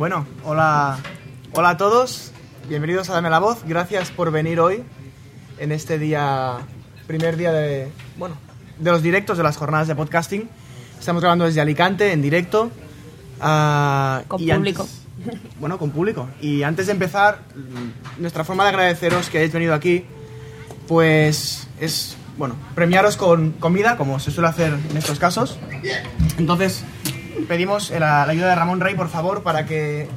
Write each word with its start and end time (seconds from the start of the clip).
Bueno, 0.00 0.26
hola, 0.46 0.96
hola 1.52 1.68
a 1.68 1.76
todos, 1.76 2.32
bienvenidos 2.70 3.10
a 3.10 3.12
Dame 3.12 3.28
la 3.28 3.38
Voz, 3.38 3.58
gracias 3.66 4.10
por 4.10 4.30
venir 4.30 4.58
hoy 4.58 4.82
en 5.58 5.72
este 5.72 5.98
día, 5.98 6.56
primer 7.06 7.36
día 7.36 7.52
de, 7.52 7.92
bueno, 8.16 8.34
de 8.78 8.90
los 8.92 9.02
directos 9.02 9.36
de 9.36 9.42
las 9.44 9.58
jornadas 9.58 9.88
de 9.88 9.94
podcasting. 9.94 10.48
Estamos 10.98 11.20
grabando 11.20 11.44
desde 11.44 11.60
Alicante 11.60 12.12
en 12.12 12.22
directo. 12.22 12.70
ah, 13.42 14.22
Con 14.26 14.40
público. 14.40 14.82
antes- 14.84 15.00
bueno, 15.60 15.76
con 15.76 15.90
público. 15.90 16.30
Y 16.40 16.62
antes 16.62 16.86
de 16.86 16.92
empezar, 16.92 17.40
nuestra 18.16 18.42
forma 18.42 18.62
de 18.64 18.70
agradeceros 18.70 19.28
que 19.28 19.36
hayáis 19.36 19.52
venido 19.52 19.74
aquí, 19.74 20.06
pues 20.88 21.68
es, 21.78 22.16
bueno, 22.38 22.54
premiaros 22.74 23.18
con 23.18 23.50
comida, 23.52 23.98
como 23.98 24.18
se 24.18 24.30
suele 24.30 24.48
hacer 24.48 24.78
en 24.90 24.96
estos 24.96 25.18
casos. 25.18 25.58
Entonces, 26.38 26.84
pedimos 27.48 27.90
la, 27.90 28.24
la 28.26 28.32
ayuda 28.32 28.48
de 28.50 28.54
Ramón 28.54 28.80
Rey, 28.80 28.94
por 28.94 29.08
favor, 29.08 29.42
para 29.42 29.64
que... 29.66 30.08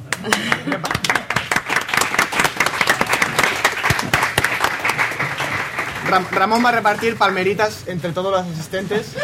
Ram- 6.10 6.26
Ramón 6.30 6.62
va 6.64 6.68
a 6.68 6.72
repartir 6.72 7.16
palmeritas 7.16 7.84
entre 7.86 8.12
todos 8.12 8.30
los 8.30 8.42
asistentes. 8.46 9.16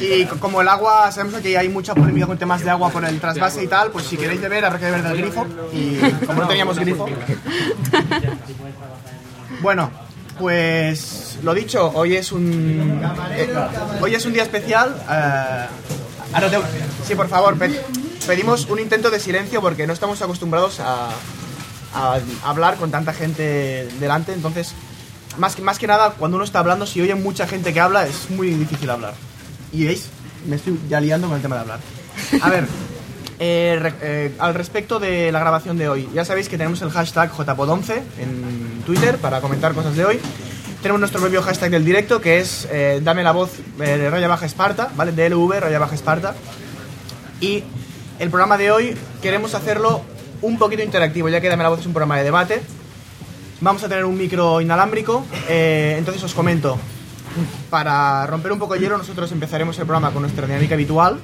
Y 0.00 0.24
co- 0.26 0.36
como 0.38 0.60
el 0.60 0.68
agua, 0.68 1.10
sabemos 1.12 1.40
que 1.40 1.56
hay 1.56 1.68
mucha 1.68 1.94
polémica 1.94 2.26
con 2.26 2.36
temas 2.38 2.64
de 2.64 2.70
agua 2.70 2.90
por 2.90 3.04
el 3.04 3.20
trasvase 3.20 3.62
y 3.62 3.68
tal, 3.68 3.90
pues 3.92 4.06
si 4.06 4.16
queréis 4.16 4.40
beber, 4.40 4.64
habrá 4.64 4.78
que 4.80 4.86
beber 4.86 5.02
del 5.04 5.16
grifo. 5.18 5.46
Y 5.72 5.96
como 6.26 6.42
no 6.42 6.48
teníamos 6.48 6.78
grifo. 6.78 7.06
Bueno, 9.60 9.90
pues 10.40 11.38
lo 11.42 11.54
dicho, 11.54 11.92
hoy 11.94 12.16
es 12.16 12.32
un 12.32 13.00
eh, 13.36 13.48
hoy 14.00 14.14
es 14.14 14.26
un 14.26 14.32
día 14.32 14.42
especial. 14.42 14.94
eh, 15.08 15.66
te- 16.50 17.06
sí, 17.06 17.14
por 17.14 17.28
favor, 17.28 17.56
pe- 17.58 17.80
pedimos 18.26 18.66
un 18.66 18.78
intento 18.80 19.10
de 19.10 19.20
silencio 19.20 19.60
porque 19.60 19.86
no 19.86 19.92
estamos 19.92 20.20
acostumbrados 20.22 20.80
a, 20.80 21.10
hablar 22.44 22.76
con 22.76 22.90
tanta 22.90 23.14
gente 23.14 23.88
delante, 24.00 24.34
entonces 24.34 24.74
más 25.38 25.56
que, 25.56 25.62
más 25.62 25.78
que 25.78 25.86
nada 25.86 26.10
cuando 26.10 26.36
uno 26.36 26.44
está 26.44 26.58
hablando, 26.58 26.84
si 26.86 27.00
oye 27.00 27.14
mucha 27.14 27.46
gente 27.46 27.72
que 27.72 27.80
habla, 27.80 28.06
es 28.06 28.28
muy 28.30 28.50
difícil 28.50 28.90
hablar. 28.90 29.14
Y 29.72 29.84
veis, 29.86 30.08
me 30.46 30.56
estoy 30.56 30.78
ya 30.90 31.00
liando 31.00 31.26
con 31.26 31.36
el 31.36 31.42
tema 31.42 31.56
de 31.56 31.60
hablar. 31.62 31.80
A 32.42 32.50
ver, 32.50 32.66
eh, 33.38 33.92
eh, 34.02 34.34
al 34.38 34.52
respecto 34.54 34.98
de 34.98 35.32
la 35.32 35.38
grabación 35.40 35.78
de 35.78 35.88
hoy, 35.88 36.08
ya 36.14 36.24
sabéis 36.26 36.48
que 36.50 36.58
tenemos 36.58 36.82
el 36.82 36.90
hashtag 36.90 37.32
JPod11 37.32 38.02
en 38.18 38.82
Twitter 38.84 39.16
para 39.16 39.40
comentar 39.40 39.72
cosas 39.72 39.96
de 39.96 40.04
hoy. 40.04 40.20
Tenemos 40.86 41.00
nuestro 41.00 41.20
propio 41.20 41.42
hashtag 41.42 41.72
del 41.72 41.84
directo 41.84 42.20
que 42.20 42.38
es 42.38 42.68
eh, 42.70 43.00
Dame 43.02 43.24
la 43.24 43.32
voz 43.32 43.50
eh, 43.80 44.08
raya 44.08 44.28
baja 44.28 44.46
Esparta, 44.46 44.88
¿vale? 44.94 45.10
DLV 45.10 45.58
raya 45.58 45.80
baja 45.80 45.96
Esparta. 45.96 46.36
Y 47.40 47.64
el 48.20 48.30
programa 48.30 48.56
de 48.56 48.70
hoy 48.70 48.96
queremos 49.20 49.56
hacerlo 49.56 50.02
un 50.42 50.58
poquito 50.58 50.84
interactivo, 50.84 51.28
ya 51.28 51.40
que 51.40 51.48
Dame 51.48 51.64
la 51.64 51.70
voz 51.70 51.80
es 51.80 51.86
un 51.86 51.92
programa 51.92 52.18
de 52.18 52.22
debate. 52.22 52.62
Vamos 53.60 53.82
a 53.82 53.88
tener 53.88 54.04
un 54.04 54.16
micro 54.16 54.60
inalámbrico, 54.60 55.26
eh, 55.48 55.96
entonces 55.98 56.22
os 56.22 56.34
comento. 56.34 56.78
Para 57.68 58.24
romper 58.28 58.52
un 58.52 58.60
poco 58.60 58.76
el 58.76 58.80
hielo, 58.80 58.96
nosotros 58.96 59.32
empezaremos 59.32 59.76
el 59.80 59.86
programa 59.86 60.12
con 60.12 60.22
nuestra 60.22 60.46
dinámica 60.46 60.74
habitual 60.76 61.18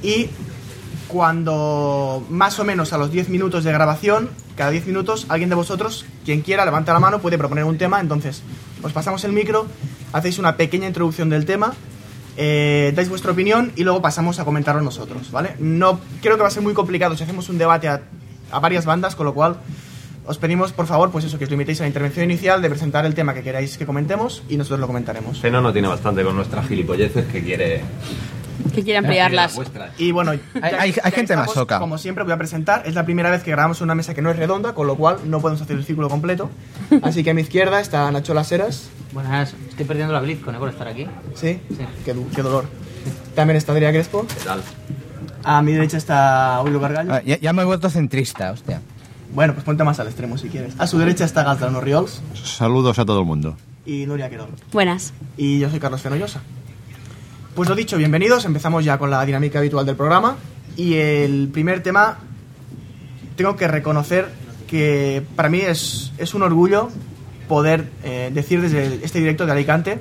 y 0.00 0.30
cuando 1.08 2.24
más 2.30 2.60
o 2.60 2.64
menos 2.64 2.92
a 2.92 2.98
los 2.98 3.10
10 3.10 3.30
minutos 3.30 3.64
de 3.64 3.72
grabación, 3.72 4.30
cada 4.56 4.70
10 4.70 4.86
minutos, 4.86 5.26
alguien 5.28 5.48
de 5.48 5.56
vosotros, 5.56 6.06
quien 6.24 6.42
quiera, 6.42 6.64
levanta 6.64 6.92
la 6.92 7.00
mano, 7.00 7.18
puede 7.18 7.36
proponer 7.36 7.64
un 7.64 7.78
tema. 7.78 8.00
Entonces, 8.00 8.42
os 8.82 8.92
pasamos 8.92 9.24
el 9.24 9.32
micro, 9.32 9.66
hacéis 10.12 10.38
una 10.38 10.56
pequeña 10.56 10.86
introducción 10.86 11.28
del 11.28 11.44
tema, 11.44 11.74
eh, 12.36 12.92
dais 12.94 13.08
vuestra 13.08 13.32
opinión 13.32 13.72
y 13.76 13.84
luego 13.84 14.02
pasamos 14.02 14.38
a 14.38 14.44
comentarlo 14.44 14.82
nosotros, 14.82 15.30
¿vale? 15.30 15.56
No, 15.58 16.00
creo 16.20 16.36
que 16.36 16.42
va 16.42 16.48
a 16.48 16.50
ser 16.50 16.62
muy 16.62 16.74
complicado 16.74 17.16
si 17.16 17.24
hacemos 17.24 17.48
un 17.48 17.58
debate 17.58 17.88
a, 17.88 18.02
a 18.50 18.60
varias 18.60 18.84
bandas, 18.84 19.16
con 19.16 19.26
lo 19.26 19.34
cual 19.34 19.56
os 20.26 20.38
pedimos, 20.38 20.72
por 20.72 20.86
favor, 20.86 21.10
pues 21.10 21.24
eso, 21.24 21.38
que 21.38 21.44
os 21.44 21.50
limitéis 21.50 21.80
a 21.80 21.84
la 21.84 21.88
intervención 21.88 22.24
inicial 22.24 22.60
de 22.60 22.68
presentar 22.68 23.06
el 23.06 23.14
tema 23.14 23.32
que 23.32 23.42
queráis 23.42 23.78
que 23.78 23.86
comentemos 23.86 24.42
y 24.48 24.56
nosotros 24.56 24.80
lo 24.80 24.86
comentaremos. 24.86 25.40
Zeno 25.40 25.60
no 25.60 25.72
tiene 25.72 25.88
bastante 25.88 26.24
con 26.24 26.34
nuestras 26.34 26.66
gilipolleces 26.66 27.26
que 27.26 27.42
quiere 27.42 27.82
Que 28.74 28.82
quiere 28.82 28.98
ampliarlas. 28.98 29.58
Y 29.98 30.12
bueno, 30.12 30.32
hay- 30.32 30.40
hay 30.78 30.92
ya 30.92 31.02
gente 31.04 31.20
estamos, 31.34 31.48
masoca. 31.48 31.78
Como 31.78 31.98
siempre, 31.98 32.24
voy 32.24 32.32
a 32.32 32.36
presentar. 32.38 32.82
Es 32.86 32.94
la 32.94 33.04
primera 33.04 33.30
vez 33.30 33.42
que 33.42 33.50
grabamos 33.50 33.80
una 33.80 33.94
mesa 33.94 34.14
que 34.14 34.22
no 34.22 34.30
es 34.30 34.36
redonda, 34.36 34.74
con 34.74 34.86
lo 34.86 34.96
cual 34.96 35.18
no 35.26 35.40
podemos 35.40 35.60
hacer 35.62 35.76
el 35.76 35.84
círculo 35.84 36.08
completo. 36.08 36.50
Así 37.02 37.22
que 37.24 37.30
a 37.30 37.34
mi 37.34 37.42
izquierda 37.42 37.80
está 37.80 38.10
Nacho 38.10 38.34
Laseras. 38.34 38.88
Buenas, 39.12 39.54
estoy 39.68 39.86
perdiendo 39.86 40.12
la 40.12 40.20
BlizzCon 40.20 40.54
¿eh? 40.54 40.58
por 40.58 40.68
estar 40.68 40.88
aquí. 40.88 41.06
¿Sí? 41.34 41.60
Sí. 41.70 41.78
Qué, 42.04 42.12
du- 42.14 42.28
qué 42.34 42.42
dolor. 42.42 42.66
También 43.34 43.56
está 43.56 43.72
Adrián 43.72 43.92
Crespo. 43.92 44.26
¿Qué 44.26 44.44
tal? 44.44 44.60
A 45.44 45.62
mi 45.62 45.72
derecha 45.72 45.96
está 45.96 46.60
Ullo 46.64 46.80
Gargallo. 46.80 47.12
Ah, 47.12 47.22
ya, 47.24 47.38
ya 47.38 47.52
me 47.52 47.62
he 47.62 47.64
vuelto 47.64 47.88
centrista, 47.88 48.50
hostia. 48.50 48.80
Bueno, 49.34 49.52
pues 49.54 49.64
ponte 49.64 49.84
más 49.84 50.00
al 50.00 50.06
extremo 50.08 50.38
si 50.38 50.48
quieres. 50.48 50.74
A 50.78 50.86
su 50.86 50.98
derecha 50.98 51.24
está 51.24 51.42
Galtrano 51.44 51.80
Riols 51.80 52.20
Saludos 52.42 52.98
a 52.98 53.04
todo 53.04 53.20
el 53.20 53.26
mundo. 53.26 53.56
y 53.84 54.06
Nuria 54.06 54.28
Querol. 54.30 54.48
Buenas. 54.72 55.12
Y 55.36 55.58
yo 55.60 55.70
soy 55.70 55.78
Carlos 55.78 56.00
Fenollosa. 56.00 56.40
Pues 57.56 57.70
lo 57.70 57.74
dicho, 57.74 57.96
bienvenidos. 57.96 58.44
Empezamos 58.44 58.84
ya 58.84 58.98
con 58.98 59.08
la 59.08 59.24
dinámica 59.24 59.60
habitual 59.60 59.86
del 59.86 59.96
programa. 59.96 60.36
Y 60.76 60.96
el 60.96 61.48
primer 61.50 61.82
tema, 61.82 62.18
tengo 63.34 63.56
que 63.56 63.66
reconocer 63.66 64.28
que 64.66 65.22
para 65.36 65.48
mí 65.48 65.60
es, 65.60 66.12
es 66.18 66.34
un 66.34 66.42
orgullo 66.42 66.90
poder 67.48 67.88
eh, 68.04 68.30
decir 68.34 68.60
desde 68.60 69.02
este 69.02 69.20
directo 69.20 69.46
de 69.46 69.52
Alicante, 69.52 70.00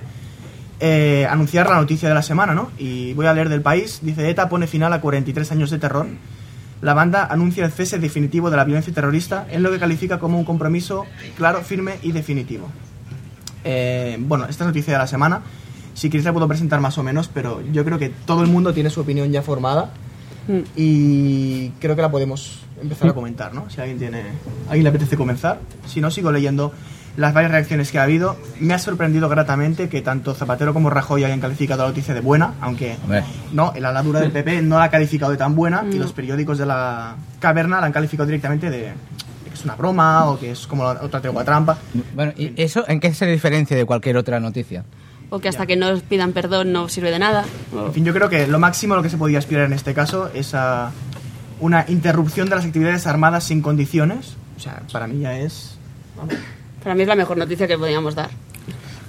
eh, 0.81 1.25
anunciar 1.29 1.69
la 1.69 1.77
noticia 1.77 2.09
de 2.09 2.15
la 2.15 2.23
semana, 2.23 2.53
¿no? 2.53 2.71
Y 2.77 3.13
voy 3.13 3.25
a 3.25 3.33
leer 3.33 3.47
del 3.47 3.61
país. 3.61 3.99
Dice, 4.01 4.29
ETA 4.29 4.49
pone 4.49 4.67
final 4.67 4.91
a 4.91 4.99
43 4.99 5.49
años 5.53 5.69
de 5.69 5.79
terror. 5.79 6.07
La 6.81 6.93
banda 6.93 7.25
anuncia 7.25 7.63
el 7.63 7.71
cese 7.71 7.99
definitivo 7.99 8.49
de 8.49 8.57
la 8.57 8.65
violencia 8.65 8.93
terrorista 8.93 9.47
en 9.49 9.63
lo 9.63 9.71
que 9.71 9.79
califica 9.79 10.19
como 10.19 10.37
un 10.37 10.43
compromiso 10.43 11.05
claro, 11.37 11.61
firme 11.61 11.99
y 12.01 12.11
definitivo. 12.11 12.67
Eh, 13.63 14.17
bueno, 14.19 14.43
esta 14.43 14.65
es 14.65 14.67
noticia 14.67 14.91
de 14.91 14.99
la 14.99 15.07
semana. 15.07 15.41
Si 15.95 16.09
queréis 16.09 16.25
la 16.25 16.33
puedo 16.33 16.47
presentar 16.47 16.79
más 16.81 16.97
o 16.99 17.03
menos, 17.03 17.27
pero 17.33 17.61
yo 17.73 17.83
creo 17.83 17.97
que 17.97 18.09
todo 18.09 18.43
el 18.43 18.47
mundo 18.49 18.71
tiene 18.73 18.89
su 18.91 19.01
opinión 19.01 19.31
ya 19.31 19.41
formada 19.41 19.89
Mm. 20.47 20.59
y 20.75 21.69
creo 21.79 21.95
que 21.95 22.03
la 22.03 22.11
podemos 22.11 22.59
empezar 22.79 23.09
a 23.09 23.13
comentar, 23.13 23.51
¿no? 23.55 23.67
Si 23.71 23.81
alguien 23.81 23.97
tiene, 23.97 24.21
alguien 24.67 24.83
le 24.83 24.89
apetece 24.89 25.17
comenzar. 25.17 25.59
Si 25.87 26.01
no, 26.01 26.11
sigo 26.11 26.31
leyendo 26.31 26.71
las 27.17 27.33
varias 27.33 27.51
reacciones 27.51 27.91
que 27.91 27.97
ha 27.97 28.03
habido. 28.03 28.35
Me 28.59 28.75
ha 28.75 28.77
sorprendido 28.77 29.27
gratamente 29.27 29.89
que 29.89 30.01
tanto 30.03 30.35
Zapatero 30.35 30.71
como 30.73 30.91
Rajoy 30.91 31.23
hayan 31.23 31.39
calificado 31.39 31.81
la 31.83 31.87
noticia 31.89 32.13
de 32.13 32.19
buena, 32.21 32.53
aunque 32.61 32.95
Hombre. 33.03 33.23
no, 33.53 33.73
el 33.73 33.85
aladura 33.85 34.19
del 34.19 34.31
PP 34.31 34.61
no 34.61 34.77
la 34.77 34.83
ha 34.83 34.89
calificado 34.91 35.31
de 35.31 35.37
tan 35.39 35.55
buena 35.55 35.83
y 35.89 35.95
No. 35.95 36.03
los 36.03 36.13
periódicos 36.13 36.59
de 36.59 36.67
la 36.67 37.15
caverna 37.39 37.79
la 37.79 37.87
han 37.87 37.93
calificado 37.93 38.27
directamente 38.27 38.69
de, 38.69 38.77
de 38.79 38.93
que 39.47 39.53
es 39.55 39.63
una 39.65 39.75
broma 39.75 40.25
o 40.29 40.37
que 40.37 40.51
es 40.51 40.67
como 40.67 40.83
otra 40.83 41.21
tregua 41.21 41.43
trampa. 41.43 41.77
Bueno, 42.13 42.33
¿y 42.37 42.53
eso 42.61 42.83
en 42.87 42.99
qué 42.99 43.13
se 43.15 43.25
diferencia 43.25 43.75
de 43.75 43.85
cualquier 43.85 44.17
otra 44.17 44.39
noticia? 44.39 44.83
O 45.29 45.39
que 45.39 45.49
hasta 45.49 45.65
que 45.65 45.75
no 45.75 45.89
os 45.89 46.01
pidan 46.01 46.31
perdón 46.33 46.71
no 46.71 46.87
sirve 46.87 47.11
de 47.11 47.19
nada. 47.19 47.45
En 47.73 47.93
fin, 47.93 48.05
yo 48.05 48.13
creo 48.13 48.29
que 48.29 48.47
lo 48.47 48.59
máximo 48.59 48.95
lo 48.95 49.03
que 49.03 49.09
se 49.09 49.17
podía 49.17 49.39
aspirar 49.39 49.65
en 49.65 49.73
este 49.73 49.93
caso 49.93 50.29
es 50.33 50.53
a 50.53 50.91
una 51.59 51.85
interrupción 51.87 52.49
de 52.49 52.55
las 52.55 52.65
actividades 52.65 53.07
armadas 53.07 53.45
sin 53.45 53.61
condiciones. 53.61 54.35
O 54.57 54.59
sea, 54.59 54.81
para 54.91 55.07
mí 55.07 55.19
ya 55.19 55.37
es... 55.37 55.77
vamos. 56.15 56.35
Para 56.83 56.95
mí 56.95 57.01
es 57.01 57.07
la 57.07 57.15
mejor 57.15 57.37
noticia 57.37 57.67
que 57.67 57.77
podíamos 57.77 58.13
dar. 58.15 58.29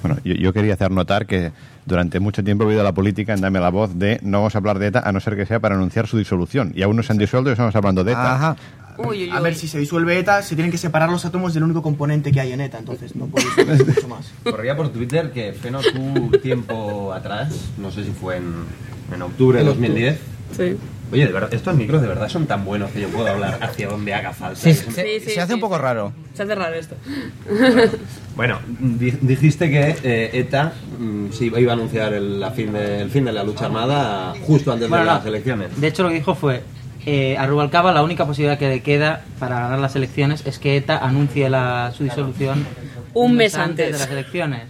Bueno, 0.03 0.19
yo, 0.25 0.35
yo 0.35 0.53
quería 0.53 0.75
hacer 0.75 0.91
notar 0.91 1.27
que 1.27 1.53
durante 1.85 2.21
mucho 2.21 2.43
tiempo 2.43 2.65
he 2.65 2.69
oído 2.69 2.83
la 2.83 2.93
política 2.93 3.33
en 3.35 3.41
Dame 3.41 3.61
la 3.61 3.71
Voz 3.71 3.99
de 3.99 4.19
no 4.23 4.39
vamos 4.39 4.55
a 4.55 4.59
hablar 4.59 4.79
de 4.79 4.89
ETA 4.89 5.01
a 5.01 5.13
no 5.13 5.21
ser 5.21 5.37
que 5.37 5.47
sea 5.47 5.61
para 5.61 5.75
anunciar 5.75 6.07
su 6.07 6.19
disolución. 6.19 6.73
Y 6.75 6.83
aún 6.83 6.97
no 6.97 7.03
se 7.03 7.13
han 7.13 7.19
disuelto 7.19 7.51
y 7.51 7.53
estamos 7.53 7.75
hablando 7.77 8.05
de 8.05 8.13
ETA. 8.13 8.35
Ajá. 8.35 8.57
Uy, 8.99 9.25
uy, 9.25 9.31
A 9.31 9.41
ver, 9.41 9.53
uy. 9.53 9.59
si 9.59 9.69
se 9.69 9.79
disuelve 9.79 10.19
ETA, 10.19 10.43
se 10.43 10.55
tienen 10.55 10.71
que 10.71 10.79
separar 10.79 11.09
los 11.11 11.25
átomos 11.25 11.55
del 11.55 11.63
único 11.65 11.83
componente 11.83 12.33
que 12.33 12.41
hay 12.41 12.53
en 12.53 12.61
ETA, 12.61 12.79
entonces 12.79 13.15
no 13.17 13.27
puede 13.27 13.47
disolverse 13.47 13.85
mucho 13.95 14.09
más. 14.09 14.31
Corría 14.45 14.77
por 14.77 14.89
Twitter 14.91 15.31
que 15.33 15.53
Feno 15.53 15.81
tú 15.81 16.31
tiempo 16.43 17.13
atrás, 17.13 17.55
no 17.79 17.91
sé 17.91 18.05
si 18.05 18.11
fue 18.11 18.37
en, 18.39 18.55
en 19.15 19.23
octubre 19.23 19.59
de 19.61 19.65
2010. 19.65 20.19
Sí. 20.57 20.77
Oye, 21.13 21.25
de 21.25 21.33
verdad, 21.33 21.55
estos 21.55 21.75
micros 21.77 22.03
de 22.03 22.09
verdad 22.09 22.29
son 22.29 22.47
tan 22.47 22.65
buenos 22.65 22.91
que 22.91 23.01
yo 23.01 23.09
puedo 23.09 23.29
hablar 23.29 23.59
hacia 23.63 23.89
donde 23.89 24.13
haga 24.13 24.33
falta. 24.33 24.59
Sí, 24.59 24.75
se, 24.75 24.91
Sí, 25.21 25.31
se 25.31 25.41
hace 25.41 25.49
sí, 25.49 25.55
un 25.55 25.61
poco 25.61 25.79
raro. 25.79 26.13
Se 26.35 26.43
hace 26.43 26.55
raro 26.57 26.75
esto. 26.75 26.97
Bueno, 28.35 28.59
di- 28.81 29.13
dijiste 29.21 29.71
que 29.71 29.97
eh, 30.03 30.31
ETA 30.33 30.73
mm, 30.99 31.27
sí, 31.33 31.47
iba 31.57 31.71
a 31.73 31.75
anunciar 31.75 32.13
el, 32.13 32.41
la 32.41 32.51
fin 32.51 32.73
de, 32.73 33.03
el 33.03 33.11
fin 33.11 33.25
de 33.25 33.33
la 33.33 33.45
lucha 33.45 33.67
armada 33.67 34.35
justo 34.47 34.73
antes 34.73 34.89
Bueno, 34.89 35.05
de 35.05 35.11
no. 35.11 35.17
las 35.17 35.27
elecciones. 35.27 35.81
De 35.81 35.87
hecho, 35.87 36.03
lo 36.03 36.09
que 36.11 36.17
dijo 36.17 36.35
fue: 36.35 36.63
eh, 37.07 37.37
a 37.39 37.47
Rubalcaba 37.47 37.93
la 37.93 38.03
única 38.03 38.27
posibilidad 38.27 38.59
que 38.59 38.69
le 38.69 38.83
queda 38.83 39.23
para 39.39 39.61
ganar 39.61 39.79
las 39.79 39.97
elecciones 39.97 40.45
es 40.47 40.59
que 40.59 40.77
ETA 40.77 40.99
anuncie 40.99 41.49
la, 41.49 41.93
su 41.97 42.05
disolución 42.05 42.67
Un 43.15 43.35
mes 43.37 43.55
antes. 43.55 43.93
de 43.93 43.99
las 43.99 44.11
elecciones. 44.11 44.65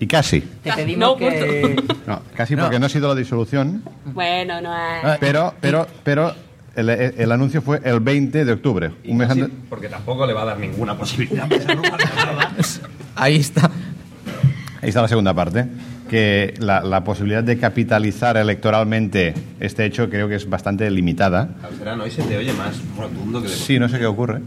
Y 0.00 0.06
casi. 0.06 0.40
Te 0.42 0.70
Casi, 0.70 0.82
pedimos 0.82 1.08
no, 1.08 1.16
que. 1.16 1.76
No, 2.06 2.22
casi 2.36 2.54
No. 2.54 2.62
porque 2.62 2.78
no 2.78 2.86
ha 2.86 2.88
sido 2.88 3.08
la 3.08 3.14
disolución, 3.18 3.82
Bueno, 4.04 4.60
no 4.60 4.72
es... 4.72 5.04
Ah, 5.04 5.16
pero, 5.18 5.54
pero, 5.60 5.88
pero 6.04 6.32
el, 6.76 6.88
el 6.88 7.32
anuncio 7.32 7.60
fue 7.62 7.80
el 7.82 7.98
20 7.98 8.44
de 8.44 8.52
octubre. 8.52 8.92
Y 9.02 9.10
Un 9.10 9.16
mes 9.16 9.28
casi- 9.28 9.40
antes. 9.40 9.58
porque 9.68 9.88
tampoco 9.88 10.24
le 10.24 10.32
va 10.34 10.42
a 10.42 10.44
dar 10.44 10.58
ninguna 10.60 10.96
posibilidad. 10.96 11.44
a 11.44 11.48
Rubalcaba. 11.74 12.52
Ahí 13.16 13.36
está. 13.38 13.68
Ahí 14.80 14.90
está 14.90 15.02
la 15.02 15.08
segunda 15.08 15.34
parte. 15.34 15.66
Que 16.08 16.54
la, 16.58 16.80
la 16.82 17.04
posibilidad 17.04 17.44
de 17.44 17.58
capitalizar 17.58 18.36
electoralmente 18.36 19.34
este 19.60 19.84
hecho 19.84 20.08
creo 20.10 20.28
que 20.28 20.34
es 20.36 20.48
bastante 20.48 20.90
limitada. 20.90 21.50
Serán, 21.78 22.00
hoy 22.00 22.10
se 22.10 22.22
te 22.22 22.36
oye 22.36 22.52
más 22.54 22.80
rotundo 22.96 23.42
que 23.42 23.48
Sí, 23.48 23.78
no 23.78 23.88
sé 23.88 23.98
qué 23.98 24.06
ocurre. 24.06 24.40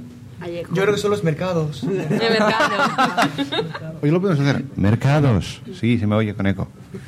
Yo 0.74 0.82
creo 0.82 0.96
que 0.96 1.00
son 1.00 1.12
los 1.12 1.24
mercados. 1.24 1.82
De 1.88 2.00
mercado. 2.08 4.00
Hoy 4.02 4.10
lo 4.10 4.20
podemos 4.20 4.46
hacer. 4.46 4.64
Mercados. 4.76 5.62
Sí, 5.80 6.00
se 6.00 6.08
me 6.08 6.16
oye 6.16 6.34
con 6.34 6.48
eco. 6.48 6.68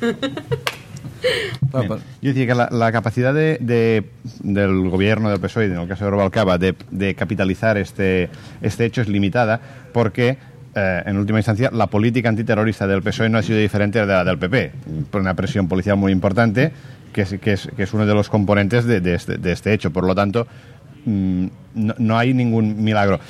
Bien. 1.72 1.88
Yo 1.88 1.98
decía 2.28 2.46
que 2.46 2.54
la, 2.54 2.68
la 2.70 2.92
capacidad 2.92 3.32
de, 3.34 3.58
de- 3.60 4.04
del 4.42 4.88
gobierno 4.90 5.30
del 5.30 5.40
PSOE, 5.40 5.64
en 5.66 5.78
el 5.80 5.88
caso 5.88 6.04
de 6.04 6.10
Rubalcaba, 6.10 6.58
de, 6.58 6.74
de 6.90 7.14
capitalizar 7.14 7.76
este, 7.78 8.28
este 8.62 8.84
hecho 8.84 9.00
es 9.00 9.08
limitada 9.08 9.60
porque, 9.92 10.36
eh, 10.74 11.02
en 11.06 11.16
última 11.18 11.38
instancia, 11.38 11.70
la 11.72 11.86
política 11.86 12.28
antiterrorista 12.28 12.86
del 12.86 13.02
PSOE 13.02 13.28
no 13.28 13.38
ha 13.38 13.42
sido 13.42 13.58
diferente 13.58 13.98
de 14.00 14.06
la 14.06 14.24
del 14.24 14.38
PP, 14.38 14.72
por 15.10 15.20
una 15.20 15.34
presión 15.34 15.68
policial 15.68 15.96
muy 15.96 16.12
importante, 16.12 16.72
que 17.12 17.22
es, 17.22 17.34
que 17.40 17.52
es, 17.52 17.68
que 17.76 17.82
es 17.84 17.92
uno 17.94 18.06
de 18.06 18.14
los 18.14 18.28
componentes 18.28 18.84
de, 18.84 19.00
de 19.00 19.14
este, 19.14 19.38
de 19.38 19.52
este 19.52 19.72
hecho. 19.72 19.90
Por 19.92 20.04
lo 20.06 20.14
tanto, 20.14 20.46
mm, 21.04 21.46
no, 21.74 21.94
no 21.98 22.18
hay 22.18 22.34
ningún 22.34 22.82
milagro. 22.82 23.20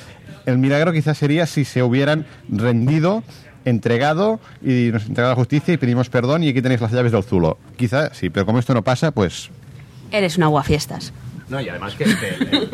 El 0.45 0.57
milagro 0.57 0.91
quizás 0.93 1.17
sería 1.17 1.45
si 1.45 1.65
se 1.65 1.81
hubieran 1.83 2.25
rendido, 2.49 3.23
entregado 3.65 4.39
y 4.61 4.89
nos 4.91 5.03
entregado 5.07 5.27
a 5.27 5.31
la 5.31 5.35
justicia 5.35 5.73
y 5.73 5.77
pedimos 5.77 6.09
perdón 6.09 6.43
y 6.43 6.49
aquí 6.49 6.61
tenéis 6.61 6.81
las 6.81 6.91
llaves 6.91 7.11
del 7.11 7.23
Zulo. 7.23 7.57
Quizás 7.77 8.11
sí, 8.15 8.29
pero 8.29 8.45
como 8.45 8.59
esto 8.59 8.73
no 8.73 8.83
pasa, 8.83 9.11
pues 9.11 9.49
Eres 10.11 10.37
un 10.37 10.43
aguafiestas. 10.43 11.13
No, 11.49 11.59
y 11.59 11.67
además 11.69 11.95
que, 11.95 12.03
que 12.05 12.11
el- 12.11 12.47
el- 12.47 12.63
eh, 12.63 12.69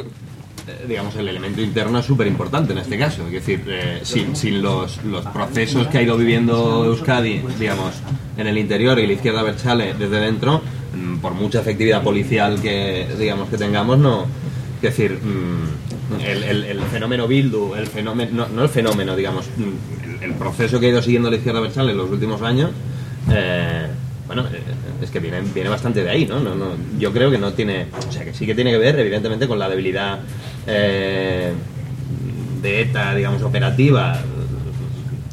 digamos, 0.88 1.15
el 1.15 1.27
elemento 1.27 1.62
interno 1.62 2.00
es 2.00 2.06
súper 2.06 2.27
importante 2.27 2.73
en 2.73 2.79
este 2.79 2.97
caso. 2.97 3.25
Es 3.27 3.31
decir, 3.33 3.63
eh, 3.68 4.00
sin, 4.03 4.35
sin 4.35 4.62
los, 4.62 5.03
los 5.06 5.25
procesos 5.27 5.88
que 5.88 5.97
ha 6.00 6.01
ido 6.01 6.18
viviendo 6.18 6.85
Euskadi, 6.85 7.41
digamos, 7.59 7.94
en 8.38 8.47
el 8.47 8.57
interior 8.57 8.97
y 9.00 9.07
la 9.07 9.13
izquierda 9.13 9.44
Berchale 9.44 9.94
desde 9.94 10.19
dentro, 10.19 10.62
mm, 10.95 11.18
por 11.18 11.33
mucha 11.33 11.62
efectividad 11.62 12.03
policial 12.03 12.62
que, 12.62 13.07
digamos, 13.18 13.50
que 13.50 13.57
tengamos, 13.57 13.97
no... 13.97 14.25
Es 14.77 14.81
decir, 14.97 15.12
mm, 15.21 16.19
el, 16.21 16.44
el- 16.44 16.63
el 16.65 16.81
fenómeno 16.83 17.27
Bildu, 17.27 17.75
el 17.75 17.88
fenómeno, 17.88 18.31
no, 18.33 18.47
no 18.47 18.63
el 18.63 18.69
fenómeno, 18.69 19.15
digamos, 19.15 19.45
mm, 19.57 20.23
el, 20.23 20.31
el 20.31 20.33
proceso 20.38 20.79
que 20.79 20.88
ha 20.88 20.89
ido 20.89 21.01
siguiendo 21.01 21.29
la 21.29 21.38
izquierda 21.38 21.59
Berchale 21.59 21.91
en 21.91 21.97
los 21.97 22.09
últimos 22.09 22.41
años, 22.41 22.71
eh, 23.31 23.85
bueno, 24.33 24.48
eh, 24.50 24.62
es 25.01 25.12
que 25.12 25.19
viene, 25.19 25.42
viene 25.54 25.69
bastante 25.69 26.04
de 26.04 26.10
ahí, 26.10 26.25
¿no? 26.25 26.39
No, 26.39 26.56
no, 26.56 26.68
Yo 26.98 27.12
creo 27.12 27.30
que 27.30 27.38
no 27.38 27.51
tiene, 27.51 27.88
o 28.07 28.12
sea, 28.12 28.24
que 28.24 28.33
sí 28.33 28.45
que 28.45 28.56
tiene 28.56 28.72
que 28.72 28.78
ver, 28.78 28.98
evidentemente, 28.98 29.45
con 29.48 29.60
la 29.60 29.68
debilidad 29.68 30.19
eh, 30.68 31.51
de 32.62 32.81
ETA, 32.81 33.13
digamos, 33.16 33.42
operativa. 33.44 34.18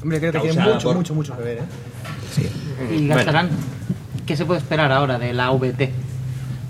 Hombre, 0.03 0.19
creo 0.19 0.33
que 0.33 0.41
tiene 0.41 0.61
mucho, 0.73 0.89
por- 0.89 0.97
mucho, 0.97 1.15
mucho 1.15 1.37
que 1.37 1.43
ver, 1.45 1.59
¿eh? 1.59 2.95
Y 2.97 3.07
Gastarán, 3.07 3.51
¿qué 4.27 4.37
se 4.37 4.45
puede 4.45 4.59
esperar 4.61 4.91
ahora 4.91 5.17
de 5.19 5.33
la 5.33 5.47
AVT? 5.47 5.91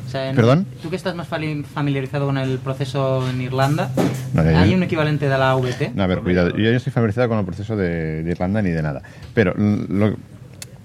O 0.06 0.10
sea, 0.10 0.28
en- 0.30 0.36
¿Perdón? 0.36 0.66
Tú 0.82 0.90
que 0.90 0.96
estás 0.96 1.14
más 1.14 1.28
familiarizado 1.28 2.26
con 2.26 2.36
el 2.38 2.58
proceso 2.58 3.26
en 3.28 3.40
Irlanda, 3.40 3.90
No, 4.34 4.42
yo- 4.42 4.56
¿hay 4.58 4.74
un 4.74 4.82
equivalente 4.82 5.28
de 5.28 5.38
la 5.38 5.52
AVT? 5.52 5.92
No, 5.94 6.02
a 6.02 6.06
ver, 6.06 6.20
cuidado. 6.20 6.50
Yo 6.56 6.70
no 6.70 6.76
estoy 6.76 6.92
familiarizado 6.92 7.28
con 7.30 7.38
el 7.38 7.44
proceso 7.46 7.74
de, 7.76 8.22
de 8.22 8.30
Irlanda 8.30 8.60
ni 8.60 8.70
de 8.70 8.82
nada. 8.82 9.02
Pero, 9.34 9.54
lo- 9.56 10.14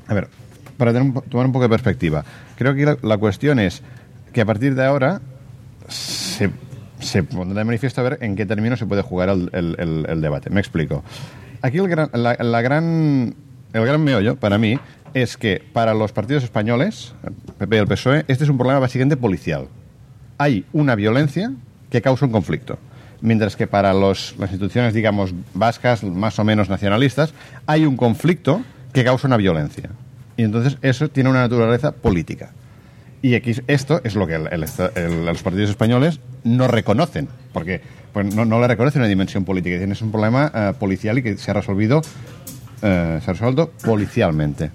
a 0.07 0.13
ver, 0.13 0.27
para 0.77 0.93
tener 0.93 1.21
tomar 1.29 1.45
un 1.45 1.51
poco 1.51 1.63
de 1.63 1.69
perspectiva, 1.69 2.23
creo 2.57 2.75
que 2.75 2.97
la, 3.01 3.17
cuestión 3.17 3.59
es 3.59 3.81
que 4.31 4.41
a 4.41 4.45
partir 4.45 4.75
de 4.75 4.85
ahora 4.85 5.21
se, 5.87 6.49
se 6.99 7.23
pondrá 7.23 7.59
de 7.59 7.65
manifiesto 7.65 8.01
a 8.01 8.03
ver 8.05 8.17
en 8.21 8.35
qué 8.35 8.45
términos 8.45 8.79
se 8.79 8.85
puede 8.85 9.01
jugar 9.01 9.29
el, 9.29 10.21
debate. 10.21 10.49
Me 10.49 10.59
explico. 10.59 11.03
Aquí 11.61 11.77
el 11.77 11.87
gran, 11.87 12.09
la, 12.13 12.61
gran, 12.61 13.35
el 13.73 13.85
gran 13.85 14.03
meollo, 14.03 14.35
para 14.35 14.57
mí, 14.57 14.79
es 15.13 15.37
que 15.37 15.63
para 15.73 15.93
los 15.93 16.11
partidos 16.11 16.43
españoles, 16.43 17.13
el 17.23 17.33
PP 17.33 17.75
y 17.75 17.79
el 17.79 17.87
PSOE, 17.87 18.25
este 18.27 18.43
es 18.43 18.49
un 18.49 18.57
problema 18.57 18.79
básicamente 18.79 19.15
policial 19.15 19.67
hay 20.37 20.65
una 20.73 20.95
violencia 20.95 21.51
que 21.89 22.01
causa 22.01 22.25
un 22.25 22.31
conflicto. 22.31 22.77
Mientras 23.21 23.55
que 23.55 23.67
para 23.67 23.93
los- 23.93 24.35
las 24.37 24.51
instituciones, 24.51 24.93
digamos, 24.93 25.33
vascas, 25.53 26.03
más 26.03 26.37
o 26.39 26.43
menos 26.43 26.69
nacionalistas, 26.69 27.33
hay 27.65 27.85
un 27.85 27.95
conflicto 27.95 28.61
que 28.91 29.03
causa 29.03 29.27
una 29.27 29.37
violencia. 29.37 29.89
Y 30.37 30.43
entonces 30.43 30.77
eso 30.81 31.09
tiene 31.09 31.29
una 31.29 31.41
naturaleza 31.41 31.91
política. 31.91 32.51
Y 33.21 33.35
aquí 33.35 33.53
esto 33.67 34.01
es 34.03 34.15
lo 34.15 34.27
que 34.27 34.35
el- 34.35 34.47
el 34.51 34.65
el- 34.95 35.25
los 35.25 35.43
partidos 35.43 35.69
españoles 35.69 36.19
no 36.43 36.67
reconocen, 36.67 37.29
porque 37.53 37.81
pues, 38.11 38.35
no, 38.35 38.43
no 38.45 38.59
le 38.59 38.67
reconocen 38.67 39.01
una 39.01 39.07
dimensión 39.09 39.45
política. 39.45 39.75
Dicen, 39.75 39.91
Es 39.91 40.01
un 40.01 40.11
problema 40.11 40.51
eh, 40.53 40.73
policial 40.77 41.17
y 41.17 41.23
que 41.23 41.37
se 41.37 41.51
ha 41.51 41.53
resolvido, 41.53 42.01
eh, 42.81 43.19
se 43.23 43.29
ha 43.31 43.33
resuelto 43.33 43.71
policialmente. 43.83 44.71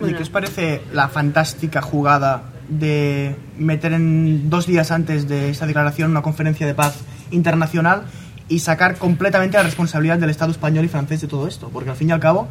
Oye, 0.00 0.14
¿qué 0.14 0.22
os 0.22 0.30
parece 0.30 0.80
la 0.92 1.08
fantástica 1.08 1.80
jugada 1.82 2.42
de 2.68 3.34
meter 3.58 3.92
en 3.92 4.50
dos 4.50 4.66
días 4.66 4.90
antes 4.90 5.28
de 5.28 5.50
esta 5.50 5.66
declaración 5.66 6.10
una 6.10 6.22
conferencia 6.22 6.66
de 6.66 6.74
paz 6.74 6.98
internacional 7.30 8.02
y 8.48 8.58
sacar 8.60 8.96
completamente 8.96 9.56
la 9.56 9.62
responsabilidad 9.62 10.18
del 10.18 10.30
Estado 10.30 10.50
español 10.50 10.84
y 10.84 10.88
francés 10.88 11.20
de 11.20 11.28
todo 11.28 11.46
esto? 11.48 11.68
Porque 11.72 11.90
al 11.90 11.96
fin 11.96 12.08
y 12.08 12.12
al 12.12 12.20
cabo, 12.20 12.48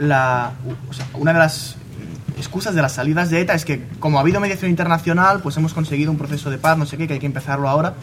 la, 0.00 0.52
o 0.88 0.92
sea, 0.92 1.06
una 1.14 1.32
de 1.32 1.38
las 1.38 1.76
excusas 2.38 2.74
de 2.74 2.82
las 2.82 2.94
salidas 2.94 3.30
de 3.30 3.40
ETA 3.40 3.54
es 3.54 3.64
que 3.64 3.82
como 4.00 4.18
ha 4.18 4.22
habido 4.22 4.40
mediación 4.40 4.70
internacional, 4.70 5.40
pues 5.42 5.56
hemos 5.58 5.74
conseguido 5.74 6.10
un 6.10 6.18
proceso 6.18 6.50
de 6.50 6.58
paz, 6.58 6.76
no 6.78 6.86
sé 6.86 6.96
qué, 6.96 7.06
que 7.06 7.14
hay 7.14 7.20
que 7.20 7.26
empezarlo 7.26 7.68
ahora. 7.68 7.94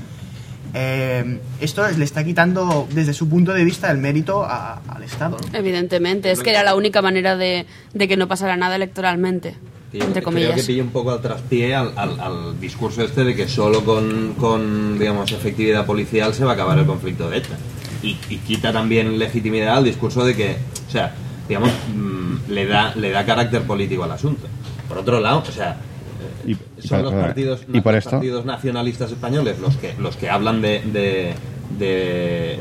Eh, 0.73 1.39
esto 1.61 1.87
le 1.97 2.03
está 2.05 2.23
quitando 2.23 2.87
desde 2.91 3.13
su 3.13 3.27
punto 3.29 3.53
de 3.53 3.63
vista 3.63 3.89
el 3.89 3.97
mérito 3.97 4.43
a- 4.43 4.81
al 4.87 5.01
Estado. 5.03 5.37
¿no? 5.51 5.57
Evidentemente. 5.57 6.29
Es 6.31 6.41
que 6.41 6.51
era 6.51 6.61
la 6.63 6.75
única 6.75 7.01
manera 7.01 7.35
de, 7.35 7.65
de 7.93 8.07
que 8.07 8.17
no 8.17 8.27
pasara 8.27 8.57
nada 8.57 8.75
electoralmente. 8.75 9.55
Yo 9.93 10.03
Entre 10.03 10.21
creo 10.21 10.33
que 10.35 10.41
comillas. 10.47 10.65
pilla 10.67 10.83
un 10.83 10.89
poco 10.89 11.11
al 11.13 11.21
traspié 11.21 11.73
al, 11.73 11.93
al- 11.95 12.19
al 12.19 12.59
discurso 12.59 13.01
este 13.03 13.23
de 13.23 13.33
que 13.35 13.47
solo 13.47 13.83
con, 13.85 14.33
con, 14.37 14.99
digamos, 14.99 15.31
efectividad 15.31 15.85
policial 15.85 16.33
se 16.33 16.43
va 16.43 16.51
a 16.51 16.53
acabar 16.55 16.77
el 16.77 16.85
conflicto 16.85 17.29
de 17.29 17.37
ETA. 17.37 17.57
Y, 18.03 18.17
y 18.29 18.37
quita 18.39 18.71
también 18.73 19.17
legitimidad 19.17 19.77
al 19.77 19.85
discurso 19.85 20.23
de 20.25 20.35
que, 20.35 20.57
o 20.87 20.91
sea, 20.91 21.15
digamos, 21.47 21.69
mm, 21.95 22.51
le, 22.51 22.65
da, 22.65 22.93
le 22.95 23.11
da 23.11 23.25
carácter 23.25 23.61
político 23.63 24.03
al 24.03 24.11
asunto. 24.11 24.47
Por 24.87 24.97
otro 24.99 25.19
lado, 25.19 25.43
o 25.47 25.51
sea, 25.51 25.77
Y, 26.45 26.53
eh, 26.53 26.57
y 26.83 26.87
son 26.87 27.03
los 27.03 27.13
partidos, 27.13 27.61
y 27.71 27.81
por 27.81 27.93
los 27.93 27.99
esto, 28.05 28.11
partidos 28.11 28.45
nacionalistas 28.45 29.11
españoles 29.11 29.59
los 29.59 29.75
que, 29.77 29.93
los 29.99 30.15
que 30.15 30.29
hablan 30.29 30.61
de, 30.61 30.81
de, 30.91 31.33
de, 31.77 32.57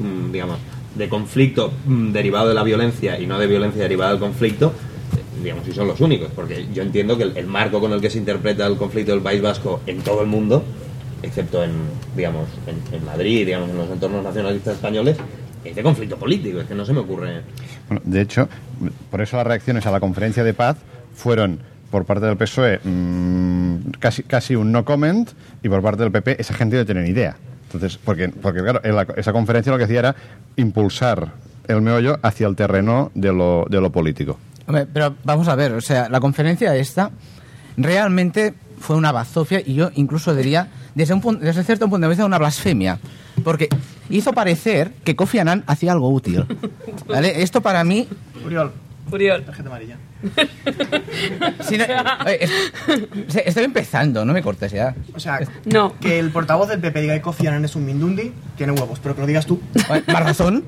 mm, 0.00 0.32
digamos, 0.32 0.58
de 0.94 1.08
conflicto 1.08 1.72
mm, 1.86 2.12
derivado 2.12 2.48
de 2.48 2.54
la 2.54 2.62
violencia 2.62 3.18
y 3.18 3.26
no 3.26 3.38
de 3.38 3.46
violencia 3.46 3.82
derivada 3.82 4.12
del 4.12 4.20
conflicto, 4.20 4.72
eh, 5.16 5.42
digamos, 5.42 5.66
y 5.68 5.72
son 5.72 5.86
los 5.88 6.00
únicos, 6.00 6.30
porque 6.34 6.66
yo 6.72 6.82
entiendo 6.82 7.16
que 7.16 7.24
el, 7.24 7.36
el 7.36 7.46
marco 7.46 7.80
con 7.80 7.92
el 7.92 8.00
que 8.00 8.10
se 8.10 8.18
interpreta 8.18 8.66
el 8.66 8.76
conflicto 8.76 9.12
del 9.12 9.22
País 9.22 9.40
Vasco 9.42 9.80
en 9.86 10.00
todo 10.02 10.20
el 10.22 10.26
mundo, 10.28 10.62
excepto 11.22 11.62
en, 11.62 11.72
digamos, 12.16 12.48
en, 12.66 12.94
en 12.96 13.04
Madrid, 13.04 13.46
digamos, 13.46 13.70
en 13.70 13.76
los 13.76 13.90
entornos 13.90 14.22
nacionalistas 14.24 14.74
españoles, 14.74 15.16
es 15.64 15.74
de 15.76 15.82
conflicto 15.82 16.16
político, 16.16 16.60
es 16.60 16.66
que 16.66 16.74
no 16.74 16.84
se 16.84 16.92
me 16.92 17.00
ocurre... 17.00 17.42
Bueno, 17.88 18.02
de 18.04 18.20
hecho, 18.20 18.48
por 19.10 19.20
eso 19.20 19.36
las 19.36 19.46
reacciones 19.46 19.84
a 19.86 19.90
la 19.90 20.00
conferencia 20.00 20.42
de 20.44 20.54
paz 20.54 20.76
fueron 21.14 21.58
por 21.90 22.04
parte 22.04 22.26
del 22.26 22.36
PSOE 22.36 22.78
mm, 22.84 23.90
casi, 23.98 24.22
casi 24.22 24.54
un 24.54 24.70
no 24.72 24.84
comment 24.84 25.28
y 25.62 25.68
por 25.68 25.82
parte 25.82 26.02
del 26.02 26.12
PP 26.12 26.40
esa 26.40 26.54
gente 26.54 26.76
no 26.76 26.84
tiene 26.86 27.02
ni 27.02 27.10
idea. 27.10 27.36
Entonces, 27.64 27.98
porque, 28.02 28.28
porque 28.28 28.60
claro, 28.62 28.80
en 28.84 28.94
la- 28.96 29.06
esa 29.16 29.32
conferencia 29.32 29.70
lo 29.72 29.78
que 29.78 29.84
hacía 29.84 29.98
era 29.98 30.16
impulsar 30.56 31.32
el 31.68 31.82
meollo 31.82 32.18
hacia 32.22 32.46
el 32.46 32.56
terreno 32.56 33.10
de 33.14 33.32
lo, 33.32 33.66
de 33.68 33.80
lo 33.80 33.90
político. 33.90 34.38
Hombre, 34.66 34.86
pero 34.92 35.14
vamos 35.24 35.48
a 35.48 35.54
ver, 35.56 35.72
o 35.72 35.80
sea, 35.80 36.08
la 36.08 36.20
conferencia 36.20 36.74
esta 36.76 37.10
realmente 37.76 38.54
fue 38.78 38.96
una 38.96 39.12
bazofia 39.12 39.60
y 39.64 39.74
yo 39.74 39.90
incluso 39.94 40.34
diría, 40.34 40.68
desde, 40.94 41.14
un 41.14 41.40
desde 41.40 41.64
cierto 41.64 41.88
punto 41.88 42.06
de 42.06 42.08
vista, 42.10 42.24
una 42.24 42.38
blasfemia. 42.38 42.98
Porque 43.44 43.68
hizo 44.10 44.32
parecer 44.32 44.92
que 45.04 45.16
Kofi 45.16 45.38
Annan 45.38 45.64
hacía 45.66 45.92
algo 45.92 46.10
útil. 46.10 46.44
¿Vale? 47.08 47.42
Esto 47.42 47.60
para 47.60 47.82
mí... 47.84 48.06
Uriol, 48.44 48.72
Uriol. 49.10 49.44
tarjeta 49.44 49.68
amarilla. 49.68 49.96
si 51.68 51.78
no- 51.78 51.84
oye, 52.26 52.44
es- 52.44 52.52
se- 53.28 53.48
estoy 53.48 53.64
empezando, 53.64 54.24
no 54.24 54.32
me 54.32 54.42
cortes 54.42 54.72
ya. 54.72 54.94
O 55.14 55.20
sea, 55.20 55.40
No. 55.66 55.98
que 55.98 56.18
el 56.18 56.30
portavoz 56.30 56.68
del 56.68 56.80
PP 56.80 57.00
diga 57.02 57.14
que 57.14 57.22
Kofi 57.22 57.46
Annan 57.46 57.64
es 57.64 57.74
un 57.76 57.86
mindundi, 57.86 58.32
tiene 58.56 58.72
huevos, 58.72 58.98
pero 59.02 59.14
que 59.14 59.20
lo 59.22 59.26
digas 59.26 59.46
tú. 59.46 59.60
Más 60.06 60.22
razón. 60.24 60.64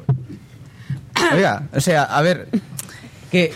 Oiga, 1.35 1.69
o 1.75 1.81
sea, 1.81 2.03
a 2.05 2.21
ver, 2.23 2.49
que 3.31 3.53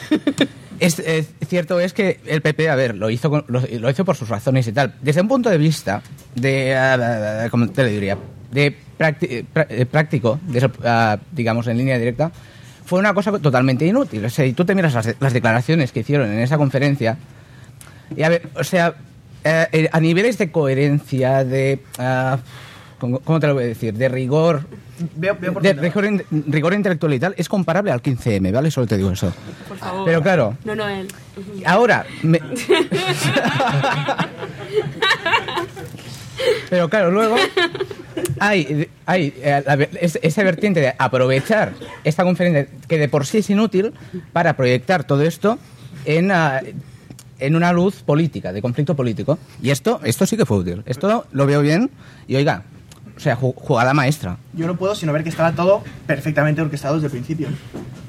es, 0.78 0.98
es 1.00 1.28
cierto 1.48 1.80
es 1.80 1.92
que 1.92 2.20
el 2.26 2.42
PP, 2.42 2.68
a 2.70 2.74
ver, 2.76 2.94
lo 2.94 3.10
hizo 3.10 3.28
con- 3.30 3.44
lo, 3.48 3.60
lo 3.60 3.90
hizo 3.90 4.04
por 4.04 4.16
sus 4.16 4.28
razones 4.28 4.66
y 4.68 4.72
tal. 4.72 4.94
Desde 5.00 5.20
un 5.22 5.28
punto 5.28 5.50
de 5.50 5.58
vista 5.58 6.02
de, 6.34 6.76
ah, 6.76 7.48
¿cómo 7.50 7.68
te 7.68 7.82
lo 7.82 7.88
diría? 7.88 8.16
De 8.50 8.66
eh, 8.66 8.76
práctico, 8.96 10.40
de 10.46 10.58
eso, 10.58 10.70
ah, 10.84 11.18
digamos 11.32 11.66
en 11.66 11.78
línea 11.78 11.98
directa, 11.98 12.30
fue 12.84 12.98
una 13.00 13.14
cosa 13.14 13.32
totalmente 13.38 13.86
inútil. 13.86 14.24
O 14.24 14.30
sea, 14.30 14.46
y 14.46 14.52
tú 14.52 14.64
te 14.64 14.74
miras 14.74 14.94
las, 14.94 15.14
las 15.20 15.32
declaraciones 15.32 15.92
que 15.92 16.00
hicieron 16.00 16.30
en 16.30 16.38
esa 16.40 16.56
conferencia, 16.56 17.16
y 18.16 18.22
a 18.22 18.28
ver, 18.28 18.48
o 18.54 18.64
sea, 18.64 18.94
eh, 19.44 19.66
eh, 19.72 19.88
a 19.92 20.00
niveles 20.00 20.38
de 20.38 20.50
coherencia, 20.50 21.44
de... 21.44 21.80
ah, 21.98 22.38
¿cómo 22.98 23.40
te 23.40 23.46
lo 23.46 23.54
voy 23.54 23.64
a 23.64 23.68
decir? 23.68 23.94
De 23.94 24.08
rigor, 24.08 24.62
Veo, 25.14 25.36
veo 25.38 25.52
por 25.52 25.62
de 25.62 25.74
rigor 25.74 26.72
intelectual 26.72 27.12
y 27.12 27.18
tal, 27.18 27.34
es 27.36 27.50
comparable 27.50 27.90
al 27.90 28.00
15M, 28.02 28.50
¿vale? 28.50 28.70
Solo 28.70 28.86
te 28.86 28.96
digo 28.96 29.10
eso. 29.10 29.30
Por 29.68 29.76
favor. 29.76 30.06
Pero 30.06 30.22
claro, 30.22 30.56
No, 30.64 30.74
no, 30.74 30.88
él. 30.88 31.06
ahora... 31.66 32.06
me- 32.22 32.40
Pero 36.70 36.88
claro, 36.88 37.10
luego 37.10 37.36
hay, 38.40 38.88
hay 39.06 39.34
eh, 39.38 40.08
esa 40.22 40.42
vertiente 40.42 40.80
de 40.80 40.94
aprovechar 40.98 41.72
esta 42.04 42.24
conferencia 42.24 42.66
que 42.88 42.98
de 42.98 43.08
por 43.08 43.26
sí 43.26 43.38
es 43.38 43.50
inútil 43.50 43.92
para 44.32 44.56
proyectar 44.56 45.04
todo 45.04 45.22
esto 45.22 45.58
en, 46.04 46.30
ah, 46.30 46.60
en 47.38 47.56
una 47.56 47.72
luz 47.72 48.02
política, 48.02 48.52
de 48.52 48.62
conflicto 48.62 48.94
político. 48.96 49.38
Y 49.62 49.70
esto, 49.70 50.00
esto 50.04 50.26
sí 50.26 50.36
que 50.36 50.46
fue 50.46 50.58
útil. 50.58 50.82
Esto 50.86 51.26
lo 51.32 51.46
veo 51.46 51.60
bien 51.62 51.90
y 52.28 52.36
oiga, 52.36 52.62
o 53.16 53.20
sea, 53.20 53.36
ju- 53.38 53.54
jugada 53.54 53.94
maestra. 53.94 54.36
Yo 54.54 54.66
no 54.66 54.76
puedo 54.76 54.94
sino 54.94 55.12
ver 55.12 55.22
que 55.22 55.30
estaba 55.30 55.52
todo 55.52 55.82
perfectamente 56.06 56.60
orquestado 56.60 56.94
desde 56.94 57.06
el 57.06 57.12
principio. 57.12 57.48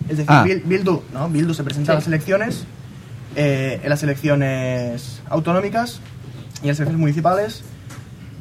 Es 0.10 0.18
decir, 0.18 0.26
Ah. 0.28 0.44
Bil- 0.46 0.64
Bildu, 0.64 1.02
¿no? 1.14 1.30
Bildu 1.30 1.54
se 1.54 1.64
presenta 1.64 1.92
a 1.92 1.96
las 1.96 2.08
elecciones, 2.08 2.64
eh, 3.36 3.80
en 3.84 3.90
las 3.90 4.02
elecciones 4.04 5.22
autonómicas 5.30 6.00
y 6.62 6.64
en 6.64 6.68
las 6.70 6.78
elecciones 6.80 7.00
municipales. 7.00 7.64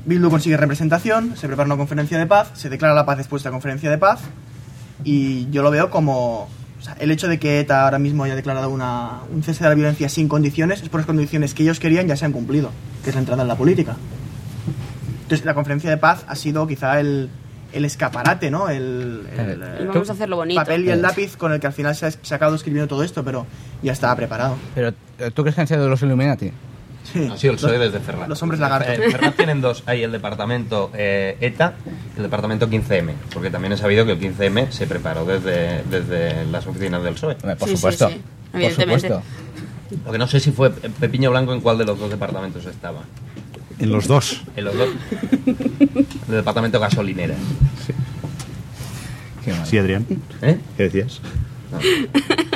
Bildu 0.06 0.30
consigue 0.30 0.56
representación, 0.56 1.36
se 1.36 1.46
prepara 1.48 1.66
una 1.66 1.76
conferencia 1.76 2.16
de 2.18 2.26
paz, 2.26 2.50
se 2.54 2.68
declara 2.70 2.94
la 2.94 3.04
paz 3.04 3.18
después 3.18 3.42
de 3.42 3.48
la 3.48 3.52
conferencia 3.52 3.90
de 3.90 3.98
paz 3.98 4.20
y 5.04 5.50
yo 5.50 5.62
lo 5.62 5.70
veo 5.70 5.90
como... 5.90 6.48
o 6.78 6.82
sea, 6.82 6.94
el 7.00 7.10
hecho 7.10 7.26
de 7.28 7.38
que 7.38 7.58
ETA 7.60 7.84
ahora 7.84 7.98
mismo 7.98 8.22
haya 8.24 8.36
declarado 8.36 8.70
una, 8.70 9.20
un 9.34 9.42
cese 9.42 9.64
de 9.64 9.68
la 9.70 9.74
violencia 9.74 10.08
sin 10.08 10.28
condiciones 10.28 10.80
es 10.82 10.88
por 10.88 11.00
las 11.00 11.06
condiciones 11.06 11.54
que 11.54 11.64
ellos 11.64 11.80
querían 11.80 12.06
ya 12.06 12.16
se 12.16 12.24
han 12.24 12.32
cumplido, 12.32 12.70
que 13.02 13.10
es 13.10 13.16
la 13.16 13.20
entrada 13.20 13.42
en 13.42 13.48
la 13.48 13.56
política. 13.56 13.96
Entonces, 15.22 15.44
la 15.44 15.54
conferencia 15.54 15.90
de 15.90 15.96
paz 15.96 16.24
ha 16.28 16.36
sido 16.36 16.68
quizá 16.68 17.00
el, 17.00 17.28
el 17.72 17.84
escaparate, 17.84 18.48
¿no? 18.48 18.68
El, 18.68 19.26
el, 19.36 19.62
Eh, 19.62 19.78
Y 19.82 19.86
vamos 19.86 20.08
a 20.08 20.12
hacerlo 20.12 20.36
bonito. 20.36 20.60
papel 20.60 20.84
y 20.84 20.90
el 20.90 21.02
lápiz 21.02 21.36
con 21.36 21.52
el 21.52 21.58
que 21.58 21.66
al 21.66 21.72
final 21.72 21.96
se 21.96 22.06
ha, 22.06 22.10
se 22.12 22.32
ha 22.32 22.36
acabado 22.36 22.54
escribiendo 22.54 22.86
todo 22.86 23.02
esto, 23.02 23.24
pero 23.24 23.44
ya 23.82 23.90
estaba 23.90 24.14
preparado. 24.14 24.56
Pero 24.76 24.90
eh, 25.18 25.30
¿tú 25.34 25.42
crees 25.42 25.56
que 25.56 25.62
han 25.62 25.66
sido 25.66 25.88
los 25.88 26.00
Illuminati? 26.00 26.52
Sí. 27.12 27.46
El 27.48 27.54
PSOE 27.54 27.78
desde 27.78 28.00
Ferraz. 28.00 28.28
Los 28.28 28.42
hombres 28.42 28.60
lagarto. 28.60 28.90
Eh, 28.90 29.10
Ferraz 29.10 29.34
tienen 29.36 29.60
dos. 29.60 29.82
Hay 29.86 30.02
el 30.02 30.12
departamento 30.12 30.90
eh, 30.94 31.36
ETA 31.40 31.74
y 32.14 32.16
el 32.18 32.22
departamento 32.24 32.68
15M. 32.68 33.12
Porque 33.32 33.50
también 33.50 33.72
he 33.72 33.76
sabido 33.76 34.04
que 34.04 34.12
el 34.12 34.20
15M 34.20 34.70
se 34.70 34.86
preparó 34.86 35.24
desde, 35.24 35.82
desde 35.84 36.44
las 36.46 36.66
oficinas 36.66 37.02
del 37.02 37.14
PSOE. 37.14 37.34
Por 37.36 37.56
Sí, 37.58 37.64
sí, 37.68 37.76
supuesto. 37.76 38.08
sí, 38.08 38.20
por 38.52 38.60
evidentemente. 38.60 39.08
supuesto. 39.08 39.22
Lo 40.04 40.12
que 40.12 40.18
no 40.18 40.26
sé 40.26 40.40
si 40.40 40.50
fue 40.50 40.70
Pepiño 40.70 41.30
Blanco 41.30 41.52
en 41.54 41.60
cuál 41.60 41.78
de 41.78 41.84
los 41.84 41.98
dos 41.98 42.10
departamentos 42.10 42.66
estaba. 42.66 43.02
En 43.78 43.90
los 43.92 44.08
dos. 44.08 44.42
En 44.56 44.64
los 44.64 44.76
dos. 44.76 44.88
el 45.46 46.34
departamento 46.34 46.80
gasolinera. 46.80 47.34
Qué 49.44 49.52
mal. 49.52 49.66
Sí, 49.66 49.78
Adrián. 49.78 50.04
¿Eh? 50.42 50.58
¿Qué 50.76 50.82
decías? 50.84 51.20
Este, 51.80 52.55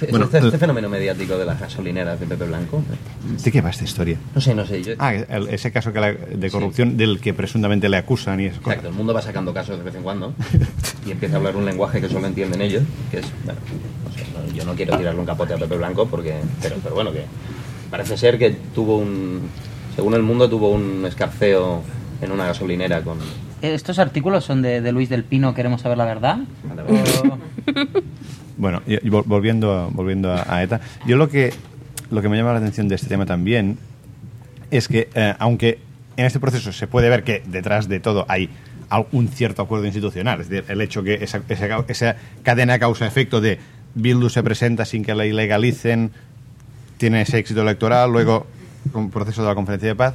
Bueno, 0.10 0.26
este, 0.26 0.38
este 0.38 0.58
fenómeno 0.58 0.88
mediático 0.88 1.36
de 1.38 1.44
las 1.44 1.58
gasolineras 1.60 2.18
de 2.20 2.26
Pepe 2.26 2.44
Blanco. 2.46 2.82
¿De 3.44 3.50
qué 3.52 3.60
va 3.60 3.70
esta 3.70 3.84
historia? 3.84 4.16
No 4.34 4.40
sé, 4.40 4.54
no 4.54 4.64
sé. 4.66 4.82
Yo, 4.82 4.94
Ah, 4.98 5.14
el- 5.14 5.48
ese 5.48 5.72
caso 5.72 5.92
que 5.92 6.00
la- 6.00 6.12
de 6.12 6.50
corrupción 6.50 6.96
del 6.96 7.20
que 7.20 7.34
presuntamente 7.34 7.88
le 7.88 7.96
acusan 7.96 8.40
y 8.40 8.48
cosas. 8.48 8.60
Exacto, 8.66 8.88
el 8.88 8.94
mundo 8.94 9.12
va 9.14 9.22
sacando 9.22 9.52
casos 9.52 9.78
de 9.78 9.84
vez 9.84 9.94
en 9.94 10.02
cuando 10.02 10.34
y 11.06 11.10
empieza 11.10 11.34
a 11.34 11.38
hablar 11.38 11.56
un 11.56 11.64
lenguaje 11.64 12.00
que 12.00 12.08
solo 12.08 12.26
entienden 12.26 12.60
ellos, 12.62 12.82
que 13.10 13.18
es, 13.18 13.26
bueno, 13.44 13.60
no 14.04 14.12
sé, 14.12 14.24
no- 14.32 14.54
yo 14.54 14.64
no 14.64 14.74
quiero 14.74 14.96
tirarle 14.96 15.20
un 15.20 15.26
capote 15.26 15.54
a 15.54 15.56
Pepe 15.58 15.76
Blanco 15.76 16.06
porque, 16.06 16.34
pero, 16.62 16.76
pero 16.82 16.94
bueno, 16.94 17.12
que 17.12 17.24
parece 17.90 18.16
ser 18.16 18.38
que 18.38 18.50
tuvo 18.74 18.98
un, 18.98 19.48
según 19.96 20.14
el 20.14 20.22
mundo 20.22 20.48
tuvo 20.48 20.70
un 20.70 21.04
escarceo 21.06 21.82
en 22.20 22.30
una 22.32 22.46
gasolinera 22.46 23.02
con... 23.02 23.18
¿Estos 23.62 23.98
artículos 23.98 24.44
son 24.44 24.62
de, 24.62 24.80
de 24.80 24.92
Luis 24.92 25.08
del 25.08 25.24
Pino, 25.24 25.52
queremos 25.54 25.80
saber 25.80 25.98
la 25.98 26.04
verdad? 26.04 26.38
O- 26.88 27.38
Bueno, 28.58 28.82
y, 28.86 28.94
y 28.96 29.10
vol- 29.10 29.24
volviendo, 29.24 29.72
a- 29.72 29.86
volviendo 29.88 30.32
a, 30.32 30.62
ETA, 30.62 30.80
yo 31.06 31.16
lo 31.16 31.28
que, 31.30 31.52
lo 32.10 32.20
que 32.20 32.28
me 32.28 32.36
llama 32.36 32.52
la 32.52 32.58
atención 32.58 32.88
de 32.88 32.96
este 32.96 33.06
tema 33.06 33.24
también 33.24 33.78
es 34.70 34.88
que, 34.88 35.08
eh, 35.14 35.34
aunque 35.38 35.78
en 36.16 36.26
este 36.26 36.40
proceso 36.40 36.72
se 36.72 36.86
puede 36.86 37.08
ver 37.08 37.22
que 37.24 37.42
detrás 37.46 37.88
de 37.88 38.00
todo 38.00 38.26
hay 38.28 38.50
un 39.12 39.28
cierto 39.28 39.62
acuerdo 39.62 39.84
institucional, 39.86 40.40
es 40.40 40.48
decir, 40.48 40.64
el 40.68 40.80
hecho 40.80 41.02
que 41.02 41.14
esa, 41.22 41.42
esa 41.88 42.16
cadena 42.42 42.78
causa-efecto 42.78 43.40
de 43.40 43.58
Bildu 43.94 44.28
se 44.30 44.42
presenta 44.42 44.84
sin 44.84 45.04
que 45.04 45.14
la 45.14 45.24
ilegalicen, 45.26 46.10
tiene 46.96 47.20
ese 47.22 47.38
éxito 47.38 47.62
electoral, 47.62 48.10
luego 48.10 48.46
un 48.94 49.10
proceso 49.10 49.42
de 49.42 49.48
la 49.48 49.54
conferencia 49.54 49.88
de 49.90 49.94
paz, 49.94 50.14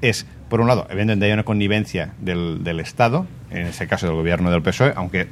es, 0.00 0.26
por 0.48 0.60
un 0.60 0.66
lado, 0.66 0.86
evidentemente 0.90 1.26
hay 1.26 1.32
una 1.32 1.44
connivencia 1.44 2.12
del, 2.20 2.64
del 2.64 2.80
Estado, 2.80 3.26
en 3.50 3.66
ese 3.68 3.86
caso 3.86 4.06
del 4.06 4.16
gobierno 4.16 4.50
del 4.50 4.62
PSOE, 4.62 4.92
aunque 4.96 5.28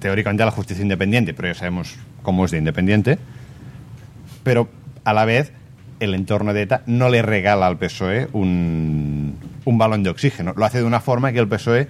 teóricamente 0.00 0.44
la 0.44 0.50
justicia 0.50 0.82
independiente, 0.82 1.34
pero 1.34 1.48
ya 1.48 1.54
sabemos 1.54 1.96
cómo 2.22 2.44
es 2.44 2.50
de 2.50 2.58
independiente, 2.58 3.18
pero 4.42 4.68
a 5.04 5.12
la 5.12 5.24
vez 5.24 5.52
el 6.00 6.14
entorno 6.14 6.52
de 6.54 6.62
ETA 6.62 6.82
no 6.86 7.08
le 7.08 7.22
regala 7.22 7.66
al 7.66 7.76
PSOE 7.76 8.28
un, 8.32 9.34
un 9.64 9.78
balón 9.78 10.04
de 10.04 10.10
oxígeno. 10.10 10.52
Lo 10.56 10.64
hace 10.64 10.78
de 10.78 10.84
una 10.84 11.00
forma 11.00 11.32
que 11.32 11.40
el 11.40 11.48
PSOE 11.48 11.88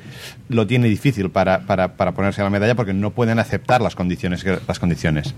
lo 0.49 0.67
tiene 0.67 0.88
difícil 0.88 1.31
para, 1.31 1.61
para, 1.67 1.95
para 1.97 2.12
ponerse 2.12 2.41
a 2.41 2.45
la 2.45 2.50
medalla 2.50 2.75
porque 2.75 2.95
no 2.95 3.11
pueden 3.11 3.38
aceptar 3.38 3.83
las 3.83 3.95
condiciones. 3.95 4.45
Las 4.67 4.79
condiciones. 4.79 5.35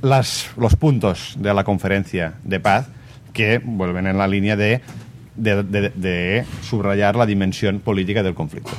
Las, 0.00 0.50
los 0.56 0.76
puntos 0.76 1.34
de 1.38 1.52
la 1.54 1.64
conferencia 1.64 2.34
de 2.44 2.60
paz 2.60 2.86
que 3.32 3.58
vuelven 3.64 4.06
en 4.06 4.18
la 4.18 4.28
línea 4.28 4.56
de- 4.56 4.80
de 5.34 6.44
subrayar 6.62 7.16
la 7.16 7.24
dimensión 7.26 7.80
política 7.80 8.22
del 8.22 8.34
conflicto. 8.34 8.70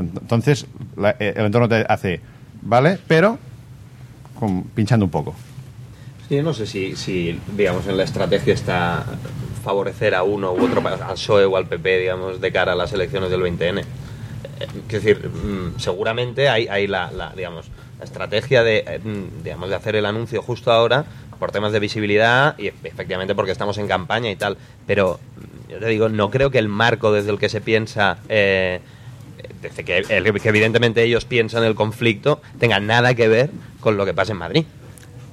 Entonces, 0.00 0.66
la- 0.96 1.16
eh, 1.18 1.34
el 1.36 1.46
entorno 1.46 1.68
te 1.68 1.84
hace, 1.88 2.20
vale, 2.62 2.98
pero 3.06 3.38
pinchando 4.74 5.04
un 5.04 5.10
poco. 5.10 5.34
Yo 6.30 6.42
no 6.42 6.54
sé 6.54 6.66
si, 6.66 6.94
si, 6.96 7.38
digamos, 7.56 7.86
en 7.88 7.96
la 7.96 8.04
estrategia 8.04 8.54
está 8.54 9.04
favorecer 9.64 10.14
a 10.14 10.22
uno 10.22 10.52
u 10.52 10.64
otro, 10.64 10.80
al 10.86 10.98
PSOE 10.98 11.44
o 11.44 11.56
al 11.56 11.66
PP, 11.66 11.98
digamos, 11.98 12.40
de 12.40 12.52
cara 12.52 12.72
a 12.72 12.76
las 12.76 12.92
elecciones 12.92 13.30
del 13.30 13.42
20N. 13.42 13.80
Eh, 13.80 13.84
Quiero 14.88 15.04
decir, 15.04 15.28
mm, 15.28 15.78
seguramente 15.78 16.48
hay, 16.48 16.68
hay 16.68 16.86
la, 16.86 17.32
digamos, 17.36 17.66
la 17.98 18.04
estrategia 18.04 18.62
de, 18.62 18.84
eh, 18.86 19.00
mm, 19.02 19.42
digamos, 19.42 19.68
de 19.68 19.74
hacer 19.74 19.96
el 19.96 20.06
anuncio 20.06 20.40
justo 20.40 20.72
ahora 20.72 21.04
por 21.38 21.50
temas 21.52 21.72
de 21.72 21.80
visibilidad 21.80 22.56
y 22.58 22.68
efectivamente 22.68 23.34
porque 23.34 23.52
estamos 23.52 23.76
en 23.78 23.88
campaña 23.88 24.30
y 24.30 24.36
tal. 24.36 24.56
Pero, 24.86 25.18
mm, 25.68 25.70
yo 25.72 25.78
te 25.80 25.86
digo, 25.88 26.08
no 26.08 26.30
creo 26.30 26.50
que 26.50 26.58
el 26.58 26.68
marco 26.68 27.12
desde 27.12 27.30
el 27.30 27.38
que 27.38 27.48
se 27.48 27.60
piensa... 27.60 28.18
eh, 28.28 28.80
que, 29.60 29.82
que 29.82 30.48
evidentemente 30.48 31.02
ellos 31.02 31.24
piensan 31.24 31.64
el 31.64 31.74
conflicto 31.74 32.40
tenga 32.58 32.80
nada 32.80 33.14
que 33.14 33.28
ver 33.28 33.50
con 33.80 33.96
lo 33.96 34.04
que 34.06 34.14
pasa 34.14 34.32
en 34.32 34.38
Madrid. 34.38 34.64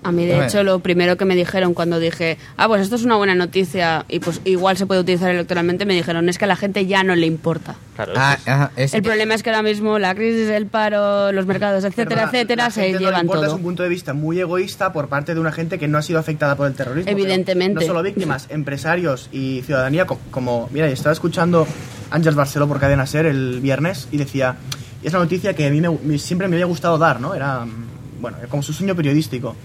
A 0.08 0.12
mí, 0.14 0.26
de 0.26 0.32
Hombre. 0.34 0.48
hecho, 0.48 0.64
lo 0.64 0.80
primero 0.80 1.18
que 1.18 1.26
me 1.26 1.36
dijeron 1.36 1.74
cuando 1.74 2.00
dije, 2.00 2.38
ah, 2.56 2.68
pues 2.68 2.82
esto 2.82 2.96
es 2.96 3.04
una 3.04 3.18
buena 3.18 3.36
noticia 3.36 4.06
y 4.08 4.20
pues 4.20 4.40
igual 4.46 4.78
se 4.78 4.86
puede 4.86 5.02
utilizar 5.02 5.30
electoralmente, 5.32 5.86
me 5.86 5.94
dijeron, 5.96 6.30
es 6.30 6.38
que 6.38 6.46
a 6.46 6.48
la 6.48 6.56
gente 6.56 6.86
ya 6.86 7.04
no 7.04 7.16
le 7.16 7.26
importa. 7.26 7.76
Claro, 7.96 8.14
Ah, 8.16 8.38
es- 8.40 8.48
ajá, 8.48 8.72
es- 8.78 8.94
El 8.94 9.02
problema 9.04 9.34
es 9.34 9.44
que 9.44 9.50
ahora 9.50 9.64
mismo 9.64 10.00
la 10.00 10.16
crisis, 10.16 10.50
el 10.50 10.68
paro, 10.68 11.32
los 11.34 11.46
mercados, 11.46 11.84
etcétera, 11.84 12.24
etcétera, 12.32 12.66
la 12.66 12.70
se 12.72 12.82
gente 12.84 12.94
no 12.94 13.00
le 13.00 13.06
llevan 13.08 13.22
importa, 13.24 13.42
todo. 13.42 13.52
Es 13.52 13.58
un 13.58 13.64
punto 13.64 13.84
de 13.84 13.90
vista 13.90 14.14
muy 14.14 14.40
egoísta 14.40 14.94
por 14.94 15.10
parte 15.10 15.34
de 15.34 15.40
una 15.42 15.52
gente 15.52 15.78
que 15.78 15.88
no 15.90 15.98
ha 15.98 16.02
sido 16.02 16.20
afectada 16.20 16.56
por 16.56 16.68
el 16.68 16.74
terrorismo. 16.74 17.12
Evidentemente. 17.12 17.82
No 17.82 17.86
solo 17.86 18.02
víctimas, 18.04 18.48
empresarios 18.50 19.30
y 19.34 19.62
ciudadanía. 19.66 20.06
co- 20.06 20.20
Como, 20.32 20.70
mira, 20.72 20.88
yo 20.88 20.94
estaba 20.94 21.12
escuchando 21.14 21.68
Ángels 22.12 22.36
Barceló 22.36 22.68
por 22.68 22.80
Cadena 22.80 23.06
Ser 23.06 23.26
el 23.26 23.60
viernes 23.60 24.08
y 24.12 24.18
decía, 24.18 24.56
y 25.04 25.08
es 25.08 25.14
una 25.14 25.24
noticia 25.24 25.54
que 25.54 25.68
a 25.68 25.70
mí 25.70 25.82
me- 25.82 25.90
me- 26.04 26.18
siempre 26.18 26.48
me 26.48 26.56
había 26.56 26.66
gustado 26.66 26.98
dar, 26.98 27.20
¿no? 27.20 27.34
Era, 27.36 27.66
mm, 27.66 28.22
bueno, 28.22 28.38
como 28.50 28.64
su 28.64 28.74
sueño 28.74 28.96
periodístico. 28.96 29.56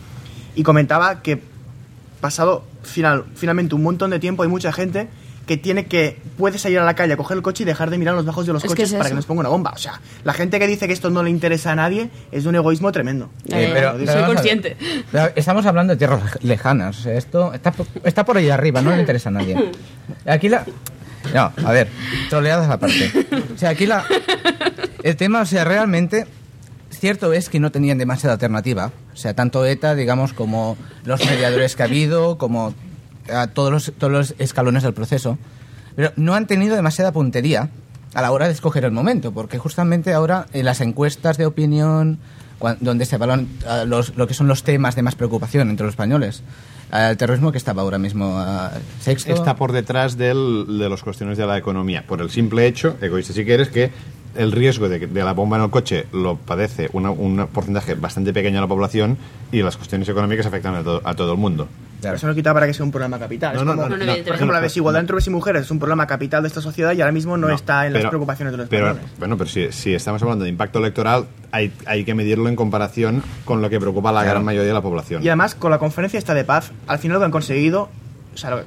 Y 0.54 0.62
comentaba 0.62 1.22
que 1.22 1.42
pasado 2.20 2.64
final, 2.82 3.24
finalmente 3.34 3.74
un 3.74 3.82
montón 3.82 4.10
de 4.10 4.18
tiempo 4.18 4.42
hay 4.42 4.48
mucha 4.48 4.72
gente 4.72 5.08
que 5.46 5.56
tiene 5.56 5.86
que 5.86 6.20
puede 6.38 6.56
salir 6.56 6.78
a 6.78 6.84
la 6.84 6.94
calle 6.94 7.14
a 7.14 7.16
coger 7.16 7.36
el 7.36 7.42
coche 7.42 7.64
y 7.64 7.66
dejar 7.66 7.90
de 7.90 7.98
mirar 7.98 8.14
los 8.14 8.24
bajos 8.24 8.46
de 8.46 8.52
los 8.52 8.62
Es 8.62 8.68
que 8.70 8.76
coches 8.76 8.92
es 8.92 8.96
para 8.98 9.08
que 9.08 9.16
nos 9.16 9.26
ponga 9.26 9.40
una 9.40 9.48
bomba. 9.48 9.72
O 9.74 9.78
sea, 9.78 10.00
la 10.22 10.32
gente 10.34 10.60
que 10.60 10.68
dice 10.68 10.86
que 10.86 10.92
esto 10.92 11.10
no 11.10 11.22
le 11.24 11.30
interesa 11.30 11.72
a 11.72 11.74
nadie 11.74 12.10
es 12.30 12.44
de 12.44 12.48
un 12.48 12.54
egoísmo 12.54 12.92
tremendo. 12.92 13.28
Eh, 13.48 13.70
pero- 13.74 13.92
soy 13.96 14.06
pero 14.06 14.12
a 14.12 14.16
ver. 14.18 14.26
consciente. 14.26 14.76
Pero 15.10 15.32
Estamos 15.34 15.66
hablando 15.66 15.94
de 15.94 15.96
tierras 15.98 16.22
lejanas. 16.42 16.96
o 17.00 17.02
sea, 17.02 17.14
esto 17.14 17.52
está, 17.52 17.72
por- 17.72 17.86
está 18.04 18.24
por 18.24 18.36
ahí 18.36 18.50
arriba, 18.50 18.82
no 18.82 18.90
le 18.92 19.00
interesa 19.00 19.30
a 19.30 19.32
nadie. 19.32 19.72
Aquí 20.26 20.48
la. 20.48 20.64
No, 21.34 21.52
a 21.64 21.72
ver, 21.72 21.88
troleadas 22.30 22.70
aparte. 22.70 23.10
O 23.54 23.58
sea, 23.58 23.70
aquí 23.70 23.86
la. 23.86 24.04
El 25.02 25.16
tema, 25.16 25.40
o 25.40 25.46
sea, 25.46 25.64
realmente. 25.64 26.26
Cierto 27.02 27.32
es 27.32 27.48
que 27.48 27.58
no 27.58 27.72
tenían 27.72 27.98
demasiada 27.98 28.34
alternativa. 28.34 28.92
O 29.12 29.16
sea, 29.16 29.34
tanto 29.34 29.66
ETA, 29.66 29.96
digamos, 29.96 30.32
como 30.32 30.76
los 31.04 31.18
mediadores 31.28 31.74
que 31.74 31.82
ha 31.82 31.86
habido, 31.86 32.38
como 32.38 32.74
a 33.28 33.48
todos, 33.48 33.72
los, 33.72 33.92
todos 33.98 34.12
los 34.12 34.34
escalones 34.38 34.84
del 34.84 34.94
proceso. 34.94 35.36
Pero 35.96 36.12
no 36.14 36.34
han 36.36 36.46
tenido 36.46 36.76
demasiada 36.76 37.10
puntería 37.10 37.70
a 38.14 38.22
la 38.22 38.30
hora 38.30 38.46
de 38.46 38.52
escoger 38.52 38.84
el 38.84 38.92
momento, 38.92 39.32
porque 39.32 39.58
justamente 39.58 40.12
ahora 40.12 40.46
en 40.52 40.64
las 40.64 40.80
encuestas 40.80 41.38
de 41.38 41.46
opinión 41.46 42.20
donde 42.78 43.04
se 43.04 43.16
evalúan 43.16 43.48
ah, 43.66 43.82
los, 43.84 44.14
lo 44.16 44.28
que 44.28 44.34
son 44.34 44.46
los 44.46 44.62
temas 44.62 44.94
de 44.94 45.02
más 45.02 45.16
preocupación 45.16 45.70
entre 45.70 45.84
los 45.84 45.94
españoles. 45.94 46.44
Ah, 46.92 47.10
el 47.10 47.16
terrorismo 47.16 47.50
que 47.50 47.58
estaba 47.58 47.82
ahora 47.82 47.98
mismo 47.98 48.36
ah, 48.38 48.70
sexto. 49.00 49.32
Está 49.32 49.56
por 49.56 49.72
detrás 49.72 50.16
del- 50.16 50.78
de 50.78 50.88
las 50.88 51.02
cuestiones 51.02 51.36
de 51.36 51.46
la 51.46 51.58
economía, 51.58 52.04
por 52.06 52.20
el 52.20 52.30
simple 52.30 52.64
hecho, 52.68 52.96
egoísta 53.02 53.32
si 53.32 53.44
quieres, 53.44 53.70
que 53.70 53.90
el 54.34 54.52
riesgo 54.52 54.88
de, 54.88 55.00
que- 55.00 55.06
de 55.06 55.24
la 55.24 55.32
bomba 55.34 55.56
en 55.58 55.64
el 55.64 55.70
coche 55.70 56.06
lo 56.12 56.36
padece 56.36 56.88
una- 56.92 57.10
un 57.10 57.46
porcentaje 57.52 57.94
bastante 57.94 58.32
pequeño 58.32 58.56
de 58.56 58.60
la 58.62 58.66
población 58.68 59.16
y 59.50 59.62
las 59.62 59.76
cuestiones 59.76 60.08
económicas 60.08 60.46
afectan 60.46 60.74
a, 60.74 60.82
to- 60.82 61.00
a 61.04 61.14
todo 61.14 61.32
el 61.32 61.38
mundo. 61.38 61.68
Claro. 62.00 62.16
Eso 62.16 62.26
no 62.26 62.34
quita 62.34 62.52
para 62.52 62.66
que 62.66 62.74
sea 62.74 62.84
un 62.84 62.90
problema 62.90 63.16
capital. 63.18 63.54
No, 63.54 63.60
Es 63.60 63.66
no, 63.66 63.72
como- 63.76 63.88
no, 63.88 63.96
no, 63.96 64.12
por 64.24 64.34
ejemplo, 64.34 64.52
la 64.54 64.60
desigualdad 64.60 65.00
entre 65.00 65.14
hombres 65.14 65.26
y 65.28 65.30
mujeres 65.30 65.62
es 65.62 65.70
un 65.70 65.78
problema 65.78 66.06
capital 66.06 66.42
de 66.42 66.48
esta 66.48 66.60
sociedad 66.60 66.92
y 66.94 67.00
ahora 67.00 67.12
mismo 67.12 67.36
no, 67.36 67.48
está 67.50 67.86
en 67.86 67.92
las 67.92 68.00
pero- 68.00 68.10
preocupaciones 68.10 68.52
de 68.52 68.58
los 68.58 68.68
pero, 68.68 68.88
españoles. 68.88 69.12
Bueno, 69.18 69.36
pero 69.36 69.48
si, 69.48 69.70
si 69.70 69.94
estamos 69.94 70.20
hablando 70.22 70.42
de 70.44 70.50
impacto 70.50 70.80
electoral, 70.80 71.26
hay, 71.52 71.72
hay 71.86 72.04
que 72.04 72.14
medirlo 72.14 72.48
en 72.48 72.56
comparación 72.56 73.22
con 73.44 73.62
lo 73.62 73.70
que 73.70 73.78
preocupa 73.78 74.08
a 74.08 74.12
la 74.12 74.24
gran 74.24 74.44
mayoría 74.44 74.66
de 74.68 74.74
la 74.74 74.82
población. 74.82 75.22
Y 75.22 75.28
además, 75.28 75.54
con 75.54 75.70
la 75.70 75.78
conferencia 75.78 76.18
esta 76.18 76.34
de 76.34 76.44
paz, 76.44 76.72
al 76.88 76.98
final 76.98 77.14
lo 77.14 77.20
que 77.20 77.24
han 77.26 77.30
conseguido, 77.30 77.88
o 78.34 78.36
sea, 78.36 78.64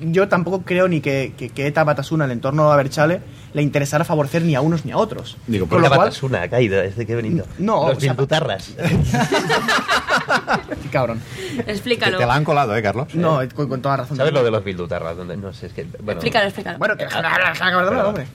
yo 0.00 0.28
tampoco 0.28 0.62
creo 0.62 0.86
ni 0.86 1.00
que, 1.00 1.32
que, 1.36 1.48
que 1.48 1.66
ETA 1.66 1.82
Batasuna, 1.82 2.26
el 2.26 2.30
entorno 2.30 2.70
a 2.70 2.76
Berchale, 2.76 3.20
le 3.52 3.62
interesara 3.62 4.04
favorecer 4.04 4.42
ni 4.42 4.54
a 4.54 4.60
unos 4.60 4.84
ni 4.84 4.92
a 4.92 4.96
otros. 4.96 5.36
Digo, 5.46 5.66
pero 5.66 5.80
lo 5.80 5.88
cual, 5.88 6.00
Batasuna 6.00 6.42
ha 6.42 6.48
caído, 6.48 6.80
este 6.80 7.06
qué 7.06 7.14
bonito. 7.14 7.44
No, 7.58 7.88
Los 7.88 7.98
o 7.98 8.00
sea, 8.00 8.12
bildutarras. 8.12 8.72
qué 10.82 10.88
cabrón. 10.90 11.20
Te, 11.64 11.72
Explícalo. 11.72 12.18
te 12.18 12.26
la 12.26 12.34
han 12.34 12.44
colado, 12.44 12.76
¿eh, 12.76 12.82
Carlos? 12.82 13.14
No, 13.14 13.40
con, 13.54 13.68
con 13.68 13.82
toda 13.82 13.98
razón. 13.98 14.16
¿Sabes 14.16 14.32
lo 14.32 14.44
de 14.44 14.50
los 14.50 14.64
bildutarras? 14.64 15.16
Donde, 15.16 15.36
no 15.36 15.52
sé, 15.52 15.66
es 15.66 15.72
que... 15.72 15.84
Bueno, 15.84 16.12
Explícalo, 16.12 16.46
explícalo. 16.46 16.78
Bueno, 16.78 16.96
que 16.96 17.06
hombre. 17.06 18.26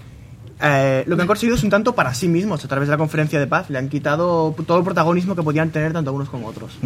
Eh, 0.61 1.03
lo 1.07 1.15
que 1.15 1.21
han 1.21 1.27
conseguido 1.27 1.57
es 1.57 1.63
un 1.63 1.69
tanto 1.69 1.93
para 1.93 2.13
sí 2.13 2.27
mismos 2.27 2.63
a 2.63 2.67
través 2.67 2.87
de 2.87 2.93
la 2.93 2.97
conferencia 2.97 3.39
de 3.39 3.47
paz. 3.47 3.69
Le 3.69 3.77
han 3.77 3.89
quitado 3.89 4.55
todo 4.65 4.77
el 4.77 4.83
protagonismo 4.83 5.35
que 5.35 5.43
podían 5.43 5.71
tener 5.71 5.93
tanto 5.93 6.13
unos 6.13 6.29
como 6.29 6.47
otros. 6.47 6.77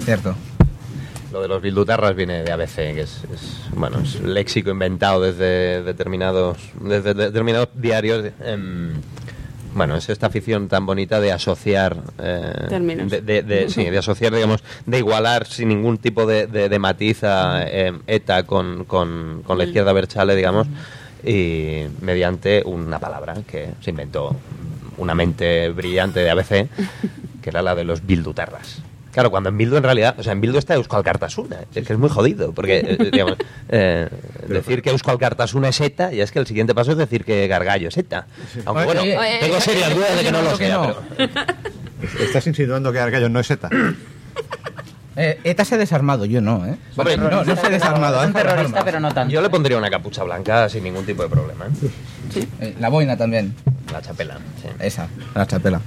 Cierto. 0.00 0.34
Lo 1.34 1.42
de 1.42 1.48
los 1.48 1.60
bildutarras 1.60 2.14
viene 2.14 2.44
de 2.44 2.52
ABC, 2.52 2.76
que 2.76 3.00
es, 3.00 3.24
es, 3.34 3.60
bueno, 3.74 3.98
es 3.98 4.20
léxico 4.20 4.70
inventado 4.70 5.20
desde 5.20 5.82
determinados, 5.82 6.58
desde 6.80 7.12
determinados 7.12 7.70
diarios. 7.74 8.26
em, 8.44 8.92
bueno, 9.74 9.96
es 9.96 10.08
esta 10.08 10.28
afición 10.28 10.68
tan 10.68 10.86
bonita 10.86 11.20
de 11.20 11.32
asociar... 11.32 11.96
eh, 12.20 12.66
Términos. 12.68 13.10
De, 13.10 13.20
de- 13.20 13.42
de- 13.42 13.68
sí, 13.68 13.82
de 13.90 13.98
asociar, 13.98 14.32
digamos, 14.32 14.62
de 14.86 14.98
igualar 14.98 15.44
sin 15.48 15.70
ningún 15.70 15.98
tipo 15.98 16.24
de, 16.24 16.46
de- 16.46 16.78
matiz 16.78 17.24
a 17.24 17.68
em, 17.68 17.98
ETA 18.06 18.44
con, 18.44 18.84
con- 18.84 19.42
con 19.44 19.58
la 19.58 19.64
izquierda 19.64 19.92
berchale, 19.92 20.36
digamos, 20.36 20.68
y 21.24 21.80
mediante 22.00 22.62
una 22.64 23.00
palabra 23.00 23.34
que 23.50 23.70
se 23.80 23.90
inventó 23.90 24.36
una 24.98 25.16
mente 25.16 25.68
brillante 25.70 26.20
de 26.20 26.30
ABC, 26.30 26.48
que 27.42 27.50
era 27.50 27.60
la 27.60 27.74
de 27.74 27.82
los 27.82 28.06
bildutarras. 28.06 28.80
Claro, 29.14 29.30
cuando 29.30 29.48
en 29.48 29.56
Bildu 29.56 29.76
en 29.76 29.84
realidad, 29.84 30.16
o 30.18 30.24
sea, 30.24 30.32
en 30.32 30.40
Bildu 30.40 30.58
está 30.58 30.74
Euskal 30.74 31.04
Cartasuna, 31.04 31.58
es 31.72 31.86
que 31.86 31.92
es 31.92 31.98
muy 31.98 32.10
jodido, 32.10 32.52
porque 32.52 32.78
eh, 32.78 33.10
digamos, 33.12 33.36
eh, 33.68 34.08
decir 34.48 34.82
que 34.82 34.90
Euskal 34.90 35.18
Cartasuna 35.18 35.68
es 35.68 35.80
ETA, 35.80 36.12
y 36.12 36.20
es 36.20 36.32
que 36.32 36.40
el 36.40 36.48
siguiente 36.48 36.74
paso 36.74 36.90
es 36.90 36.98
decir 36.98 37.24
que 37.24 37.46
Gargallo 37.46 37.88
es 37.88 37.96
ETA. 37.96 38.26
Aunque 38.64 38.84
bueno, 38.84 39.02
tengo 39.40 39.60
serias 39.60 39.94
dudas 39.94 40.16
de 40.16 40.22
que 40.24 40.32
no 40.32 40.42
lo 40.42 40.56
sea, 40.56 40.82
pero... 41.16 41.28
Estás 42.20 42.44
insinuando 42.48 42.92
que 42.92 42.98
Argallo 42.98 43.28
no 43.28 43.38
es 43.38 43.48
ETA. 43.48 43.70
Eh, 45.16 45.38
ETA 45.44 45.64
se 45.64 45.76
ha 45.76 45.78
desarmado, 45.78 46.24
yo 46.24 46.40
no, 46.40 46.66
¿eh? 46.66 46.76
Hombre, 46.96 47.16
no, 47.16 47.44
no 47.44 47.56
se 47.56 47.66
ha 47.66 47.70
desarmado. 47.70 48.20
Es 48.20 48.30
un 48.30 48.36
¿eh? 48.36 48.42
terrorista, 48.42 48.84
pero 48.84 48.98
no 48.98 49.14
tanto. 49.14 49.32
Yo 49.32 49.40
le 49.40 49.48
pondría 49.48 49.78
una 49.78 49.90
capucha 49.90 50.24
blanca 50.24 50.68
sin 50.68 50.82
ningún 50.82 51.06
tipo 51.06 51.22
de 51.22 51.28
problema, 51.28 51.66
¿eh? 51.66 52.46
Eh, 52.60 52.74
la 52.80 52.88
boina 52.88 53.16
también. 53.16 53.54
La 53.92 54.02
chapela, 54.02 54.38
sí. 54.60 54.68
Esa, 54.80 55.06
la 55.36 55.46
chapela. 55.46 55.80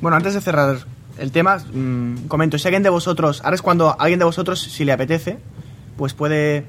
Bueno, 0.00 0.16
antes 0.16 0.32
de 0.32 0.40
cerrar 0.40 0.78
el 1.20 1.30
tema, 1.32 1.58
mm, 1.58 2.26
comento, 2.28 2.58
si 2.58 2.66
alguien 2.66 2.82
de 2.82 2.88
vosotros, 2.90 3.40
ahora 3.44 3.54
es 3.54 3.62
cuando 3.62 3.94
alguien 4.00 4.18
de 4.18 4.24
vosotros, 4.24 4.60
si 4.60 4.84
le 4.84 4.92
apetece, 4.92 5.38
pues 5.96 6.14
puede 6.14 6.64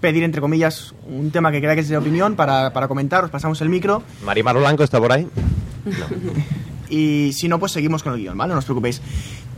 pedir, 0.00 0.22
entre 0.22 0.40
comillas, 0.40 0.94
un 1.08 1.30
tema 1.30 1.50
que 1.52 1.60
crea 1.60 1.74
que 1.74 1.80
es 1.80 1.88
de 1.88 1.96
opinión 1.96 2.36
para, 2.36 2.72
para 2.72 2.86
comentar, 2.88 3.24
os 3.24 3.30
pasamos 3.30 3.60
el 3.62 3.68
micro 3.68 4.02
Marimar 4.24 4.56
Blanco 4.56 4.82
está 4.84 4.98
por 5.00 5.10
ahí. 5.12 5.26
y 6.88 7.32
si 7.32 7.48
no, 7.48 7.58
pues 7.58 7.72
seguimos 7.72 8.02
con 8.02 8.12
el 8.12 8.20
guion, 8.20 8.36
¿vale? 8.38 8.52
No 8.52 8.58
os 8.60 8.64
preocupéis. 8.64 9.00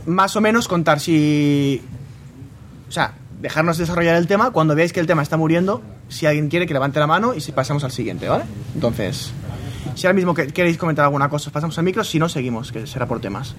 Más 0.05 0.35
o 0.35 0.41
menos 0.41 0.67
contar 0.67 0.99
si... 0.99 1.81
O 2.87 2.91
sea, 2.91 3.13
dejarnos 3.41 3.77
desarrollar 3.77 4.15
el 4.15 4.25
tema, 4.27 4.51
cuando 4.51 4.73
veáis 4.75 4.93
que 4.93 4.99
el 4.99 5.05
tema 5.07 5.21
está 5.21 5.37
muriendo, 5.37 5.81
si 6.07 6.25
alguien 6.25 6.49
quiere 6.49 6.65
que 6.65 6.73
levante 6.73 6.99
la 6.99 7.05
mano 7.07 7.35
y 7.35 7.41
si 7.41 7.51
pasamos 7.51 7.83
al 7.83 7.91
siguiente, 7.91 8.27
¿vale? 8.27 8.45
Entonces, 8.73 9.31
si 9.93 10.07
ahora 10.07 10.15
mismo 10.15 10.33
que- 10.33 10.47
queréis 10.47 10.77
comentar 10.77 11.05
alguna 11.05 11.29
cosa, 11.29 11.49
os 11.49 11.53
pasamos 11.53 11.77
el 11.77 11.83
micro, 11.83 12.03
si 12.03 12.17
no, 12.17 12.27
seguimos, 12.29 12.71
que 12.71 12.87
será 12.87 13.05
por 13.05 13.19
temas. 13.21 13.55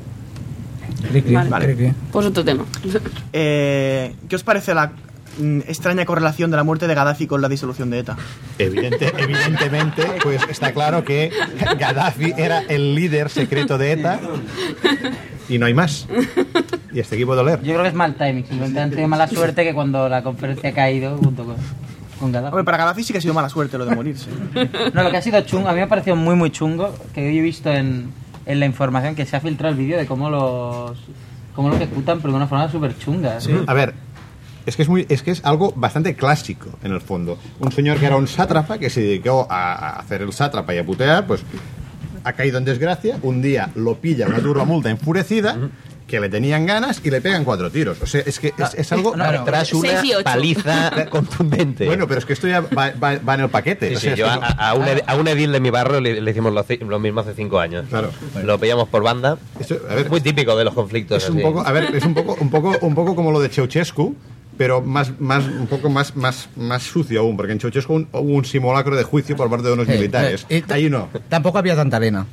Vale. 1.48 1.94
Pues 2.12 2.26
otro 2.26 2.44
tema. 2.44 2.64
Eh, 3.32 4.14
¿Qué 4.28 4.36
os 4.36 4.42
parece 4.42 4.74
la 4.74 4.92
mm, 5.38 5.60
extraña 5.60 6.04
correlación 6.04 6.50
de 6.50 6.56
la 6.56 6.64
muerte 6.64 6.88
de 6.88 6.94
Gaddafi 6.94 7.26
con 7.26 7.40
la 7.40 7.48
disolución 7.48 7.90
de 7.90 8.00
ETA? 8.00 8.16
Evidente, 8.58 9.12
evidentemente, 9.16 10.04
pues 10.22 10.42
está 10.48 10.72
claro 10.72 11.04
que 11.04 11.30
Gaddafi 11.78 12.34
era 12.36 12.60
el 12.68 12.94
líder 12.94 13.30
secreto 13.30 13.78
de 13.78 13.92
ETA 13.92 14.20
y 15.48 15.58
no 15.58 15.66
hay 15.66 15.74
más. 15.74 16.08
Y 16.92 16.98
este 16.98 17.14
equipo 17.14 17.34
de 17.34 17.42
Oler. 17.42 17.62
Yo 17.62 17.72
creo 17.72 17.82
que 17.82 17.88
es 17.88 17.94
mal 17.94 18.14
timing. 18.14 18.44
Simplemente 18.46 18.80
han 18.80 18.90
tenido 18.90 19.08
mala 19.08 19.28
suerte 19.28 19.62
que 19.62 19.72
cuando 19.72 20.08
la 20.08 20.22
conferencia 20.22 20.70
ha 20.70 20.72
caído 20.72 21.16
junto 21.18 21.44
con, 21.44 21.56
con 22.18 22.32
Gaddafi. 22.32 22.52
Hombre, 22.52 22.64
para 22.64 22.78
Gaddafi 22.78 23.04
sí 23.04 23.12
que 23.12 23.18
ha 23.18 23.22
sido 23.22 23.34
mala 23.34 23.48
suerte 23.48 23.78
lo 23.78 23.86
de 23.86 23.94
morirse. 23.94 24.28
No, 24.92 25.02
lo 25.02 25.10
que 25.10 25.16
ha 25.16 25.22
sido 25.22 25.40
chungo, 25.42 25.68
a 25.68 25.72
mí 25.72 25.78
me 25.78 25.84
ha 25.84 25.88
parecido 25.88 26.16
muy, 26.16 26.34
muy 26.34 26.50
chungo, 26.50 26.94
que 27.14 27.28
hoy 27.28 27.38
he 27.38 27.42
visto 27.42 27.70
en, 27.70 28.10
en 28.50 28.60
la 28.60 28.66
información 28.66 29.14
que 29.14 29.26
se 29.26 29.36
ha 29.36 29.40
filtrado 29.40 29.72
el 29.72 29.78
vídeo 29.78 29.96
de 29.96 30.06
cómo 30.06 30.28
los 30.28 30.98
cómo 31.54 31.68
lo 31.68 31.76
ejecutan, 31.76 32.20
pero 32.20 32.32
de 32.32 32.36
una 32.36 32.46
forma 32.46 32.70
súper 32.70 32.96
chunga. 32.98 33.38
A 33.66 33.74
ver, 33.74 33.94
es 34.66 34.76
que 34.76 34.82
es, 34.82 34.88
muy, 34.88 35.06
es 35.08 35.22
que 35.22 35.30
es 35.30 35.44
algo 35.44 35.72
bastante 35.76 36.14
clásico 36.14 36.70
en 36.82 36.92
el 36.92 37.00
fondo. 37.00 37.38
Un 37.58 37.72
señor 37.72 37.98
que 37.98 38.06
era 38.06 38.16
un 38.16 38.26
sátrapa, 38.26 38.78
que 38.78 38.90
se 38.90 39.00
dedicó 39.00 39.46
a, 39.50 39.74
a 39.74 39.90
hacer 40.00 40.22
el 40.22 40.32
sátrapa 40.32 40.74
y 40.74 40.78
a 40.78 40.84
putear, 40.84 41.26
pues 41.26 41.42
ha 42.24 42.32
caído 42.32 42.58
en 42.58 42.64
desgracia. 42.64 43.18
Un 43.22 43.42
día 43.42 43.70
lo 43.74 43.96
pilla 43.96 44.26
una 44.26 44.38
turba 44.40 44.64
multa 44.64 44.90
enfurecida, 44.90 45.56
que 46.10 46.20
le 46.20 46.28
tenían 46.28 46.66
ganas 46.66 47.00
y 47.04 47.10
le 47.10 47.20
pegan 47.20 47.44
cuatro 47.44 47.70
tiros. 47.70 48.02
O 48.02 48.06
sea, 48.06 48.22
es 48.26 48.38
que 48.40 48.52
es, 48.58 48.74
es 48.74 48.92
algo. 48.92 49.12
Claro. 49.12 49.44
Tras 49.44 49.72
una 49.72 50.02
paliza 50.24 51.06
contundente. 51.10 51.86
Bueno, 51.86 52.06
pero 52.08 52.18
es 52.18 52.26
que 52.26 52.32
esto 52.32 52.48
ya 52.48 52.60
va, 52.60 52.90
va- 53.02 53.18
va 53.18 53.34
en 53.34 53.40
el 53.40 53.48
paquete. 53.48 53.90
Sí, 53.90 53.94
O 53.94 54.00
sí, 54.00 54.06
sea, 54.08 54.14
yo 54.16 54.26
a, 54.28 54.74
un 54.74 54.84
a 55.06 55.14
un 55.16 55.28
edil 55.28 55.52
de 55.52 55.60
mi 55.60 55.70
barrio 55.70 56.00
le, 56.00 56.20
le 56.20 56.30
hicimos 56.30 56.52
lo, 56.52 56.64
lo 56.88 56.98
mismo 56.98 57.20
hace 57.20 57.34
cinco 57.34 57.60
años. 57.60 57.86
Claro. 57.88 58.10
Lo 58.44 58.58
pillamos 58.58 58.88
por 58.88 59.02
banda. 59.02 59.38
Esto, 59.58 59.78
a 59.88 59.94
ver, 59.94 60.10
Muy 60.10 60.20
típico 60.20 60.56
de 60.56 60.64
los 60.64 60.74
conflictos. 60.74 61.22
es 61.22 61.30
un 61.30 61.40
poco, 61.40 61.60
a 61.64 61.70
ver, 61.72 61.94
es 61.94 62.04
un 62.04 62.14
poco, 62.14 62.36
un 62.40 62.50
poco, 62.50 62.76
un 62.80 62.94
poco 62.94 63.14
como 63.14 63.30
lo 63.30 63.40
de 63.40 63.48
Ceausescu, 63.48 64.16
pero 64.58 64.82
más, 64.82 65.12
más, 65.20 65.44
un 65.46 65.66
poco 65.68 65.88
más, 65.90 66.16
más, 66.16 66.48
más 66.56 66.82
sucio 66.82 67.20
aún, 67.20 67.36
porque 67.36 67.52
en 67.52 67.60
Ceausescu 67.60 67.94
un- 67.94 68.08
hubo 68.12 68.32
un 68.34 68.44
simulacro 68.44 68.96
de 68.96 69.04
juicio 69.04 69.36
por 69.36 69.48
parte 69.48 69.68
de 69.68 69.72
unos 69.74 69.86
militares. 69.86 70.44
eh, 70.48 70.62
y- 70.68 70.72
Ahí 70.72 70.90
no, 70.90 71.08
Tampoco 71.28 71.58
había 71.58 71.76
tanta 71.76 71.96
arena. 71.98 72.26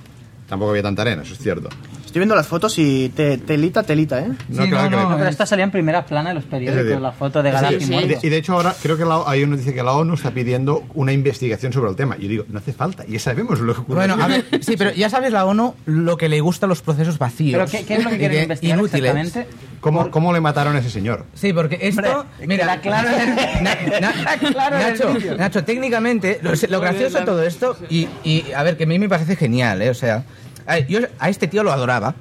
tampoco 0.49 0.71
había 0.71 0.83
tanta 0.83 1.03
arena, 1.03 1.21
eso 1.21 1.33
es 1.33 1.39
cierto. 1.39 1.69
Estoy 2.07 2.21
viendo 2.21 2.35
las 2.35 2.47
fotos 2.47 2.73
y 2.79 3.09
te- 3.09 3.37
telita, 3.37 3.83
telita, 3.83 4.19
¿eh? 4.21 4.29
No, 4.49 4.63
Sí, 4.63 4.69
claro 4.69 4.85
no, 4.85 4.89
que 4.89 4.95
no, 5.03 5.09
No, 5.09 5.15
pero 5.17 5.25
es- 5.27 5.31
esta 5.33 5.45
salía 5.45 5.65
en 5.65 5.71
primera 5.71 6.05
plana 6.05 6.29
en 6.29 6.35
los 6.37 6.45
periódicos, 6.45 6.85
decir, 6.85 7.01
la 7.01 7.11
foto 7.11 7.43
de 7.43 7.51
Gaddafi 7.51 7.79
sí, 7.81 7.85
sí. 7.85 7.93
Y 7.95 8.07
de, 8.07 8.19
y 8.23 8.29
de 8.29 8.37
hecho 8.37 8.53
ahora 8.53 8.73
creo 8.81 8.97
que 8.97 9.03
la, 9.05 9.23
hay 9.27 9.43
uno 9.43 9.57
dice 9.57 9.73
que 9.73 9.83
la 9.83 9.91
ONU 9.91 10.13
está 10.15 10.31
pidiendo 10.31 10.83
una 10.95 11.11
investigación 11.11 11.73
sobre 11.73 11.89
el 11.91 11.95
tema. 11.97 12.17
Yo 12.17 12.27
digo, 12.29 12.45
no 12.47 12.59
hace 12.59 12.71
falta, 12.73 13.05
ya 13.05 13.19
sabemos 13.19 13.59
lo 13.59 13.73
que 13.75 13.81
ocurre. 13.81 13.95
Bueno, 14.07 14.17
a 14.23 14.27
ver, 14.27 14.45
sí, 14.61 14.75
pero 14.77 14.91
ya 14.93 15.09
sabes 15.09 15.31
la 15.33 15.45
ONU 15.45 15.75
lo 15.85 16.17
que 16.17 16.29
le 16.29 16.39
gusta 16.39 16.65
a 16.65 16.69
los 16.69 16.81
procesos 16.81 17.19
vacíos. 17.19 17.59
¿Pero 17.59 17.69
qué, 17.69 17.85
qué 17.85 17.95
es 17.99 18.03
lo 18.05 18.09
que 18.09 18.17
quieren 18.17 18.43
investigar 18.43 18.79
inútiles. 18.79 19.13
exactamente? 19.15 19.47
¿Cómo, 19.81 20.09
¿Cómo 20.09 20.33
le 20.33 20.39
mataron 20.41 20.75
a 20.75 20.79
ese 20.79 20.89
señor? 20.89 21.25
Sí, 21.35 21.51
porque 21.53 21.77
esto. 21.81 22.01
Hombre, 22.01 22.47
mira, 22.47 22.79
claro 22.81 23.09
Na- 23.61 23.77
na- 23.99 24.69
Nacho. 24.71 25.13
Nacho, 25.37 25.63
técnicamente, 25.63 26.39
lo, 26.41 26.51
lo 26.69 26.79
gracioso 26.79 27.19
de 27.19 27.25
todo 27.25 27.43
esto, 27.43 27.77
y, 27.89 28.07
y, 28.23 28.45
a 28.55 28.63
ver, 28.63 28.77
que 28.77 28.85
a 28.85 28.87
mí 28.87 28.97
me 28.97 29.09
parece 29.09 29.35
genial, 29.35 29.81
¿eh? 29.81 29.89
O 29.89 29.93
sea, 29.93 30.23
a 30.67 30.79
yo 30.79 30.99
a 31.19 31.29
este 31.29 31.47
tío 31.47 31.63
lo 31.63 31.71
adoraba, 31.71 32.15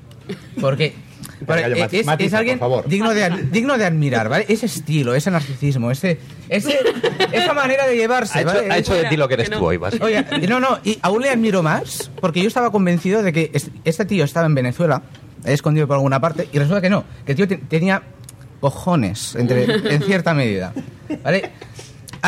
porque. 0.61 0.95
es, 1.93 2.33
alguien 2.35 2.59
por 2.59 2.69
favor. 2.71 2.89
digno 2.89 3.13
de, 3.13 3.29
digno 3.53 3.77
de 3.77 3.85
admirar, 3.85 4.29
¿vale? 4.31 4.47
Ese 4.49 4.65
estilo, 4.67 5.15
ese 5.15 5.31
narcisismo, 5.31 5.91
ese, 5.91 6.19
ese, 6.49 6.79
esa 7.31 7.53
manera 7.53 7.87
de 7.87 7.95
llevarse, 7.97 8.39
Ha 8.39 8.41
hecho, 8.43 8.55
¿vale? 8.55 8.71
ha 8.73 8.79
hecho 8.79 8.95
de 8.95 9.05
ti 9.05 9.17
lo 9.19 9.29
que 9.29 9.35
eres 9.35 9.49
Que 9.51 9.55
no. 9.55 9.61
tú 9.61 9.67
hoy, 9.67 9.77
vas. 9.77 10.01
Oye, 10.01 10.25
no, 10.49 10.61
no, 10.61 10.79
y 10.83 10.99
aún 11.03 11.21
le 11.23 11.29
admiro 11.31 11.63
más 11.63 12.11
porque 12.23 12.41
yo 12.41 12.49
estaba 12.49 12.71
convencido 12.73 13.23
de 13.23 13.33
que 13.35 13.51
es- 13.53 13.71
este 13.85 14.07
tío 14.07 14.25
estaba 14.25 14.47
en 14.47 14.55
Venezuela, 14.55 15.03
escondido 15.45 15.87
por 15.87 15.97
alguna 15.97 16.21
parte, 16.21 16.49
y 16.53 16.59
resulta 16.59 16.81
que 16.81 16.89
no, 16.91 17.05
que 17.27 17.33
el 17.33 17.37
tío 17.37 17.47
te- 17.47 17.59
tenía 17.59 18.03
cojones 18.61 19.35
entre, 19.35 19.65
en 19.95 20.03
cierta 20.03 20.33
medida. 20.33 20.73
¿Vale? 21.23 21.51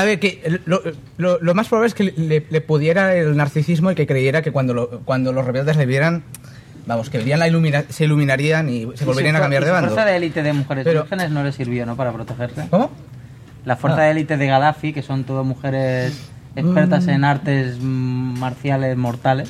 A 0.01 0.05
ver, 0.05 0.21
que 0.21 0.61
lo, 0.67 0.81
lo- 1.17 1.39
lo 1.41 1.55
más 1.55 1.69
probable 1.69 1.89
es 1.89 1.95
que 1.95 2.05
le, 2.05 2.47
le 2.49 2.61
pudiera 2.61 3.15
el 3.17 3.37
narcisismo 3.37 3.91
y 3.91 3.95
que 3.95 4.07
creyera 4.07 4.43
que 4.43 4.53
cuando, 4.53 4.75
lo- 4.75 5.01
cuando 5.05 5.33
los 5.33 5.45
rebeldes 5.45 5.77
le 5.77 5.87
vieran, 5.87 6.23
vamos, 6.87 7.11
que 7.11 7.19
verían 7.19 7.39
la 7.41 7.49
ilumina- 7.49 7.85
se 7.89 8.05
iluminarían 8.05 8.69
y 8.69 8.89
se 8.95 9.05
volverían 9.05 9.37
a 9.37 9.41
cambiar 9.41 9.65
de 9.65 9.71
bando. 9.73 9.89
fuerza 9.91 10.05
de 10.09 10.17
élite 10.17 10.43
de 10.43 10.53
mujeres 10.53 10.85
Pero- 10.85 11.03
vírgenes 11.03 11.31
no 11.31 11.43
le 11.43 11.53
sirvió, 11.53 11.85
¿no? 11.85 11.97
Para 11.97 12.13
protegerse. 12.13 12.67
¿Cómo? 12.71 12.91
La 13.65 13.77
fuerza 13.77 14.01
Ah. 14.01 14.05
de 14.05 14.11
élite 14.13 14.37
de 14.37 14.47
Gaddafi, 14.47 14.93
que 14.93 15.03
son 15.03 15.25
todas 15.25 15.45
mujeres 15.45 16.28
expertas 16.57 17.07
en 17.09 17.25
artes 17.25 17.77
mm, 17.81 18.39
marciales 18.39 18.97
mortales. 18.97 19.49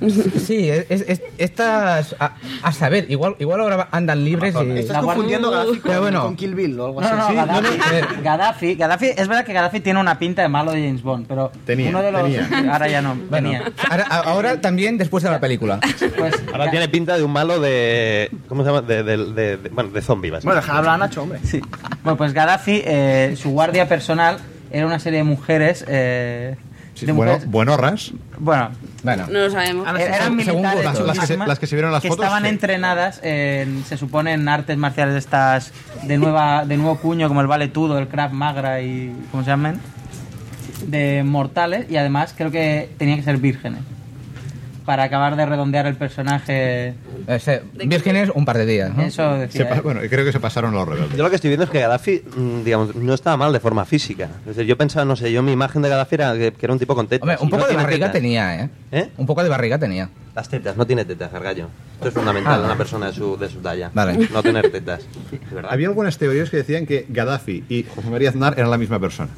Sí, 0.44 0.68
es, 0.68 0.86
es- 0.90 1.22
estas. 1.38 2.14
A, 2.18 2.32
a 2.62 2.72
saber, 2.72 3.06
igual, 3.10 3.36
igual 3.38 3.60
ahora 3.60 3.88
andan 3.90 4.24
libres 4.24 4.54
y. 4.54 4.70
Estás 4.78 4.98
confundiendo 5.02 5.50
Gaddafi 5.50 5.78
con, 5.78 6.00
bueno. 6.00 6.22
con 6.24 6.36
Kill 6.36 6.54
Bill 6.54 6.78
o 6.80 6.86
algo 6.86 7.00
No, 7.00 7.06
así. 7.06 7.16
no, 7.16 7.28
no, 7.28 7.34
Gaddafi, 7.46 7.78
ver. 7.90 8.06
Gaddafi, 8.22 8.76
Gaddafi- 8.76 9.14
es 9.16 9.28
verdad 9.28 9.44
que 9.44 9.52
Gaddafi 9.52 9.80
tiene 9.80 10.00
una 10.00 10.18
pinta 10.18 10.42
de 10.42 10.48
malo 10.48 10.72
de 10.72 10.84
James 10.86 11.02
Bond, 11.02 11.26
pero 11.26 11.50
Tenía, 11.64 11.88
uno 11.90 12.02
de 12.02 12.12
los 12.12 12.22
tenía. 12.24 12.48
ahora 12.72 12.88
ya 12.88 13.00
no, 13.02 13.14
Bueno, 13.30 13.50
tenía. 13.50 13.72
ahora, 13.90 14.04
ahora 14.04 14.60
también 14.60 14.98
después 14.98 15.22
de 15.24 15.30
la 15.30 15.40
película. 15.40 15.78
Pues, 16.18 16.34
Ahora 16.52 16.66
Ga- 16.66 16.70
tiene 16.70 16.88
pinta 16.88 17.16
de 17.16 17.22
un 17.24 17.32
malo 17.32 17.60
de. 17.60 18.30
¿Cómo 18.48 18.62
se 18.64 18.70
llama? 18.70 18.82
De, 18.82 19.02
de, 19.02 19.16
de- 19.32 19.56
de- 19.56 19.68
bueno, 19.70 19.90
de 19.90 20.02
zombie, 20.02 20.30
Bueno, 20.30 20.36
básicamente. 20.38 20.66
dejar 20.66 20.76
hablar 20.76 20.94
a 20.94 20.98
Nacho, 20.98 21.22
hombre. 21.22 21.38
Sí. 21.44 21.60
Bueno, 22.02 22.16
pues 22.16 22.32
Gaddafi, 22.34 22.82
eh, 22.84 23.34
su 23.40 23.50
guardia 23.50 23.88
personal 23.88 24.38
era 24.76 24.86
una 24.86 24.98
serie 24.98 25.18
de 25.18 25.24
mujeres. 25.24 25.84
eh, 25.88 26.56
Sí, 26.94 27.06
de 27.06 27.12
bueno, 27.12 27.32
mujeres- 27.32 27.50
buenorras. 27.50 28.12
bueno, 28.38 28.70
Bueno, 29.02 29.26
No 29.26 29.40
lo 29.40 29.50
sabemos. 29.50 29.86
Eran 29.98 30.20
según 30.22 30.36
militares 30.36 30.84
las- 30.84 30.84
las 30.84 30.94
que 30.94 31.02
se- 31.02 31.16
chulísimas 31.16 31.48
las 31.48 31.58
que 31.58 31.66
se 31.66 31.74
vieron 31.74 31.92
las 31.92 32.00
que 32.02 32.08
fotos, 32.08 32.24
estaban 32.24 32.44
sí. 32.44 32.48
entrenadas 32.50 33.20
en, 33.24 33.84
se 33.84 33.96
supone 33.98 34.32
en 34.32 34.48
artes 34.48 34.76
marciales 34.78 35.12
de 35.14 35.18
estas 35.18 35.72
de 36.04 36.16
nueva 36.18 36.64
de 36.64 36.76
nuevo 36.76 36.96
cuño 36.98 37.26
como 37.28 37.40
el 37.40 37.46
vale 37.48 37.66
tudo 37.68 37.98
el 37.98 38.06
Krav 38.08 38.32
Maga 38.32 38.80
y 38.80 39.12
cómo 39.30 39.42
se 39.42 39.50
llaman 39.50 39.80
de 40.86 41.22
mortales 41.24 41.90
y 41.90 41.96
además 41.96 42.34
creo 42.36 42.50
que 42.50 42.90
tenían 42.96 43.18
que 43.18 43.24
ser 43.24 43.36
vírgenes 43.38 43.80
para 44.84 45.04
acabar 45.04 45.36
de 45.36 45.46
redondear 45.46 45.86
el 45.86 45.94
personaje 45.96 46.94
eh, 47.26 47.38
se- 47.40 47.62
vírgenes 47.86 48.30
un 48.34 48.44
par 48.44 48.58
de 48.58 48.66
días. 48.66 48.94
¿no? 48.94 49.02
eso 49.02 49.32
Se 49.34 49.38
decía 49.38 49.68
pa- 49.68 49.76
¿eh? 49.76 49.80
bueno, 49.82 50.00
creo 50.08 50.24
que 50.24 50.32
se 50.32 50.40
pasaron 50.40 50.72
los 50.74 50.86
rebeldes. 50.86 51.16
Yo 51.16 51.22
lo 51.22 51.30
que 51.30 51.36
estoy 51.36 51.48
viendo 51.48 51.64
es 51.64 51.70
que 51.70 51.80
Gaddafi, 51.80 52.22
mm, 52.36 52.64
digamos, 52.64 52.94
no 52.94 53.14
estaba 53.14 53.36
mal 53.36 53.52
de 53.52 53.60
forma 53.60 53.84
física. 53.84 54.28
Es 54.40 54.56
decir, 54.56 54.64
yo 54.66 54.76
pensaba, 54.76 55.04
no 55.04 55.16
sé, 55.16 55.32
yo 55.32 55.42
mi 55.42 55.52
imagen 55.52 55.82
de 55.82 55.88
Gaddafi 55.88 56.14
era 56.16 56.32
que, 56.34 56.52
que 56.52 56.66
era 56.66 56.72
un 56.72 56.78
tipo 56.78 56.94
con 56.94 57.06
tetas. 57.06 57.22
Hombre, 57.22 57.36
un 57.40 57.50
poco 57.50 57.62
no 57.62 57.68
de 57.68 57.76
barriga 57.76 58.10
tenía, 58.12 58.60
¿eh? 58.64 58.68
¿Eh? 58.92 59.08
Un 59.16 59.26
poco 59.26 59.42
de 59.42 59.48
barriga 59.48 59.78
tenía. 59.78 60.08
Las 60.34 60.48
tetas, 60.48 60.76
no 60.76 60.84
tiene 60.84 61.04
tetas, 61.04 61.32
Argallo. 61.32 61.68
Esto 61.94 62.08
es 62.08 62.14
fundamental 62.14 62.54
Ah. 62.54 62.58
en 62.58 62.64
una 62.64 62.76
persona 62.76 63.06
de 63.06 63.12
su, 63.12 63.36
de 63.36 63.48
su 63.48 63.60
talla. 63.60 63.90
Vale. 63.94 64.28
No 64.32 64.42
tener 64.42 64.68
tetas. 64.70 65.02
Había 65.68 65.86
algunas 65.88 66.18
teorías 66.18 66.50
que 66.50 66.56
decían 66.58 66.86
que 66.86 67.06
Gaddafi 67.08 67.64
y 67.68 67.84
José 67.84 68.10
María 68.10 68.30
Aznar 68.30 68.54
eran 68.56 68.70
la 68.70 68.78
misma 68.78 68.98
persona. 68.98 69.30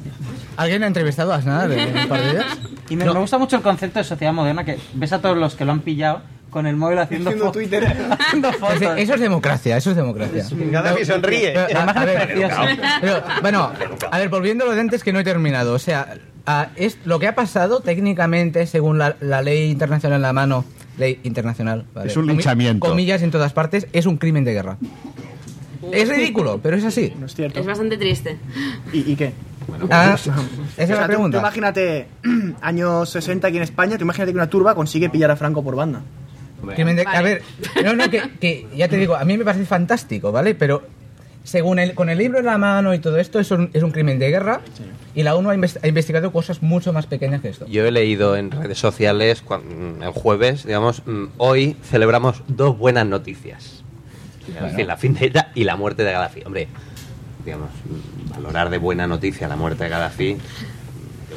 ¿Alguien 0.55 0.83
ha 0.83 0.87
entrevistado 0.87 1.33
a 1.33 1.35
Aznar 1.35 1.71
en 1.71 1.95
un 1.97 2.07
par 2.07 2.21
de 2.23 2.31
días? 2.31 2.45
y 2.89 2.95
me, 2.95 3.05
me 3.05 3.19
gusta 3.19 3.37
mucho 3.37 3.57
el 3.57 3.61
concepto 3.61 3.99
de 3.99 4.05
sociedad 4.05 4.33
moderna 4.33 4.63
que 4.65 4.79
ves 4.95 5.13
a 5.13 5.21
todos 5.21 5.37
los 5.37 5.53
que 5.55 5.65
lo 5.65 5.71
han 5.73 5.81
pillado 5.81 6.21
con 6.49 6.65
el 6.65 6.75
móvil 6.77 6.97
haciendo, 6.97 7.51
Twitter. 7.51 7.85
haciendo 8.19 8.51
fotos 8.53 8.81
Eso, 8.81 8.95
eso 8.95 9.13
es 9.15 9.19
democracia, 9.21 9.77
eso 9.77 9.91
es 9.91 9.95
democracia. 9.97 10.45
Gaddafi 10.51 11.05
sonríe. 11.05 11.51
Pero, 11.53 11.79
a- 11.79 11.83
imagen 11.83 11.97
a 11.97 11.99
es 12.01 12.05
ver, 12.17 12.27
preciosa. 12.27 12.61
pero, 13.01 13.23
bueno, 13.41 13.71
a 14.09 14.17
ver, 14.17 14.29
volviendo 14.29 14.63
a 14.63 14.67
lo 14.69 14.73
de 14.73 14.81
antes 14.81 15.03
que 15.03 15.13
no 15.13 15.19
he 15.19 15.23
terminado. 15.23 15.73
O 15.73 15.79
sea, 15.79 16.15
a- 16.47 16.69
es, 16.75 16.97
lo 17.05 17.19
que 17.19 17.27
ha 17.27 17.35
pasado 17.35 17.81
técnicamente, 17.81 18.65
según 18.65 18.97
la, 18.97 19.15
la 19.19 19.43
ley 19.43 19.69
internacional 19.69 20.15
en 20.15 20.21
la 20.23 20.33
mano, 20.33 20.65
ley 20.97 21.19
internacional, 21.23 21.85
¿vale? 21.93 22.09
Es 22.09 22.17
un 22.17 22.27
linchamiento. 22.27 22.87
Comillas 22.87 23.21
en 23.21 23.31
todas 23.31 23.53
partes, 23.53 23.87
es 23.93 24.05
un 24.05 24.17
crimen 24.17 24.43
de 24.43 24.53
guerra. 24.53 24.77
Es 25.91 26.09
ridículo, 26.09 26.59
pero 26.61 26.75
es 26.75 26.83
así. 26.83 27.13
No 27.19 27.25
es 27.27 27.35
cierto. 27.35 27.59
Es 27.59 27.65
bastante 27.65 27.97
triste. 27.97 28.37
¿Y, 28.91 29.11
y 29.11 29.15
qué? 29.15 29.31
Ah, 29.89 30.15
esa 30.15 30.33
O 30.35 30.41
es 30.83 30.89
la 30.89 31.01
tú- 31.01 31.07
pregunta. 31.07 31.37
tú 31.37 31.41
imagínate, 31.41 32.07
años 32.61 33.09
60 33.09 33.47
aquí 33.47 33.57
en 33.57 33.63
España, 33.63 33.97
tú 33.97 34.03
imagínate 34.03 34.31
que 34.31 34.37
una 34.37 34.49
turba 34.49 34.75
consigue 34.75 35.09
pillar 35.09 35.31
a 35.31 35.35
Franco 35.35 35.63
por 35.63 35.75
banda. 35.75 36.01
Crimen 36.75 36.95
de- 36.95 37.03
Vale. 37.03 37.17
A 37.17 37.21
ver, 37.21 37.41
no, 37.83 37.93
no, 37.95 38.09
que, 38.09 38.21
que 38.39 38.65
ya 38.75 38.87
te 38.87 38.97
digo, 38.97 39.15
a 39.15 39.23
mí 39.23 39.37
me 39.37 39.45
parece 39.45 39.65
fantástico, 39.65 40.31
¿vale? 40.31 40.55
Pero 40.55 40.83
según 41.47 41.79
el, 41.79 41.93
con 41.93 42.09
el 42.09 42.17
libro 42.17 42.39
en 42.39 42.45
la 42.45 42.57
mano 42.57 42.93
y 42.93 42.99
todo 42.99 43.17
esto, 43.17 43.39
es 43.39 43.49
un, 43.51 43.69
es 43.73 43.81
un 43.81 43.91
crimen 43.91 44.19
de 44.19 44.29
guerra 44.29 44.59
y 45.15 45.23
la 45.23 45.33
ONU 45.35 45.49
ha, 45.49 45.55
inves- 45.55 45.79
ha 45.81 45.87
investigado 45.87 46.33
cosas 46.33 46.61
mucho 46.61 46.91
más 46.91 47.05
pequeñas 47.05 47.41
que 47.41 47.47
esto. 47.49 47.65
Yo 47.67 47.85
he 47.85 47.91
leído 47.91 48.35
en 48.35 48.51
redes 48.51 48.77
sociales 48.77 49.43
el 50.01 50.09
jueves, 50.11 50.65
digamos, 50.65 51.01
mm, 51.05 51.25
hoy 51.37 51.77
celebramos 51.83 52.43
dos 52.49 52.77
buenas 52.77 53.05
noticias. 53.05 53.83
Es 54.47 54.61
decir, 54.61 54.85
la 54.85 54.97
fin 54.97 55.13
de 55.13 55.27
ETA 55.27 55.51
y 55.55 55.63
la 55.63 55.75
muerte 55.77 56.03
de 56.03 56.11
Gaddafi. 56.11 56.41
Hombre, 56.45 56.67
digamos, 57.45 57.69
mm, 57.85 58.29
valorar 58.31 58.69
de 58.69 58.77
buena 58.77 59.07
noticia 59.07 59.47
la 59.47 59.55
muerte 59.55 59.85
de 59.85 59.89
Gaddafi, 59.89 60.37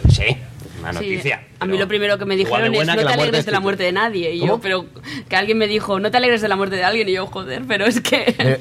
sí, 0.09 0.37
una 0.81 1.01
Sí, 1.01 1.11
noticia. 1.11 1.43
a 1.61 1.66
mí 1.66 1.79
lo 1.79 1.87
primero 1.88 2.19
que 2.19 2.25
me 2.25 2.37
dijeron 2.37 2.75
es 2.75 2.87
no 2.87 2.95
te 2.97 3.03
alegres 3.07 3.45
de 3.47 3.53
la 3.53 3.59
Tito". 3.59 3.62
muerte 3.62 3.83
de 3.85 3.93
nadie. 3.93 4.35
Y 4.35 4.47
yo, 4.47 4.59
pero 4.61 4.87
que 5.29 5.37
alguien 5.37 5.59
me 5.59 5.69
dijo, 5.69 6.01
no 6.01 6.11
te 6.11 6.16
alegres 6.16 6.40
de 6.43 6.49
la 6.49 6.57
muerte 6.57 6.77
de 6.77 6.85
alguien. 6.85 7.09
Y 7.09 7.12
yo, 7.12 7.27
joder, 7.27 7.62
pero 7.69 7.87
es 7.87 8.01
que... 8.01 8.35
Eh, 8.38 8.61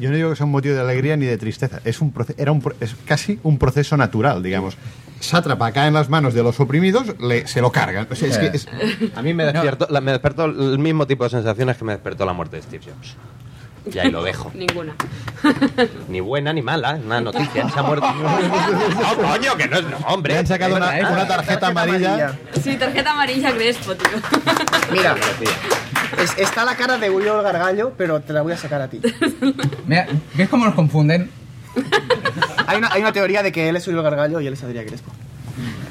yo 0.00 0.10
no 0.10 0.16
digo 0.16 0.30
que 0.30 0.36
sea 0.36 0.46
un 0.46 0.52
motivo 0.52 0.74
de 0.74 0.80
alegría 0.80 1.16
ni 1.16 1.26
de 1.26 1.36
tristeza. 1.38 1.80
Es 1.84 2.00
un 2.00 2.12
era 2.36 2.52
un 2.52 2.60
pro- 2.62 2.74
es 2.80 2.94
casi 3.04 3.38
un 3.42 3.58
proceso 3.58 3.96
natural, 3.96 4.42
digamos. 4.42 4.76
Sátrapa 5.20 5.70
cae 5.72 5.88
en 5.88 5.94
las 5.94 6.08
manos 6.08 6.32
de 6.32 6.42
los 6.42 6.58
oprimidos, 6.60 7.18
le- 7.20 7.46
se 7.46 7.60
lo 7.60 7.70
cargan. 7.70 8.06
O 8.10 8.14
sea, 8.14 8.28
es 8.28 8.38
que 8.38 8.46
es- 8.56 8.66
A 9.14 9.22
mí 9.22 9.34
me 9.34 9.44
despierto, 9.44 9.86
la- 9.90 10.00
me 10.00 10.12
despertó 10.12 10.46
el 10.46 10.78
mismo 10.78 11.06
tipo 11.06 11.24
de 11.24 11.30
sensaciones 11.30 11.76
que 11.76 11.84
me 11.84 11.92
despertó 11.92 12.24
la 12.24 12.32
muerte 12.32 12.56
de 12.56 12.62
Steve 12.62 12.84
Jobs. 12.84 13.16
Y 13.92 13.98
ahí 13.98 14.10
lo 14.10 14.22
dejo. 14.22 14.50
Ninguna. 14.54 14.94
Ni 16.08 16.20
buena 16.20 16.52
ni 16.52 16.60
mala, 16.62 16.96
es 16.96 17.04
una 17.04 17.20
noticia. 17.20 17.68
Se 17.70 17.78
ha 17.78 17.82
muerto. 17.82 18.06
No, 18.12 19.16
coño, 19.16 19.56
que 19.56 19.66
no 19.68 19.78
es. 19.78 19.84
No, 19.84 19.96
hombre. 20.06 20.36
han 20.38 20.46
sacado 20.46 20.76
una, 20.76 21.26
tarjeta 21.26 21.68
amarilla. 21.68 22.38
Sí, 22.62 22.76
tarjeta 22.76 23.12
amarilla 23.12 23.52
Crespo, 23.52 23.94
tío. 23.96 24.10
Mira, 24.92 25.16
es- 26.18 26.36
está 26.38 26.64
la 26.64 26.76
cara 26.76 26.98
de 26.98 27.10
Uriol 27.10 27.42
Gargallo, 27.42 27.92
pero 27.96 28.20
te 28.20 28.32
la 28.32 28.42
voy 28.42 28.52
a 28.52 28.56
sacar 28.56 28.82
a 28.82 28.88
ti. 28.88 29.00
Mira, 29.86 30.06
¿ves 30.34 30.48
cómo 30.48 30.66
nos 30.66 30.74
confunden? 30.74 31.30
Hay 32.66 32.78
una, 32.78 32.92
hay 32.92 33.00
una 33.00 33.12
teoría 33.12 33.42
de 33.42 33.52
que 33.52 33.68
él 33.68 33.76
es 33.76 33.86
Uriol 33.88 34.02
Gargallo 34.02 34.40
y 34.40 34.46
él 34.46 34.52
es 34.52 34.62
Adrián 34.62 34.86
Crespo. 34.86 35.10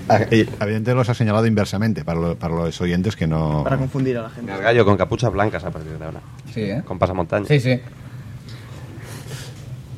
Ah, 0.09 0.21
Evidentemente 0.31 0.93
los 0.95 1.07
ha 1.09 1.13
señalado 1.13 1.45
inversamente 1.45 2.03
para, 2.03 2.19
lo- 2.19 2.35
para 2.35 2.55
los 2.55 2.81
oyentes 2.81 3.15
que 3.15 3.27
no. 3.27 3.63
Para 3.63 3.77
confundir 3.77 4.17
a 4.17 4.23
la 4.23 4.29
gente. 4.29 4.51
Gallo 4.57 4.83
con 4.85 4.97
capuchas 4.97 5.31
blancas 5.31 5.63
a 5.63 5.69
partir 5.71 5.97
de 5.97 6.03
ahora. 6.05 6.19
Sí, 6.53 6.61
¿eh? 6.61 6.81
Con 6.85 6.97
pasamontaña. 6.99 7.45
Sí, 7.47 7.59
sí. 7.59 7.79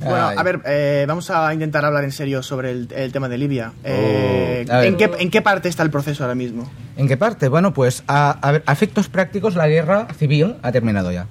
Bueno, 0.04 0.28
Ay. 0.30 0.36
a 0.39 0.43
ver, 0.43 0.62
eh, 0.65 1.06
vamos 1.08 1.30
a 1.30 1.54
intentar 1.54 1.86
hablar 1.86 2.04
en 2.04 2.12
serio 2.12 2.41
sobre 2.41 2.71
el, 2.71 2.88
el 2.95 3.12
tema 3.12 3.30
de 3.30 3.38
Libia. 3.38 3.74
Eh, 3.84 4.65
A 4.69 4.78
ver. 4.80 4.88
¿en, 4.88 4.97
qué, 4.97 5.12
¿En 5.19 5.30
qué 5.30 5.43
parte 5.43 5.69
está 5.69 5.84
el 5.84 5.91
proceso 5.91 6.24
ahora 6.24 6.34
mismo? 6.34 6.69
¿En 6.97 7.08
qué 7.08 7.17
parte? 7.17 7.47
Bueno, 7.50 7.71
pues 7.71 8.04
a, 8.08 8.32
a 8.32 8.52
ver, 8.52 8.63
a 8.65 8.71
efectos 8.74 9.10
prácticos 9.10 9.56
la 9.56 9.67
guerra 9.67 10.08
civil 10.17 10.56
ha 10.63 10.71
terminado 10.71 11.12
ya. 11.12 11.28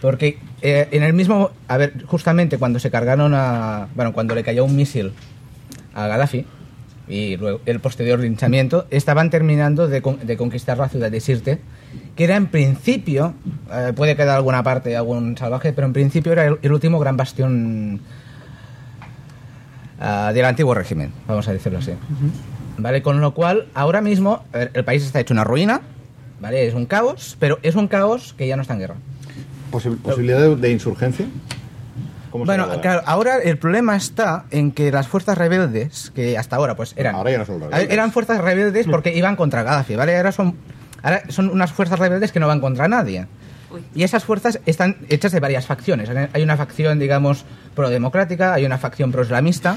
Porque 0.00 0.38
eh, 0.62 0.88
en 0.92 1.02
el 1.02 1.12
mismo, 1.12 1.50
a 1.68 1.76
ver, 1.76 2.02
justamente 2.06 2.56
cuando 2.56 2.78
se 2.78 2.90
cargaron 2.90 3.34
a, 3.34 3.88
bueno, 3.94 4.14
cuando 4.14 4.34
le 4.34 4.42
cayó 4.42 4.64
un 4.64 4.74
misil 4.74 5.12
a 5.92 6.06
Gaddafi 6.06 6.46
y 7.08 7.36
luego 7.36 7.60
el 7.66 7.80
posterior 7.80 8.18
linchamiento, 8.20 8.86
estaban 8.90 9.30
terminando 9.30 9.88
de, 9.88 10.02
con- 10.02 10.24
de 10.26 10.36
conquistar 10.36 10.76
la 10.78 10.88
ciudad 10.88 11.10
de 11.10 11.20
Sirte, 11.20 11.58
que 12.16 12.24
era 12.24 12.36
en 12.36 12.46
principio, 12.48 13.34
eh, 13.72 13.92
puede 13.96 14.14
quedar 14.16 14.36
alguna 14.36 14.62
parte, 14.62 14.96
algún 14.96 15.36
salvaje, 15.36 15.72
pero 15.72 15.86
en 15.86 15.92
principio 15.94 16.32
era 16.32 16.44
el, 16.46 16.58
el 16.60 16.72
último 16.72 16.98
gran 16.98 17.16
bastión 17.16 18.00
ah, 20.00 20.32
del 20.34 20.44
antiguo 20.44 20.74
régimen, 20.74 21.12
vamos 21.26 21.48
a 21.48 21.52
decirlo 21.52 21.78
así. 21.78 21.92
¿Vale? 22.76 23.02
Con 23.02 23.20
lo 23.20 23.34
cual, 23.34 23.66
ahora 23.74 24.00
mismo, 24.00 24.44
a 24.52 24.58
ver, 24.58 24.70
el 24.74 24.84
país 24.84 25.02
está 25.04 25.18
hecho 25.20 25.34
una 25.34 25.44
ruina, 25.44 25.80
¿vale? 26.40 26.66
Es 26.66 26.74
un 26.74 26.86
caos, 26.86 27.36
pero 27.40 27.58
es 27.62 27.74
un 27.74 27.88
caos 27.88 28.34
que 28.38 28.46
ya 28.46 28.54
no 28.56 28.62
está 28.62 28.74
en 28.74 28.80
guerra. 28.80 28.94
Posi- 29.72 29.96
¿Posibilidad 29.98 30.40
de, 30.40 30.54
de 30.56 30.70
insurgencia? 30.70 31.26
¿Cómo 32.30 32.44
se 32.44 32.48
Bueno, 32.48 32.80
claro, 32.80 33.02
ahora 33.06 33.38
el 33.38 33.58
problema 33.58 33.96
está 33.96 34.44
en 34.50 34.72
que 34.72 34.90
las 34.92 35.08
fuerzas 35.08 35.38
rebeldes, 35.38 36.12
que 36.14 36.36
hasta 36.38 36.56
ahora 36.56 36.74
pues 36.76 36.94
eran... 36.96 37.14
Ahora 37.14 37.30
ya 37.30 37.38
no 37.38 37.46
son 37.46 37.60
rebeldes. 37.60 37.90
Eran 37.90 38.12
fuerzas 38.12 38.40
rebeldes 38.40 38.86
porque 38.86 39.14
iban 39.16 39.36
contra 39.36 39.62
Gaddafi, 39.62 39.96
¿vale? 39.96 40.16
Ahora 40.16 40.32
son, 40.32 40.56
ahora 41.02 41.22
son 41.28 41.48
unas 41.50 41.72
fuerzas 41.72 41.98
rebeldes 41.98 42.32
que 42.32 42.40
no 42.40 42.46
van 42.46 42.60
contra 42.60 42.86
nadie. 42.88 43.26
Uy. 43.70 43.82
Y 43.94 44.02
esas 44.02 44.24
fuerzas 44.24 44.60
están 44.66 44.96
hechas 45.08 45.32
de 45.32 45.40
varias 45.40 45.66
facciones. 45.66 46.08
Hay 46.32 46.42
una 46.42 46.56
facción, 46.56 46.98
digamos, 46.98 47.44
pro-democrática, 47.74 48.54
hay 48.54 48.64
una 48.64 48.78
facción 48.78 49.12
pro-islamista, 49.12 49.76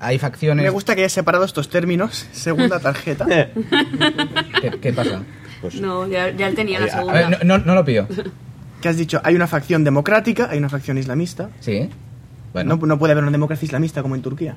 hay 0.00 0.18
facciones... 0.18 0.64
Me 0.64 0.70
gusta 0.70 0.94
que 0.94 1.02
hayas 1.02 1.12
separado 1.12 1.44
estos 1.44 1.68
términos. 1.68 2.26
Segunda 2.32 2.78
tarjeta. 2.80 3.26
¿Qué, 3.26 4.70
qué 4.80 4.92
pasa? 4.92 5.22
No, 5.80 6.06
ya, 6.06 6.30
ya 6.30 6.46
él 6.48 6.54
tenía 6.54 6.78
la 6.80 6.86
a- 6.86 6.90
segunda. 6.90 7.12
ver, 7.12 7.44
no, 7.44 7.58
no, 7.58 7.64
no 7.64 7.74
lo 7.74 7.84
pillo. 7.84 8.06
Que 8.80 8.88
has 8.88 8.96
dicho, 8.96 9.20
hay 9.24 9.34
una 9.34 9.46
facción 9.46 9.84
democrática, 9.84 10.48
hay 10.50 10.58
una 10.58 10.68
facción 10.68 10.98
islamista. 10.98 11.50
Sí. 11.60 11.88
Bueno. 12.52 12.76
No, 12.76 12.86
no 12.86 12.98
puede 12.98 13.12
haber 13.12 13.24
una 13.24 13.32
democracia 13.32 13.66
islamista 13.66 14.02
como 14.02 14.14
en 14.14 14.22
Turquía. 14.22 14.56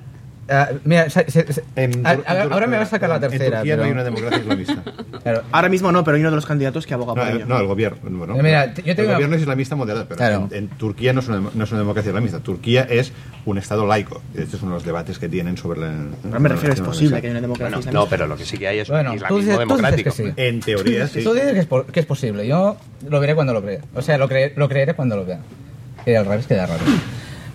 Ah, 0.54 0.70
mira, 0.84 1.10
se- 1.10 1.32
se- 1.32 1.54
se- 1.54 1.64
En 1.78 2.06
a- 2.06 2.16
Tur- 2.16 2.24
a- 2.28 2.44
en 2.44 2.52
ahora 2.54 2.68
me 2.68 2.76
vas 2.78 2.88
a 2.90 2.92
sacar 2.92 3.10
la 3.10 3.16
en 3.16 3.22
tercera. 3.22 3.58
Turquía 3.60 3.76
no 3.78 3.84
pero- 3.84 3.86
hay 3.86 3.92
una 3.94 4.04
democracia 4.04 4.40
islamista. 4.40 4.84
Claro. 5.22 5.44
Ahora 5.52 5.70
mismo 5.70 5.92
no, 5.92 6.04
pero 6.04 6.16
hay 6.16 6.22
uno 6.22 6.32
de 6.32 6.36
los 6.36 6.46
candidatos 6.48 6.88
que 6.88 6.94
aboga 6.96 7.14
No, 7.14 7.22
por 7.22 7.30
el, 7.30 7.38
ello. 7.38 7.46
no, 7.46 7.60
el 7.60 7.68
gobierno. 7.68 8.00
bueno, 8.18 8.36
Eh, 8.36 8.42
mira, 8.44 8.74
yo 8.74 8.84
el 8.86 8.96
tengo- 8.96 9.14
gobierno 9.14 9.36
es 9.36 9.42
islamista 9.44 9.76
moderado, 9.76 10.06
pero 10.08 10.18
Claro. 10.18 10.48
en, 10.52 10.58
en 10.58 10.68
Turquía 10.70 11.14
no 11.14 11.20
es, 11.20 11.28
una, 11.28 11.42
no 11.54 11.64
es 11.64 11.72
una 11.72 11.80
democracia 11.80 12.10
islamista. 12.10 12.40
Turquía 12.40 12.88
es 12.90 13.14
un 13.46 13.58
Estado 13.60 13.86
laico. 13.86 14.22
Y 14.36 14.42
Este 14.42 14.56
es 14.58 14.62
uno 14.64 14.72
de 14.72 14.76
los 14.78 14.86
debates 14.86 15.20
que 15.20 15.30
tienen 15.30 15.58
sobre 15.58 15.80
la. 15.80 15.94
Pero 16.24 16.40
me 16.40 16.50
refiero, 16.50 16.74
es 16.74 16.82
posible 16.82 17.22
que 17.22 17.28
haya 17.28 17.32
una 17.34 17.42
democracia 17.42 17.66
Bueno, 17.68 17.80
islamista. 17.80 17.92
no, 18.00 18.08
pero 18.10 18.28
lo 18.28 18.36
que 18.36 18.46
sí 18.46 18.58
que 18.58 18.68
hay 18.68 18.80
es 18.80 18.90
Bueno, 18.90 19.12
un 19.12 19.18
tú 19.20 19.24
islamismo 19.24 19.38
dices, 19.38 19.54
tú 19.56 19.62
dices 19.64 19.78
democrático. 19.78 20.10
que 20.10 20.24
sí. 20.24 20.34
En 20.36 20.60
teoría, 20.60 21.08
sí. 21.08 21.24
Tú 21.24 21.34
dices 21.34 21.54
que 21.54 21.60
es, 21.60 21.68
que 21.94 22.00
es 22.00 22.06
posible. 22.08 22.48
Yo 22.48 22.78
lo 23.08 23.20
veré 23.20 23.36
cuando 23.36 23.54
lo 23.54 23.62
vea. 23.62 23.80
O 23.94 24.02
sea, 24.02 24.18
lo, 24.18 24.28
cre- 24.28 24.54
lo 24.56 24.68
creeré 24.68 24.96
cuando 24.96 25.16
lo 25.16 25.26
vea. 25.26 25.40
Que 26.04 26.18
al 26.18 26.26
revés 26.26 26.48
queda 26.48 26.66
raro. 26.66 26.82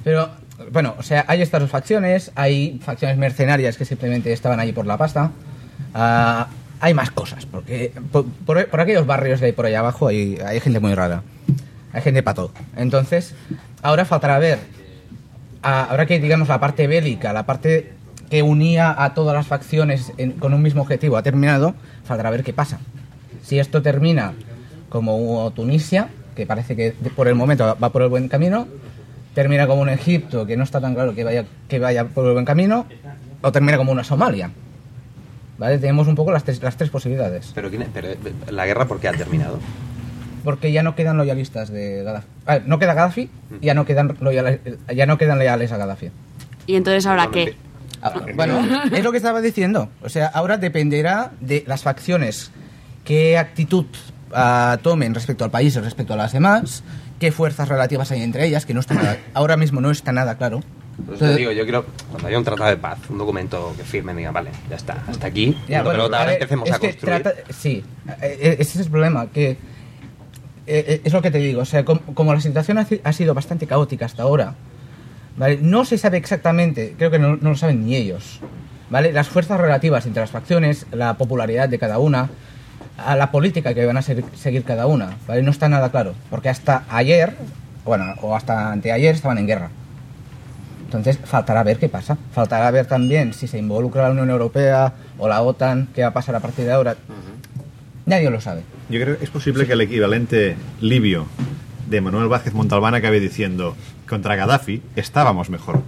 Pero, 0.05 0.31
bueno, 0.73 0.95
o 0.99 1.03
sea, 1.03 1.25
hay 1.29 1.43
estas 1.43 1.61
dos 1.61 1.71
facciones. 1.71 2.33
Hay 2.35 2.81
facciones 2.83 3.17
mercenarias 3.17 3.77
que 3.77 3.85
simplemente 3.85 4.33
estaban 4.33 4.61
allí 4.61 4.73
por 4.73 4.87
la 4.87 4.97
pasta. 4.97 5.31
ah, 5.95 6.49
hay 6.79 6.93
más 6.93 7.11
cosas, 7.11 7.47
porque 7.47 7.91
por, 8.13 8.59
aquellos 8.81 9.07
barrios 9.07 9.41
de 9.41 9.55
por 9.55 9.65
allá 9.65 9.79
abajo 9.79 10.09
hay, 10.09 10.39
hay 10.45 10.61
gente 10.61 10.79
muy 10.79 10.95
rara. 10.95 11.23
Hay 11.93 12.03
gente 12.03 12.23
para 12.23 12.35
todo. 12.35 12.51
Entonces, 12.77 13.35
ahora 13.83 14.05
faltará 14.05 14.39
ver, 14.39 14.59
ah, 15.63 15.87
ahora 15.91 16.05
que 16.05 16.21
digamos 16.21 16.49
la 16.49 16.61
parte 16.61 16.87
bélica, 16.87 17.33
la 17.33 17.47
parte 17.47 17.93
que 18.29 18.43
unía 18.43 18.95
a 19.03 19.15
todas 19.15 19.35
las 19.35 19.47
facciones 19.47 20.13
con 20.39 20.53
un 20.53 20.63
mismo 20.63 20.83
objetivo 20.83 21.17
ha 21.17 21.23
terminado, 21.23 21.75
faltará 22.05 22.31
ver 22.31 22.45
qué 22.45 22.53
pasa. 22.53 22.79
Si 23.43 23.59
esto 23.59 23.81
termina 23.81 24.35
como 24.89 25.51
Tunisia, 25.53 26.09
que 26.35 26.47
parece 26.47 26.77
que 26.77 26.93
por 27.15 27.29
el 27.29 27.35
momento 27.35 27.77
va 27.83 27.91
por 27.91 28.03
el 28.03 28.09
buen 28.09 28.29
camino, 28.29 28.67
termina 29.37 29.67
como 29.67 29.83
un 29.83 29.91
Egipto, 29.91 30.47
que 30.47 30.57
no 30.57 30.65
está 30.65 30.81
tan 30.81 30.95
claro 30.95 31.15
que 31.15 31.23
vaya, 31.23 31.45
que 31.69 31.79
vaya 31.79 32.07
por 32.07 32.25
el 32.27 32.33
buen 32.33 32.47
camino, 32.47 32.87
o 33.43 33.53
termina 33.53 33.77
como 33.77 33.93
una 33.93 34.03
Somalia. 34.03 34.51
¿Vale? 35.59 35.77
Tenemos 35.79 36.09
un 36.09 36.15
poco 36.15 36.33
las 36.33 36.43
tres, 36.43 36.63
las 36.63 36.77
tres 36.79 36.89
posibilidades. 36.89 37.53
Pero, 37.55 37.69
¿quién- 37.69 37.87
pero, 37.93 38.09
eh, 38.09 38.17
la 38.51 38.65
guerra, 38.65 38.87
¿por 38.87 38.99
qué 38.99 39.09
ha 39.09 39.13
terminado? 39.13 39.59
Porque 40.43 40.73
ya 40.73 40.83
no 40.83 40.95
quedan 40.95 41.19
loyalistas 41.19 41.69
de 41.71 42.03
Gaddafi. 42.03 42.27
Ah, 42.47 42.61
no 42.65 42.79
queda 42.79 42.95
Gaddafi, 42.95 43.29
ya 43.61 43.75
no 43.75 43.85
quedan 43.85 44.17
loyales, 44.21 44.61
ya 44.95 45.05
no 45.05 45.19
quedan 45.19 45.39
leales 45.39 45.71
a 45.71 45.77
Gaddafi. 45.77 46.11
¿Y 46.67 46.77
entonces 46.77 47.05
ahora 47.07 47.29
qué? 47.31 47.57
Ah, 48.01 48.15
Bueno, 48.35 48.59
es 48.91 49.05
lo 49.05 49.11
que 49.11 49.19
estaba 49.19 49.43
diciendo. 49.43 49.91
O 50.03 50.09
sea, 50.09 50.29
ahora 50.29 50.57
dependerá 50.57 51.33
de 51.41 51.63
las 51.67 51.83
facciones 51.83 52.51
qué 53.05 53.37
actitud 53.37 53.85
ah, 54.33 54.79
tomen 54.83 55.15
respecto 55.15 55.45
al 55.45 55.51
país 55.51 55.77
y 55.77 55.81
respecto 55.81 56.13
a 56.15 56.17
las 56.17 56.33
demás, 56.33 56.83
qué 57.19 57.33
fuerzas 57.33 57.69
relativas 57.69 58.11
hay 58.11 58.23
entre 58.23 58.47
ellas, 58.47 58.67
que 58.67 58.75
no 58.75 58.81
está 58.81 58.95
nada- 58.95 59.19
ahora 59.35 59.57
mismo 59.57 59.81
no 59.81 59.91
está 59.91 60.13
nada 60.13 60.37
claro. 60.37 60.61
Por 60.61 60.67
eso 60.69 61.07
te 61.07 61.13
Entonces- 61.13 61.37
digo, 61.37 61.53
yo 61.53 61.63
quiero, 61.65 61.85
cuando 62.11 62.29
haya 62.29 62.39
un 62.39 62.45
tratado 62.45 62.71
de 62.71 62.77
paz, 62.79 62.99
un 63.11 63.19
documento 63.19 63.75
que 63.77 63.85
firmen, 63.85 64.17
digan, 64.17 64.33
vale, 64.33 64.51
ya 64.71 64.77
está, 64.77 65.03
hasta 65.07 65.27
aquí, 65.27 65.57
Ya, 65.69 65.83
bueno, 65.83 66.05
ahora 66.05 66.23
a 66.23 66.25
ver, 66.27 66.35
empecemos 66.35 66.71
a 66.71 66.79
construir. 66.79 67.23
trata- 67.23 67.53
sí, 67.53 67.85
eh, 68.23 68.57
ese 68.59 68.79
es 68.81 68.87
el 68.87 68.91
problema, 68.91 69.27
que 69.27 69.57
eh, 70.67 71.01
es 71.05 71.13
lo 71.13 71.23
que 71.23 71.31
te 71.31 71.39
digo, 71.39 71.61
o 71.63 71.65
sea, 71.65 71.85
com- 71.85 71.99
como, 72.15 72.33
la 72.35 72.41
situación 72.41 72.79
ha, 72.79 72.87
ha 73.05 73.13
sido 73.13 73.35
bastante 73.35 73.67
caótica 73.67 74.07
hasta 74.07 74.23
ahora, 74.23 74.55
¿vale? 75.37 75.59
No 75.61 75.85
se 75.85 75.99
sabe 75.99 76.17
exactamente, 76.17 76.95
creo 76.97 77.11
que 77.11 77.19
no, 77.19 77.37
no 77.37 77.51
lo 77.51 77.57
saben 77.57 77.85
ni 77.87 77.95
ellos, 77.95 78.41
¿vale? 78.91 79.13
Las 79.13 79.29
fuerzas 79.29 79.61
relativas 79.61 80.07
entre 80.07 80.23
las 80.23 80.31
facciones, 80.31 80.87
la 80.93 81.19
popularidad 81.19 81.69
de 81.69 81.79
cada 81.79 81.99
una, 81.99 82.31
a 82.99 83.17
la 83.17 83.31
política 83.31 83.75
que 83.75 83.85
van 83.87 83.97
a 83.97 84.03
ser- 84.03 84.25
seguir 84.37 84.65
cada 84.65 84.87
una, 84.87 85.17
¿vale? 85.27 85.43
No 85.43 85.51
está 85.51 85.69
nada 85.69 85.91
claro, 85.91 86.15
porque 86.31 86.49
hasta 86.49 86.85
ayer, 86.89 87.37
bueno, 87.85 88.15
o 88.23 88.35
hasta 88.35 88.73
anteayer 88.73 89.15
estaban 89.15 89.39
en 89.39 89.47
guerra. 89.47 89.71
Entonces 90.87 91.19
faltará 91.25 91.63
ver 91.65 91.79
qué 91.79 91.89
pasa. 91.89 92.17
Faltará 92.33 92.71
ver 92.71 92.87
también 92.87 93.35
si 93.35 93.49
se 93.49 93.59
involucra 93.59 94.05
la 94.05 94.11
Unión 94.11 94.31
Europea 94.31 94.93
o 95.19 95.29
la 95.29 95.43
OTAN, 95.43 95.89
qué 95.95 96.03
va 96.03 96.09
a 96.09 96.13
pasar 96.13 96.35
a 96.37 96.41
partir 96.41 96.65
de 96.65 96.73
ahora. 96.73 96.97
Nadie 98.07 98.31
lo 98.31 98.41
sabe. 98.41 98.63
Yo 98.89 99.01
creo 99.01 99.19
que 99.19 99.25
es 99.25 99.31
posible 99.31 99.67
que 99.67 99.73
el 99.73 99.81
equivalente 99.81 100.57
libio 100.81 101.27
de 101.91 102.01
Manuel 102.01 102.29
Vázquez 102.29 102.55
Montalbán 102.55 102.95
acabe 102.95 103.19
diciendo 103.19 103.77
contra 104.09 104.37
Gaddafi 104.37 104.81
estábamos 104.95 105.51
mejor. 105.51 105.83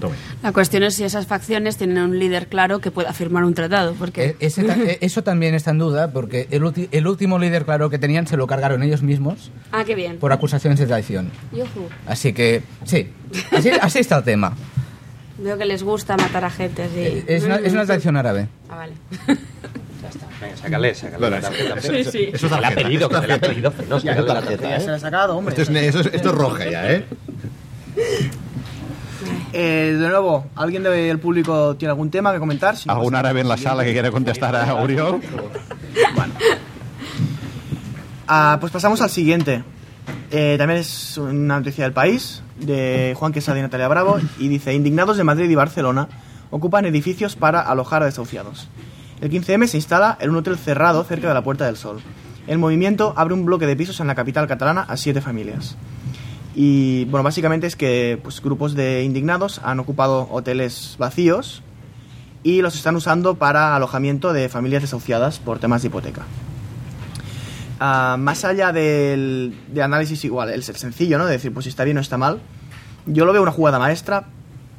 Tome. 0.00 0.14
La 0.42 0.52
cuestión 0.52 0.82
es 0.82 0.94
si 0.94 1.04
esas 1.04 1.26
facciones 1.26 1.78
tienen 1.78 1.96
un 2.02 2.18
líder 2.18 2.48
claro 2.48 2.80
que 2.80 2.90
pueda 2.90 3.14
firmar 3.14 3.44
un 3.44 3.54
tratado. 3.54 3.94
Porque 3.94 4.24
E- 4.24 4.36
ese 4.40 4.62
ta- 4.64 4.76
e- 4.76 4.98
eso 5.00 5.22
también 5.24 5.54
está 5.54 5.70
en 5.70 5.78
duda, 5.78 6.10
porque 6.12 6.48
el, 6.50 6.64
ulti- 6.64 6.88
el 6.92 7.06
último 7.06 7.38
líder 7.38 7.64
claro 7.64 7.88
que 7.88 7.98
tenían 7.98 8.26
se 8.26 8.36
lo 8.36 8.46
cargaron 8.46 8.82
ellos 8.82 9.02
mismos 9.02 9.50
Ah, 9.72 9.84
qué 9.84 9.94
bien. 9.94 10.18
por 10.18 10.32
acusaciones 10.34 10.78
de 10.78 10.86
traición. 10.86 11.30
Yujú. 11.52 11.88
Así 12.06 12.34
que, 12.34 12.62
sí, 12.84 13.08
así, 13.52 13.70
así 13.80 13.98
está 14.00 14.18
el 14.18 14.24
tema. 14.24 14.52
Veo 15.38 15.56
que 15.56 15.64
les 15.64 15.82
gusta 15.82 16.16
matar 16.18 16.44
a 16.44 16.50
gente 16.50 16.82
así. 16.82 16.98
Eh, 16.98 17.24
Es 17.28 17.44
una, 17.44 17.56
es 17.56 17.72
una 17.72 17.86
traición 17.86 18.16
árabe. 18.18 18.48
Ah, 18.68 18.76
vale. 18.76 18.92
Ya 20.02 20.10
está, 20.10 20.26
venga, 20.40 20.56
sácale, 20.58 20.94
sácale 20.94 21.18
Bueno, 21.18 21.36
la 21.36 21.42
tarjeta. 21.42 21.74
eso- 21.78 21.92
Sí, 21.92 22.04
sí. 22.04 22.30
Eso 22.34 22.46
es 22.46 22.52
Se 22.52 22.60
la 22.60 22.70
pedido, 22.70 23.08
eso 23.08 23.08
que 23.08 23.20
se 23.22 23.26
la 23.28 23.34
ha 23.34 23.38
pedido, 23.40 23.72
no, 23.88 23.98
Ya, 23.98 24.14
la 24.14 24.26
tarjeta. 24.34 24.68
Ya 24.70 24.80
se 24.80 24.86
la 24.88 24.94
ha 24.96 24.98
sacado, 25.00 25.36
hombre. 25.38 25.54
Esto 25.58 25.72
es, 25.72 25.82
eso 25.84 26.00
es- 26.00 26.10
esto 26.12 26.28
es 26.28 26.34
roja 26.34 26.70
ya, 26.70 26.92
¿eh? 26.92 27.04
Eh, 29.58 29.96
de 29.98 30.08
nuevo, 30.08 30.44
¿alguien 30.54 30.82
del 30.82 31.18
público 31.18 31.76
tiene 31.76 31.90
algún 31.90 32.10
tema 32.10 32.30
que 32.30 32.38
comentar? 32.38 32.76
Si 32.76 32.86
no, 32.88 32.92
¿Algún 32.94 33.12
pues- 33.12 33.18
árabe 33.20 33.40
en 33.40 33.48
la 33.48 33.56
sala 33.56 33.84
que 33.84 33.92
quiera 33.92 34.10
contestar 34.10 34.54
a 34.54 34.74
Uriol? 34.82 35.18
Ah, 38.28 38.58
pues 38.60 38.70
pasamos 38.70 39.00
al 39.00 39.08
siguiente. 39.08 39.62
Eh, 40.30 40.56
también 40.58 40.80
es 40.80 41.16
una 41.16 41.58
noticia 41.58 41.84
del 41.84 41.94
país, 41.94 42.42
de 42.58 43.14
Juan 43.16 43.32
Quesada 43.32 43.58
y 43.58 43.62
Natalia 43.62 43.88
Bravo, 43.88 44.18
y 44.38 44.48
dice, 44.48 44.74
indignados 44.74 45.16
de 45.16 45.24
Madrid 45.24 45.48
y 45.48 45.54
Barcelona 45.54 46.08
ocupan 46.50 46.84
edificios 46.84 47.34
para 47.34 47.60
alojar 47.60 48.02
a 48.02 48.06
desahuciados. 48.06 48.68
El 49.22 49.30
15M 49.30 49.66
se 49.68 49.78
instala 49.78 50.18
en 50.20 50.30
un 50.30 50.36
hotel 50.36 50.58
cerrado 50.58 51.02
cerca 51.04 51.28
de 51.28 51.34
la 51.34 51.42
Puerta 51.42 51.64
del 51.64 51.76
Sol. 51.78 52.00
El 52.46 52.58
movimiento 52.58 53.14
abre 53.16 53.32
un 53.32 53.46
bloque 53.46 53.66
de 53.66 53.74
pisos 53.74 54.00
en 54.00 54.06
la 54.06 54.14
capital 54.14 54.46
catalana 54.46 54.82
a 54.82 54.96
siete 54.98 55.22
familias. 55.22 55.76
Y 56.58 57.04
bueno, 57.04 57.22
básicamente 57.22 57.66
es 57.66 57.76
que 57.76 58.18
pues, 58.22 58.40
grupos 58.40 58.74
de 58.74 59.04
indignados 59.04 59.60
han 59.62 59.78
ocupado 59.78 60.26
hoteles 60.30 60.96
vacíos 60.98 61.62
y 62.42 62.62
los 62.62 62.76
están 62.76 62.96
usando 62.96 63.34
para 63.34 63.76
alojamiento 63.76 64.32
de 64.32 64.48
familias 64.48 64.80
desahuciadas 64.80 65.38
por 65.38 65.58
temas 65.58 65.82
de 65.82 65.88
hipoteca. 65.88 66.22
Ah, 67.78 68.16
más 68.18 68.46
allá 68.46 68.72
del, 68.72 69.54
de 69.68 69.82
análisis 69.82 70.24
igual, 70.24 70.48
el 70.48 70.62
sencillo, 70.62 71.18
¿no? 71.18 71.26
De 71.26 71.32
decir, 71.32 71.52
pues 71.52 71.64
si 71.64 71.68
está 71.68 71.84
bien 71.84 71.98
o 71.98 72.00
está 72.00 72.16
mal, 72.16 72.40
yo 73.04 73.26
lo 73.26 73.34
veo 73.34 73.42
una 73.42 73.52
jugada 73.52 73.78
maestra 73.78 74.24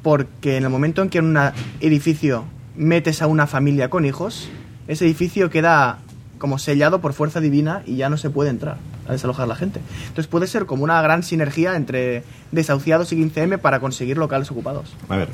porque 0.02 0.58
en 0.58 0.64
el 0.64 0.72
momento 0.72 1.04
en 1.04 1.10
que 1.10 1.20
en 1.20 1.38
un 1.38 1.52
edificio 1.80 2.46
metes 2.76 3.22
a 3.22 3.28
una 3.28 3.46
familia 3.46 3.92
con 3.92 4.04
hijos, 4.04 4.50
ese 4.88 5.06
edificio 5.06 5.52
queda 5.52 6.00
como 6.38 6.60
sellado 6.60 7.02
por 7.02 7.14
fuerza 7.14 7.40
divina 7.42 7.82
y 7.86 7.96
ya 7.98 8.10
no 8.10 8.18
se 8.18 8.30
puede 8.30 8.50
entrar 8.50 8.78
a 9.08 9.12
desalojar 9.12 9.48
la 9.48 9.56
gente. 9.56 9.80
Entonces 10.02 10.28
puede 10.28 10.48
ser 10.48 10.66
como 10.66 10.84
una 10.84 11.02
gran 11.02 11.24
sinergia 11.24 11.76
entre 11.76 12.24
desahuciados 12.52 13.12
y 13.14 13.16
15M 13.24 13.58
para 13.60 13.80
conseguir 13.80 14.18
locales 14.18 14.52
ocupados. 14.52 14.94
A 15.10 15.16
ver, 15.18 15.30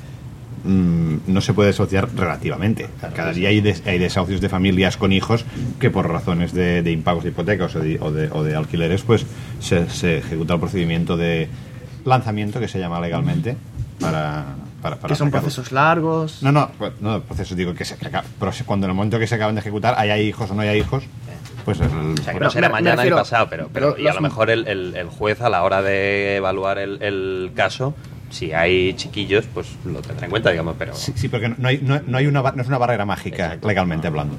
mm, 0.63 1.15
no 1.27 1.41
se 1.41 1.53
puede 1.53 1.71
asociar 1.71 2.09
relativamente. 2.15 2.87
Cada 3.15 3.33
día 3.33 3.49
hay, 3.49 3.61
des- 3.61 3.83
hay 3.85 3.97
desahucios 3.99 4.41
de 4.41 4.49
familias 4.49 4.95
con 4.97 5.11
hijos 5.11 5.45
que 5.79 5.89
por 5.89 6.09
razones 6.09 6.53
de, 6.53 6.83
de 6.83 6.91
impagos 6.91 7.23
de 7.23 7.29
hipotecas 7.31 7.75
o 7.75 7.79
de, 7.79 7.97
o 7.99 8.11
de- 8.11 8.29
o 8.31 8.43
de 8.43 8.55
alquileres, 8.55 9.01
pues 9.03 9.25
se, 9.59 9.89
se 9.89 10.19
ejecuta 10.19 10.53
el 10.53 10.59
procedimiento 10.59 11.17
de 11.17 11.49
lanzamiento 12.05 12.59
que 12.59 12.67
se 12.67 12.79
llama 12.79 12.99
legalmente 13.01 13.55
para... 13.99 14.55
para, 14.83 14.97
para 14.97 15.07
que 15.13 15.15
son 15.17 15.29
sacarlos. 15.29 15.53
procesos 15.53 15.71
largos. 15.71 16.43
No, 16.43 16.51
no, 16.51 16.69
pues, 16.77 16.91
no, 17.01 17.21
procesos 17.21 17.57
digo 17.57 17.73
que 17.73 17.85
se 17.85 17.97
que 17.97 18.07
acaba- 18.07 18.25
pero 18.39 18.51
cuando 18.65 18.85
en 18.85 18.91
el 18.91 18.95
momento 18.95 19.17
que 19.17 19.25
se 19.25 19.35
acaban 19.35 19.55
de 19.55 19.61
ejecutar 19.61 19.95
haya 19.97 20.17
hijos 20.19 20.51
o 20.51 20.53
no 20.53 20.61
haya 20.61 20.75
hijos, 20.75 21.03
pues 21.65 21.79
el- 21.79 21.87
O 21.87 22.17
sea, 22.23 22.33
que 22.33 22.39
no 22.39 22.49
será 22.51 22.67
me- 22.67 22.73
me 22.75 22.81
mañana 22.81 22.95
refiero- 22.97 23.15
ni 23.15 23.21
pasado, 23.21 23.47
pero, 23.49 23.69
pero, 23.73 23.93
pero 23.95 24.03
y 24.03 24.07
a 24.07 24.13
lo 24.13 24.21
mejor 24.21 24.49
el, 24.51 24.67
el- 24.67 24.95
el 24.95 25.07
juez 25.07 25.41
a 25.41 25.49
la 25.49 25.63
hora 25.63 25.81
de 25.81 26.35
evaluar 26.35 26.77
el, 26.77 27.01
el 27.01 27.51
caso, 27.55 27.95
si 28.29 28.51
hay 28.51 28.93
chiquillos, 28.95 29.45
pues 29.53 29.67
lo 29.85 30.01
tendrá 30.01 30.25
en 30.25 30.29
cuenta, 30.31 30.51
digamos, 30.51 30.75
pero 30.77 30.93
sí, 30.95 31.13
sí, 31.15 31.29
porque 31.29 31.49
no 31.49 31.67
hay, 31.67 31.79
no, 31.81 31.99
no 32.05 32.17
hay 32.17 32.27
una, 32.27 32.41
ba- 32.41 32.51
no 32.55 32.61
es 32.61 32.67
una 32.67 32.77
barrera 32.77 33.05
mágica 33.05 33.57
legalmente 33.63 34.07
hablando. 34.07 34.35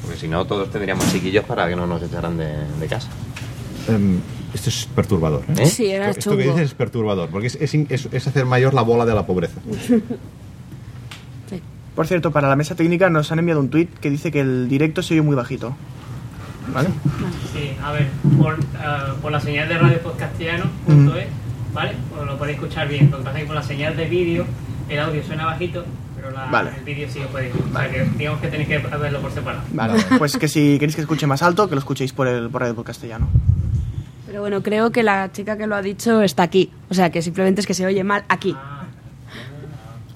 porque 0.00 0.16
si 0.16 0.26
no 0.28 0.44
todos 0.46 0.70
tendríamos 0.70 1.10
chiquillos 1.12 1.44
para 1.44 1.68
que 1.68 1.76
no 1.76 1.86
nos 1.86 2.02
echaran 2.02 2.36
de, 2.38 2.46
de 2.80 2.86
casa. 2.88 3.08
Em, 3.88 4.20
esto 4.54 4.68
es 4.70 4.86
perturbador. 4.94 5.42
¿eh? 5.48 5.62
¿Eh? 5.62 5.66
Sí, 5.66 5.86
era 5.86 6.10
Esto 6.10 6.30
que 6.36 6.42
chungo. 6.44 6.54
dices 6.56 6.70
es 6.70 6.74
perturbador, 6.74 7.28
porque 7.30 7.46
es, 7.48 7.56
es, 7.60 7.74
in- 7.74 7.86
es- 7.90 8.08
es 8.12 8.26
hacer 8.26 8.44
mayor 8.46 8.74
la 8.74 8.82
bola 8.82 9.04
de 9.06 9.14
la 9.14 9.26
pobreza. 9.26 9.60
Sí. 11.50 11.60
Por 11.94 12.06
cierto, 12.06 12.30
para 12.30 12.48
la 12.48 12.56
mesa 12.56 12.74
técnica 12.74 13.10
nos 13.10 13.30
han 13.32 13.38
enviado 13.38 13.60
un 13.60 13.68
tweet 13.68 13.88
que 14.00 14.10
dice 14.10 14.30
que 14.32 14.40
el 14.40 14.68
directo 14.68 15.02
se 15.02 15.14
oye 15.14 15.22
muy 15.22 15.36
bajito. 15.36 15.74
¿Vale? 16.72 16.88
Sí, 17.52 17.72
a 17.82 17.92
ver, 17.92 18.08
por, 18.40 18.56
por 19.20 19.32
la 19.32 19.40
señal 19.40 19.68
de 19.68 19.78
radio 19.78 19.98
podcastiano.es, 19.98 21.26
¿vale? 21.74 21.92
Pues 22.14 22.26
lo 22.26 22.38
podéis 22.38 22.56
escuchar 22.58 22.88
bien. 22.88 23.10
Lo 23.10 23.18
que 23.18 23.24
pasa 23.24 23.36
es 23.38 23.42
que 23.42 23.46
con 23.48 23.56
la 23.56 23.62
señal 23.64 23.96
de 23.96 24.04
vídeo 24.08 24.46
el 24.88 24.98
audio 25.00 25.22
suena 25.24 25.44
bajito, 25.44 25.84
pero 26.16 26.30
la- 26.30 26.46
Vale. 26.46 26.70
el 26.78 26.84
vídeo 26.84 27.08
sí 27.10 27.18
lo 27.18 27.26
podéis. 27.28 27.52
O 27.54 27.76
sea 27.76 27.90
que 27.90 28.04
digamos 28.16 28.40
que 28.40 28.48
tenéis 28.48 28.68
que 28.68 28.78
verlo 28.78 29.20
por 29.20 29.32
separado. 29.32 29.64
Vale. 29.72 30.02
Pues 30.18 30.36
que 30.36 30.46
si 30.48 30.74
queréis 30.78 30.94
que 30.94 31.02
escuche 31.02 31.26
más 31.26 31.42
alto, 31.42 31.68
que 31.68 31.74
lo 31.74 31.80
escuchéis 31.80 32.12
por 32.12 32.28
el 32.28 32.48
por 32.48 32.60
Radio 32.62 32.76
Por 32.76 32.84
Castellano. 32.84 33.28
Pero 34.32 34.40
bueno, 34.40 34.62
creo 34.62 34.90
que 34.92 35.02
la 35.02 35.30
chica 35.30 35.58
que 35.58 35.66
lo 35.66 35.76
ha 35.76 35.82
dicho 35.82 36.22
está 36.22 36.42
aquí. 36.44 36.70
O 36.88 36.94
sea, 36.94 37.10
que 37.10 37.20
simplemente 37.20 37.60
es 37.60 37.66
que 37.66 37.74
se 37.74 37.84
oye 37.84 38.02
mal 38.02 38.24
aquí. 38.30 38.56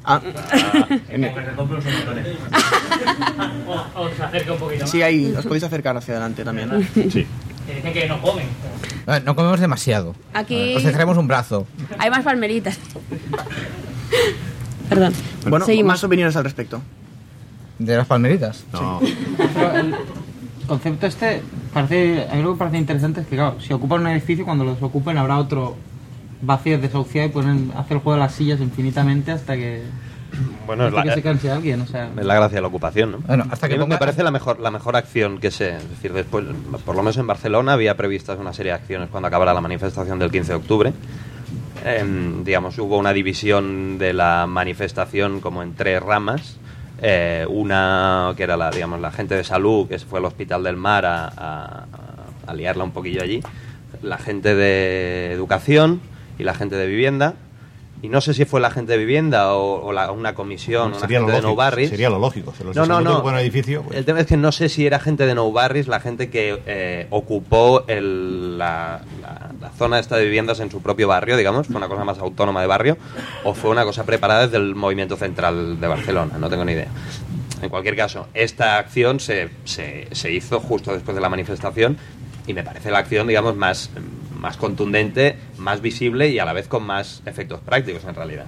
Ah, 0.02 0.22
botones. 1.54 2.26
o, 3.66 4.00
o 4.00 4.08
se 4.08 4.22
acerca 4.22 4.52
un 4.54 4.58
poquito 4.58 4.80
más. 4.84 4.90
sí, 4.90 5.02
ahí 5.02 5.34
os 5.36 5.44
podéis 5.44 5.64
acercar 5.64 5.94
hacia 5.98 6.14
adelante 6.14 6.44
también. 6.44 6.88
Sí. 6.94 7.26
Que 7.66 7.74
dicen 7.74 7.92
que 7.92 8.08
no 8.08 8.22
comen. 8.22 8.46
No 9.26 9.36
comemos 9.36 9.60
demasiado. 9.60 10.14
Aquí 10.32 10.76
Os 10.76 10.82
dejaremos 10.84 11.18
un 11.18 11.28
brazo. 11.28 11.66
hay 11.98 12.08
más 12.08 12.24
palmeritas. 12.24 12.78
Perdón. 14.88 15.12
Bueno, 15.46 15.66
Seguimos. 15.66 15.88
más 15.88 16.04
opiniones 16.04 16.36
al 16.36 16.44
respecto. 16.44 16.80
¿De 17.78 17.94
las 17.98 18.06
palmeritas? 18.06 18.64
No. 18.72 18.98
Pero 19.36 19.76
el 19.76 19.94
concepto 20.66 21.06
este 21.06 21.42
parece, 21.76 22.26
a 22.30 22.34
mí 22.34 22.42
lo 22.42 22.52
que 22.54 22.58
parece 22.58 22.78
interesante 22.78 23.20
es 23.20 23.26
que, 23.26 23.36
claro, 23.36 23.60
si 23.60 23.72
ocupan 23.72 24.00
un 24.00 24.06
edificio, 24.08 24.46
cuando 24.46 24.64
los 24.64 24.82
ocupen 24.82 25.18
habrá 25.18 25.38
otro 25.38 25.76
vacío 26.40 26.78
desahuciado 26.78 27.28
y 27.28 27.30
pueden 27.30 27.72
hacer 27.76 27.98
el 27.98 28.02
juego 28.02 28.14
de 28.14 28.20
las 28.20 28.32
sillas 28.32 28.60
infinitamente 28.60 29.32
hasta 29.32 29.56
que... 29.56 29.82
Bueno, 30.66 30.86
es 30.86 30.92
la, 30.92 31.02
que 31.02 31.12
se 31.12 31.22
canse 31.22 31.50
alguien, 31.50 31.82
o 31.82 31.86
sea... 31.86 32.10
es 32.18 32.24
la 32.24 32.34
gracia 32.34 32.56
de 32.56 32.62
la 32.62 32.68
ocupación, 32.68 33.12
¿no? 33.12 33.18
Bueno, 33.18 33.44
hasta 33.50 33.66
A 33.66 33.68
que 33.68 33.78
mí 33.78 33.86
me 33.86 33.98
parece 33.98 34.22
la 34.22 34.30
mejor, 34.30 34.58
la 34.58 34.70
mejor 34.70 34.96
acción 34.96 35.38
que 35.38 35.50
sé. 35.50 35.76
Es 35.76 35.90
decir, 35.90 36.12
después, 36.12 36.46
por 36.84 36.96
lo 36.96 37.02
menos 37.02 37.18
en 37.18 37.26
Barcelona 37.26 37.74
había 37.74 37.96
previstas 37.96 38.38
una 38.38 38.52
serie 38.52 38.72
de 38.72 38.78
acciones 38.78 39.08
cuando 39.10 39.28
acabara 39.28 39.52
la 39.52 39.60
manifestación 39.60 40.18
del 40.18 40.30
15 40.30 40.52
de 40.52 40.56
octubre. 40.56 40.92
Digamos, 42.44 42.78
hubo 42.78 42.98
una 42.98 43.12
división 43.12 43.98
de 43.98 44.12
la 44.12 44.46
manifestación 44.46 45.40
como 45.40 45.62
en 45.62 45.74
tres 45.74 46.02
ramas. 46.02 46.58
Eh, 47.02 47.44
una 47.48 48.32
que 48.36 48.42
era 48.42 48.56
la, 48.56 48.70
digamos, 48.70 49.00
la 49.00 49.10
gente 49.10 49.34
de 49.34 49.44
salud, 49.44 49.86
que 49.88 49.98
se 49.98 50.06
fue 50.06 50.18
al 50.18 50.24
Hospital 50.24 50.62
del 50.64 50.76
Mar 50.76 51.04
a, 51.04 51.26
a- 51.36 51.86
a 52.46 52.54
liarla 52.54 52.84
un 52.84 52.92
poquillo 52.92 53.22
allí. 53.22 53.42
La 54.02 54.18
gente 54.18 54.54
de 54.54 55.32
educación 55.32 56.00
y 56.38 56.44
la 56.44 56.54
gente 56.54 56.76
de 56.76 56.86
vivienda. 56.86 57.34
Y 58.02 58.08
no 58.08 58.20
sé 58.20 58.34
si 58.34 58.44
fue 58.44 58.60
la 58.60 58.70
gente 58.70 58.92
de 58.92 58.98
vivienda 58.98 59.54
o, 59.54 59.86
o 59.86 59.92
la- 59.92 60.12
una 60.12 60.34
comisión, 60.34 60.88
una 60.94 61.00
gente 61.08 61.32
de 61.32 61.40
No 61.42 61.56
Barris. 61.56 61.88
sería 61.88 62.10
lo 62.10 62.18
lógico. 62.18 62.52
Si 62.56 62.62
los 62.62 62.76
No, 62.76 62.84
no, 62.86 63.00
no. 63.00 63.22
un 63.22 63.38
edificio, 63.38 63.82
pues- 63.82 63.96
El 63.98 64.04
tema 64.04 64.20
es 64.20 64.26
que 64.26 64.36
no 64.36 64.52
sé 64.52 64.68
si 64.68 64.86
era 64.86 64.98
gente 65.00 65.26
de 65.26 65.34
No 65.34 65.50
Barris, 65.50 65.88
la 65.88 65.98
gente 65.98 66.28
que 66.28 66.60
eh, 66.66 67.06
ocupó 67.10 67.84
el- 67.88 68.58
la, 68.58 69.00
la- 69.22 69.50
la 69.60 69.70
zona 69.70 69.98
esta 69.98 70.16
de 70.16 70.24
viviendas 70.24 70.60
en 70.60 70.70
su 70.70 70.82
propio 70.82 71.08
barrio, 71.08 71.36
digamos, 71.38 71.66
fue 71.68 71.76
una 71.76 71.88
cosa 71.88 72.04
más 72.04 72.18
autónoma 72.18 72.60
de 72.60 72.66
barrio, 72.66 72.98
o 73.44 73.54
fue 73.54 73.70
una 73.70 73.84
cosa 73.84 74.04
preparada 74.04 74.42
desde 74.46 74.58
el 74.58 74.74
movimiento 74.74 75.16
central 75.16 75.80
de 75.80 75.86
Barcelona, 75.88 76.34
no 76.38 76.48
tengo 76.50 76.64
ni 76.64 76.72
idea. 76.72 76.88
En 77.62 77.70
cualquier 77.70 77.96
caso, 77.96 78.26
esta 78.34 78.76
acción 78.76 79.18
se, 79.20 79.48
se, 79.64 80.08
se 80.12 80.30
hizo 80.30 80.60
justo 80.60 80.92
después 80.92 81.14
de 81.14 81.22
la 81.22 81.30
manifestación 81.30 81.96
y 82.46 82.52
me 82.52 82.62
parece 82.62 82.90
la 82.90 82.98
acción, 82.98 83.26
digamos, 83.26 83.56
más, 83.56 83.90
más 84.46 84.56
contundente, 84.56 85.34
más 85.58 85.80
visible 85.80 86.28
y 86.28 86.38
a 86.38 86.44
la 86.44 86.52
vez 86.52 86.68
con 86.68 86.84
más 86.84 87.20
efectos 87.26 87.60
prácticos 87.62 88.04
en 88.04 88.14
realidad. 88.14 88.44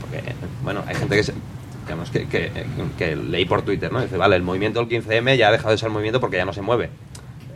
Porque, 0.00 0.22
bueno, 0.62 0.84
hay 0.86 0.94
gente 0.94 1.16
que 1.16 1.24
se- 1.24 1.34
digamos 1.84 2.10
que, 2.12 2.28
que, 2.28 2.50
que 2.96 3.16
leí 3.16 3.44
por 3.44 3.62
Twitter, 3.62 3.92
¿no? 3.92 4.00
Dice, 4.00 4.16
vale, 4.16 4.36
el 4.36 4.42
movimiento 4.44 4.84
del 4.84 4.88
15M 5.02 5.36
ya 5.36 5.48
ha 5.48 5.50
dejado 5.50 5.70
de 5.72 5.78
ser 5.78 5.90
movimiento 5.90 6.20
porque 6.20 6.36
ya 6.36 6.44
no 6.44 6.52
se 6.52 6.62
mueve. 6.62 6.90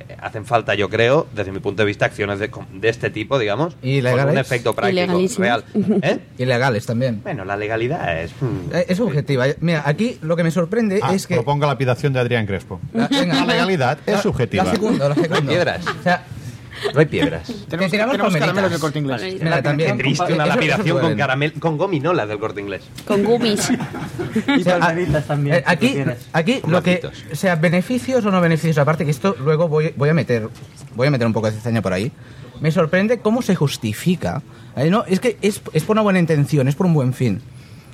Eh, 0.08 0.16
Hacen 0.20 0.44
falta, 0.44 0.74
yo 0.74 0.88
creo, 0.90 1.28
desde 1.32 1.52
mi 1.52 1.60
punto 1.60 1.82
de 1.82 1.86
vista, 1.86 2.06
acciones 2.06 2.40
de, 2.40 2.50
de 2.72 2.88
este 2.88 3.10
tipo, 3.10 3.38
digamos, 3.38 3.76
con 3.76 3.88
Ilegales. 3.88 4.32
un 4.32 4.38
efecto 4.38 4.74
práctico 4.74 5.16
real. 5.38 5.64
¿Eh? 6.02 6.18
Ilegales 6.38 6.84
también. 6.86 7.22
Bueno, 7.22 7.44
la 7.44 7.56
legalidad 7.56 8.20
es... 8.20 8.32
mm, 8.40 8.74
Eh, 8.74 8.86
Es 8.88 8.96
subjetiva. 8.98 9.46
Mira, 9.60 9.84
aquí 9.86 10.18
lo 10.22 10.34
que 10.34 10.42
me 10.42 10.50
sorprende 10.50 10.98
Ah, 11.00 11.14
es 11.14 11.28
que... 11.28 11.36
propongo 11.36 11.60
la 11.66 11.74
lapidación 11.74 12.12
de 12.12 12.18
Adrián 12.18 12.46
Crespo. 12.46 12.80
La, 12.92 13.06
venga. 13.06 13.34
La 13.36 13.46
legalidad 13.46 13.98
es 14.04 14.14
La- 14.14 14.22
subjetiva. 14.22 14.64
La 14.64 14.70
segundo, 14.72 15.08
la 15.08 15.14
segundo. 15.14 15.46
piedras. 15.52 15.86
O 15.86 16.02
sea, 16.02 16.24
No 16.92 17.00
hay 17.00 17.06
piedras. 17.06 17.46
Tenemos, 17.68 17.90
tiramos 17.90 18.12
tenemos 18.12 18.32
palmeritas. 18.32 18.48
caramelos 18.48 18.70
de 18.72 18.78
corte 18.78 18.98
inglés. 18.98 19.20
Vale. 19.22 19.38
mira, 19.42 19.62
también. 19.62 19.96
Qué 19.96 20.02
triste 20.02 20.24
una 20.24 20.32
Eso- 20.34 20.42
eso 20.42 20.54
lapidación 20.54 20.88
con 20.96 21.00
pueden. 21.00 21.18
caramel, 21.18 21.52
con 21.54 21.78
gominolas 21.78 22.28
del 22.28 22.38
corte 22.38 22.60
inglés. 22.60 22.82
Con 23.06 23.24
gummies. 23.24 23.70
Y 24.46 24.60
O 24.60 24.64
sea, 24.64 24.78
palmeritas 24.80 25.26
también. 25.26 25.56
eh, 25.56 25.64
si 25.66 25.72
aquí, 25.72 25.96
aquí 26.32 26.60
Con 26.60 26.72
lo 26.72 26.82
que 26.82 27.00
macitos. 27.02 27.38
sea 27.38 27.54
beneficios 27.56 28.24
o 28.24 28.30
no 28.30 28.40
beneficios 28.40 28.78
aparte 28.78 29.04
que 29.04 29.10
esto 29.12 29.36
luego 29.38 29.68
voy, 29.68 29.92
voy 29.96 30.08
a 30.08 30.14
meter 30.14 30.48
voy 30.96 31.06
a 31.06 31.10
meter 31.10 31.26
un 31.26 31.32
poco 31.32 31.46
de 31.50 31.52
cizaña 31.56 31.82
por 31.82 31.92
ahí 31.92 32.10
me 32.60 32.70
sorprende 32.72 33.18
cómo 33.18 33.42
se 33.42 33.54
justifica 33.54 34.42
Eh, 34.76 34.90
no 34.90 35.04
es 35.06 35.20
que 35.20 35.36
es, 35.40 35.60
es 35.72 35.84
por 35.84 35.94
una 35.94 36.02
buena 36.02 36.18
intención 36.18 36.66
es 36.68 36.74
por 36.74 36.86
un 36.86 36.94
buen 36.94 37.12
fin 37.12 37.40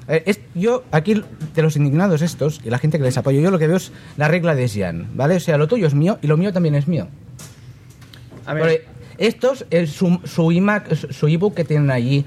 Eh, 0.09 0.23
es- 0.27 0.41
yo 0.55 0.83
aquí 0.93 1.23
de 1.55 1.63
los 1.63 1.77
indignados 1.77 2.23
estos 2.23 2.61
y 2.65 2.71
la 2.71 2.79
gente 2.79 2.97
que 2.99 3.05
les 3.05 3.19
apoyo 3.19 3.41
yo 3.41 3.51
lo 3.51 3.59
que 3.59 3.67
veo 3.67 3.77
es 3.77 3.93
la 4.17 4.29
regla 4.29 4.55
de 4.55 4.67
Jan 4.69 5.09
vale 5.15 5.37
o 5.37 5.41
sea 5.41 5.59
lo 5.59 5.69
tuyo 5.69 5.87
es 5.87 5.95
mío 5.95 6.19
y 6.23 6.27
lo 6.27 6.37
mío 6.39 6.53
también 6.55 6.75
es 6.75 6.89
mío 6.89 7.09
A 8.51 8.55
ver, 8.55 8.85
estos 9.19 9.67
es 9.71 9.91
su 9.91 10.21
su 10.25 10.51
iMac 10.53 10.95
su- 10.95 11.27
ebook 11.29 11.55
que 11.55 11.65
tienen 11.65 11.91
allí 11.91 12.25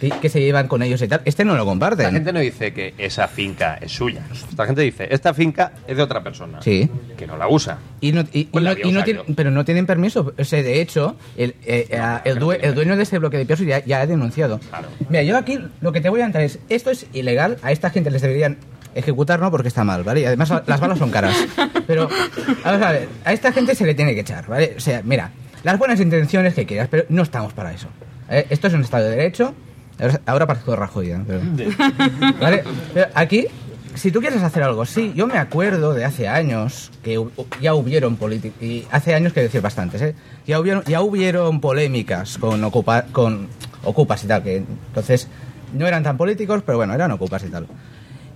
que, 0.00 0.10
que 0.10 0.28
se 0.28 0.40
llevan 0.40 0.68
con 0.68 0.82
ellos 0.82 1.00
y 1.00 1.08
tal 1.08 1.22
este 1.24 1.42
no 1.44 1.56
lo 1.56 1.64
comparten 1.64 2.04
La 2.04 2.12
gente 2.12 2.30
no 2.32 2.38
dice 2.40 2.72
que 2.74 2.92
esa 2.98 3.26
finca 3.28 3.78
es 3.80 3.92
suya. 3.92 4.22
La 4.56 4.66
gente 4.66 4.82
dice, 4.82 5.08
esta 5.10 5.32
finca 5.32 5.72
es 5.86 5.96
de 5.96 6.02
otra 6.02 6.22
persona. 6.22 6.60
Sí. 6.60 6.88
Que 7.16 7.26
no 7.26 7.36
la 7.38 7.48
usa. 7.48 7.78
Y 8.02 8.12
no, 8.12 8.20
y- 8.32 8.40
y 8.40 8.44
Pues 8.44 8.62
no- 8.62 8.72
y 8.72 9.32
pero 9.34 9.50
no 9.50 9.64
tienen 9.64 9.86
permiso. 9.86 10.34
O 10.38 10.44
sea, 10.44 10.62
de 10.62 10.82
hecho, 10.82 11.16
el, 11.36 11.54
eh, 11.64 11.86
eh, 11.90 12.18
el, 12.26 12.38
due- 12.38 12.58
el 12.60 12.74
dueño 12.74 12.94
de 12.96 13.04
ese 13.04 13.18
bloque 13.18 13.38
de 13.38 13.46
pisos 13.46 13.66
ya, 13.66 13.82
ya 13.84 14.02
ha 14.02 14.06
denunciado. 14.06 14.58
Claro. 14.68 14.88
Mira, 15.08 15.22
yo 15.22 15.36
aquí 15.38 15.58
lo 15.80 15.92
que 15.92 16.02
te 16.02 16.10
voy 16.10 16.20
a 16.20 16.26
entrar 16.26 16.44
es, 16.44 16.58
esto 16.68 16.90
es 16.90 17.06
ilegal, 17.14 17.56
a 17.62 17.72
esta 17.72 17.88
gente 17.88 18.10
les 18.10 18.20
deberían 18.20 18.58
ejecutar, 18.94 19.40
¿no? 19.40 19.50
Porque 19.50 19.68
está 19.68 19.82
mal, 19.82 20.04
¿vale? 20.04 20.20
Y 20.20 20.24
además 20.26 20.50
las 20.66 20.78
balas 20.80 20.98
son 20.98 21.10
caras. 21.10 21.34
Pero, 21.86 22.08
vamos 22.64 22.82
a 22.82 22.92
ver, 22.92 23.08
a 23.24 23.32
esta 23.32 23.50
gente 23.50 23.74
se 23.74 23.86
le 23.86 23.94
tiene 23.94 24.14
que 24.14 24.20
echar, 24.20 24.46
¿vale? 24.46 24.74
O 24.76 24.80
sea, 24.80 25.00
mira, 25.04 25.30
las 25.62 25.78
buenas 25.78 26.00
intenciones 26.00 26.54
que 26.54 26.66
quieras, 26.66 26.88
pero 26.90 27.04
no 27.08 27.22
estamos 27.22 27.52
para 27.52 27.72
eso. 27.72 27.88
¿eh? 28.30 28.46
Esto 28.50 28.66
es 28.68 28.74
un 28.74 28.82
Estado 28.82 29.04
de 29.04 29.10
Derecho. 29.16 29.54
Ahora, 30.26 30.46
parezco 30.46 30.76
Rajoy, 30.76 31.10
¿eh? 31.10 31.18
Pero- 31.26 31.40
¿Vale? 32.40 32.64
Pero 32.92 33.06
aquí, 33.14 33.46
si 33.94 34.10
tú 34.12 34.20
quieres 34.20 34.42
hacer 34.42 34.62
algo, 34.62 34.84
sí, 34.84 35.12
yo 35.16 35.26
me 35.26 35.38
acuerdo 35.38 35.94
de 35.94 36.04
hace 36.04 36.28
años 36.28 36.92
que 37.02 37.18
ya 37.62 37.74
hubieron 37.74 38.16
políticos, 38.16 38.62
y 38.62 38.84
hace 38.90 39.14
años 39.14 39.32
que 39.32 39.40
decir 39.42 39.62
bastantes, 39.62 40.02
¿eh? 40.02 40.14
Ya 40.46 40.60
hubieron, 40.60 40.84
ya 40.84 41.00
hubieron 41.00 41.60
polémicas 41.60 42.36
con, 42.38 42.62
ocupa, 42.62 43.06
con 43.10 43.48
ocupas 43.84 44.22
y 44.24 44.26
tal, 44.26 44.42
que 44.42 44.56
entonces 44.58 45.28
no 45.72 45.86
eran 45.86 46.02
tan 46.02 46.16
políticos, 46.18 46.62
pero 46.64 46.76
bueno, 46.78 46.92
eran 46.94 47.10
ocupas 47.12 47.42
y 47.44 47.48
tal. 47.48 47.66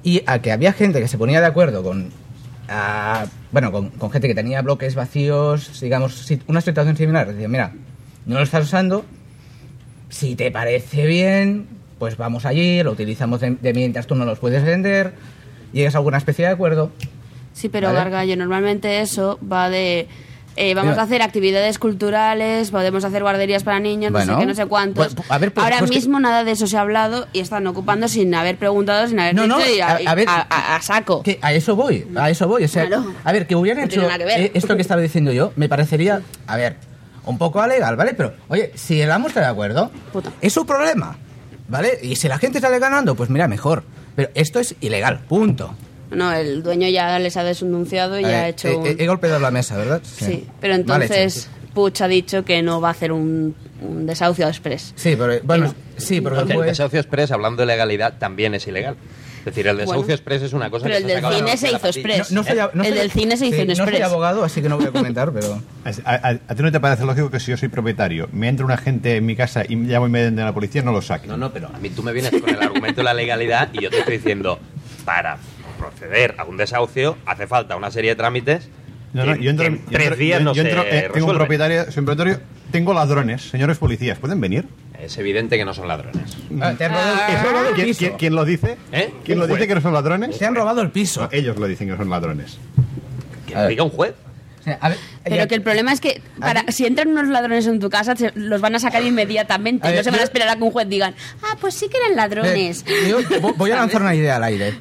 Y 0.02 0.22
a 0.26 0.38
que 0.40 0.52
había 0.52 0.72
gente 0.72 0.98
que 1.00 1.08
se 1.08 1.18
ponía 1.18 1.40
de 1.40 1.46
acuerdo 1.46 1.82
con, 1.82 2.08
ah, 2.70 3.26
bueno, 3.52 3.70
con, 3.72 3.90
con 3.90 4.10
gente 4.10 4.28
que 4.28 4.34
tenía 4.34 4.62
bloques 4.62 4.94
vacíos, 4.94 5.80
digamos, 5.80 6.26
una 6.46 6.60
situación 6.60 6.96
similar, 6.96 7.32
decía, 7.32 7.48
mira, 7.48 7.72
no 8.26 8.36
lo 8.36 8.42
estás 8.42 8.64
usando, 8.64 9.04
si 10.08 10.36
te 10.36 10.50
parece 10.50 11.06
bien, 11.06 11.66
pues 11.98 12.16
vamos 12.16 12.46
allí, 12.46 12.82
lo 12.82 12.92
utilizamos 12.92 13.40
de, 13.40 13.50
de 13.50 13.74
mientras 13.74 14.06
tú 14.06 14.14
no 14.14 14.24
los 14.24 14.38
puedes 14.38 14.64
vender, 14.64 15.12
llegas 15.72 15.94
a 15.94 15.98
alguna 15.98 16.18
especie 16.18 16.46
de 16.46 16.52
acuerdo. 16.52 16.90
Sí, 17.52 17.68
pero 17.68 17.88
Vale. 17.88 17.98
Gargallo, 17.98 18.36
normalmente 18.36 19.00
eso 19.00 19.38
va 19.40 19.68
de... 19.68 20.08
eh, 20.56 20.74
vamos 20.74 20.92
Mira. 20.92 21.02
a 21.02 21.04
hacer 21.04 21.22
actividades 21.22 21.78
culturales, 21.78 22.70
podemos 22.70 23.04
hacer 23.04 23.22
guarderías 23.22 23.62
para 23.62 23.80
niños, 23.80 24.10
no 24.12 24.20
sé 24.20 24.32
qué, 24.38 24.46
no 24.46 24.54
sé 24.54 24.66
cuántos. 24.66 25.14
pues, 25.14 25.30
a 25.30 25.38
ver, 25.38 25.52
pues- 25.52 25.64
Ahora 25.64 25.78
pues 25.78 25.90
que- 25.90 25.96
mismo 25.96 26.20
nada 26.20 26.44
de 26.44 26.50
eso 26.52 26.66
se 26.66 26.76
ha 26.76 26.80
hablado 26.80 27.26
y 27.32 27.40
están 27.40 27.66
ocupando 27.66 28.08
sin 28.08 28.34
haber 28.34 28.56
preguntado, 28.56 29.06
sin 29.08 29.18
haber 29.20 29.34
No, 29.34 29.46
no, 29.46 29.58
y 29.64 29.80
a, 29.80 29.88
a- 29.88 29.98
a 30.06 30.14
ver, 30.14 30.28
a- 30.28 30.46
a- 30.50 30.76
a 30.76 30.82
saco. 30.82 31.22
Que 31.22 31.38
a 31.42 31.52
eso 31.52 31.76
voy, 31.76 32.06
a 32.16 32.30
eso 32.30 32.48
voy. 32.48 32.64
O 32.64 32.68
sea, 32.68 32.86
Claro. 32.86 33.14
a 33.24 33.32
ver, 33.32 33.46
que 33.46 33.54
hubieran 33.56 33.82
No 33.82 33.86
hecho 33.86 34.02
que 34.08 34.50
esto 34.54 34.76
que 34.76 34.82
estaba 34.82 35.00
diciendo 35.00 35.32
yo, 35.32 35.52
me 35.56 35.68
parecería, 35.68 36.22
a 36.46 36.56
ver, 36.56 36.76
un 37.24 37.38
poco 37.38 37.60
alegal, 37.60 37.96
¿vale? 37.96 38.14
Pero, 38.14 38.32
oye, 38.48 38.72
si 38.74 39.00
el 39.00 39.10
amo 39.10 39.28
está 39.28 39.40
de 39.40 39.46
acuerdo, 39.46 39.90
Puta. 40.12 40.30
es 40.40 40.52
su 40.52 40.66
problema, 40.66 41.16
¿vale? 41.68 41.98
Y 42.02 42.16
si 42.16 42.28
la 42.28 42.38
gente 42.38 42.60
sale 42.60 42.78
ganando, 42.78 43.14
pues 43.14 43.30
mira, 43.30 43.46
mejor. 43.46 43.84
Pero 44.16 44.30
esto 44.34 44.58
es 44.58 44.74
ilegal, 44.80 45.20
punto. 45.28 45.74
No, 46.10 46.32
el 46.32 46.62
dueño 46.62 46.88
ya 46.88 47.18
les 47.18 47.36
ha 47.36 47.44
denunciado 47.44 48.18
y 48.18 48.22
ya 48.22 48.28
ver, 48.28 48.36
ha 48.36 48.48
hecho 48.48 48.68
he, 48.68 48.74
un... 48.76 48.86
he- 48.86 48.96
he 48.98 49.06
golpeado 49.06 49.38
la 49.38 49.50
mesa, 49.50 49.76
¿verdad? 49.76 50.00
Sí, 50.02 50.46
pero 50.60 50.74
entonces 50.74 51.48
Puch 51.74 52.00
ha 52.00 52.08
dicho 52.08 52.44
que 52.44 52.62
no 52.62 52.80
va 52.80 52.88
a 52.88 52.90
hacer 52.92 53.12
un, 53.12 53.54
un 53.80 54.06
desahucio 54.06 54.48
express. 54.48 54.92
Sí, 54.96 55.14
pero, 55.16 55.34
bueno, 55.44 55.66
no. 55.66 55.74
sí, 55.96 56.20
porque 56.20 56.40
El 56.40 56.50
el 56.52 56.62
desahucio 56.66 56.98
express, 57.00 57.30
hablando 57.30 57.62
de 57.62 57.66
legalidad, 57.66 58.14
también 58.18 58.54
es 58.54 58.66
ilegal. 58.66 58.96
Es 59.38 59.44
decir, 59.46 59.68
el 59.68 59.76
desahucio 59.78 60.00
Bueno. 60.02 60.12
express 60.14 60.42
es 60.42 60.52
una 60.52 60.68
cosa 60.68 60.84
Pero 60.84 60.96
que 60.96 61.02
el 61.04 61.08
se 61.08 61.14
del 61.22 61.34
cine 61.34 61.56
se 61.56 61.68
hizo 61.72 61.86
express. 61.86 62.30
No, 62.32 62.42
no 62.42 62.46
soy, 62.46 62.56
no 62.74 62.82
El 62.82 62.88
soy- 62.90 62.98
del 62.98 63.10
cine 63.10 63.36
se 63.38 63.46
hizo 63.46 63.56
sí, 63.56 63.62
en 63.62 63.68
No 63.68 63.74
soy 63.76 63.84
Express. 63.84 64.02
abogado, 64.10 64.44
así 64.44 64.60
que 64.60 64.68
no 64.68 64.76
voy 64.76 64.86
a 64.86 64.90
comentar, 64.90 65.32
pero... 65.32 65.62
A, 66.04 66.10
a- 66.14 66.28
a 66.46 66.54
ti 66.54 66.62
no 66.62 66.70
te 66.72 66.78
parece 66.80 67.06
lógico 67.06 67.30
que 67.30 67.40
si 67.40 67.52
yo 67.52 67.56
soy 67.56 67.68
propietario, 67.68 68.28
me 68.32 68.48
entra 68.48 68.66
una 68.66 68.76
gente 68.76 69.16
en 69.16 69.24
mi 69.24 69.36
casa 69.36 69.62
y 69.66 69.76
llamo 69.76 70.08
y 70.08 70.10
me 70.10 70.20
den 70.24 70.36
de 70.36 70.42
la 70.42 70.52
policía, 70.52 70.82
no 70.82 70.92
lo 70.92 71.00
saque? 71.00 71.26
No, 71.26 71.38
no, 71.38 71.50
pero 71.52 71.68
a 71.72 71.78
mí 71.78 71.88
tú 71.88 72.02
me 72.02 72.12
vienes 72.12 72.32
con 72.32 72.50
el 72.50 72.60
argumento 72.60 72.96
de 73.00 73.04
la 73.04 73.14
legalidad 73.14 73.70
y 73.72 73.80
yo 73.82 73.88
te 73.88 74.00
estoy 74.00 74.18
diciendo, 74.18 74.58
para 75.06 75.38
proceder 76.00 76.34
a 76.38 76.44
un 76.44 76.56
desahucio 76.56 77.16
hace 77.26 77.46
falta 77.46 77.76
una 77.76 77.90
serie 77.90 78.10
de 78.10 78.16
trámites 78.16 78.68
No, 79.12 79.24
no, 79.26 79.34
que- 79.34 79.42
yo 79.44 79.50
entro, 79.50 79.66
en 79.66 79.76
yo 79.78 79.82
tres 79.90 80.06
entro- 80.08 80.16
días 80.16 80.38
yo- 80.38 80.44
no 80.44 80.54
yo 80.54 80.62
se 80.62 80.68
entro, 80.70 80.84
eh, 80.86 81.10
tengo 81.12 81.26
un 81.30 81.36
propietario, 81.36 81.84
soy 81.90 82.00
un 82.00 82.06
propietario, 82.06 82.40
tengo 82.70 82.94
ladrones, 82.94 83.42
señores 83.42 83.76
policías, 83.78 84.18
¿pueden 84.18 84.40
venir? 84.40 84.66
Es 84.98 85.16
evidente 85.18 85.56
que 85.58 85.64
no 85.64 85.74
son 85.74 85.88
ladrones. 85.88 86.36
Ah, 86.60 86.74
te 86.76 86.84
han 86.84 86.92
robado, 86.92 87.16
te 87.26 87.42
robado 87.42 87.68
el 87.70 87.74
¿Quién, 87.74 87.86
piso. 87.88 87.98
quién- 87.98 88.12
quién 88.18 88.34
lo 88.34 88.44
dice? 88.44 88.76
¿Eh? 88.92 89.12
¿Quién 89.24 89.38
lo 89.38 89.46
dice 89.46 89.66
que 89.66 89.74
no 89.74 89.80
son 89.80 89.92
ladrones? 89.94 90.38
Te 90.38 90.46
han 90.46 90.54
robado 90.54 90.80
el 90.82 90.90
piso. 90.90 91.22
No, 91.22 91.28
ellos 91.32 91.56
lo 91.58 91.66
dicen 91.66 91.88
que 91.90 91.96
son 91.96 92.08
ladrones. 92.10 92.58
Que 93.46 93.66
diga 93.68 93.82
un 93.82 93.90
juez. 93.90 94.14
O 94.60 94.62
sea, 94.62 94.78
a 94.80 94.88
ver, 94.90 94.98
Pero 95.24 95.48
que 95.48 95.54
el 95.54 95.62
problema 95.62 95.90
es 95.92 96.00
que 96.00 96.20
para, 96.38 96.64
si 96.68 96.84
entran 96.84 97.08
unos 97.08 97.28
ladrones 97.28 97.66
en 97.66 97.80
tu 97.80 97.88
casa, 97.88 98.14
se- 98.14 98.30
los 98.34 98.60
van 98.60 98.74
a 98.74 98.78
sacar 98.78 99.02
inmediatamente. 99.02 99.88
Ver, 99.88 99.96
no 99.96 100.02
se 100.04 100.10
van 100.10 100.20
a 100.20 100.22
esperar 100.22 100.48
a 100.48 100.56
que 100.56 100.62
un 100.62 100.70
juez 100.70 100.88
digan, 100.88 101.14
ah, 101.42 101.56
pues 101.60 101.74
sí 101.74 101.88
que 101.88 101.96
eran 101.96 102.14
ladrones. 102.16 102.84
Eh, 102.86 103.08
yo 103.08 103.18
voy 103.56 103.70
a 103.70 103.76
lanzar 103.80 104.02
una 104.02 104.14
idea 104.14 104.36
al 104.36 104.44
aire. 104.44 104.74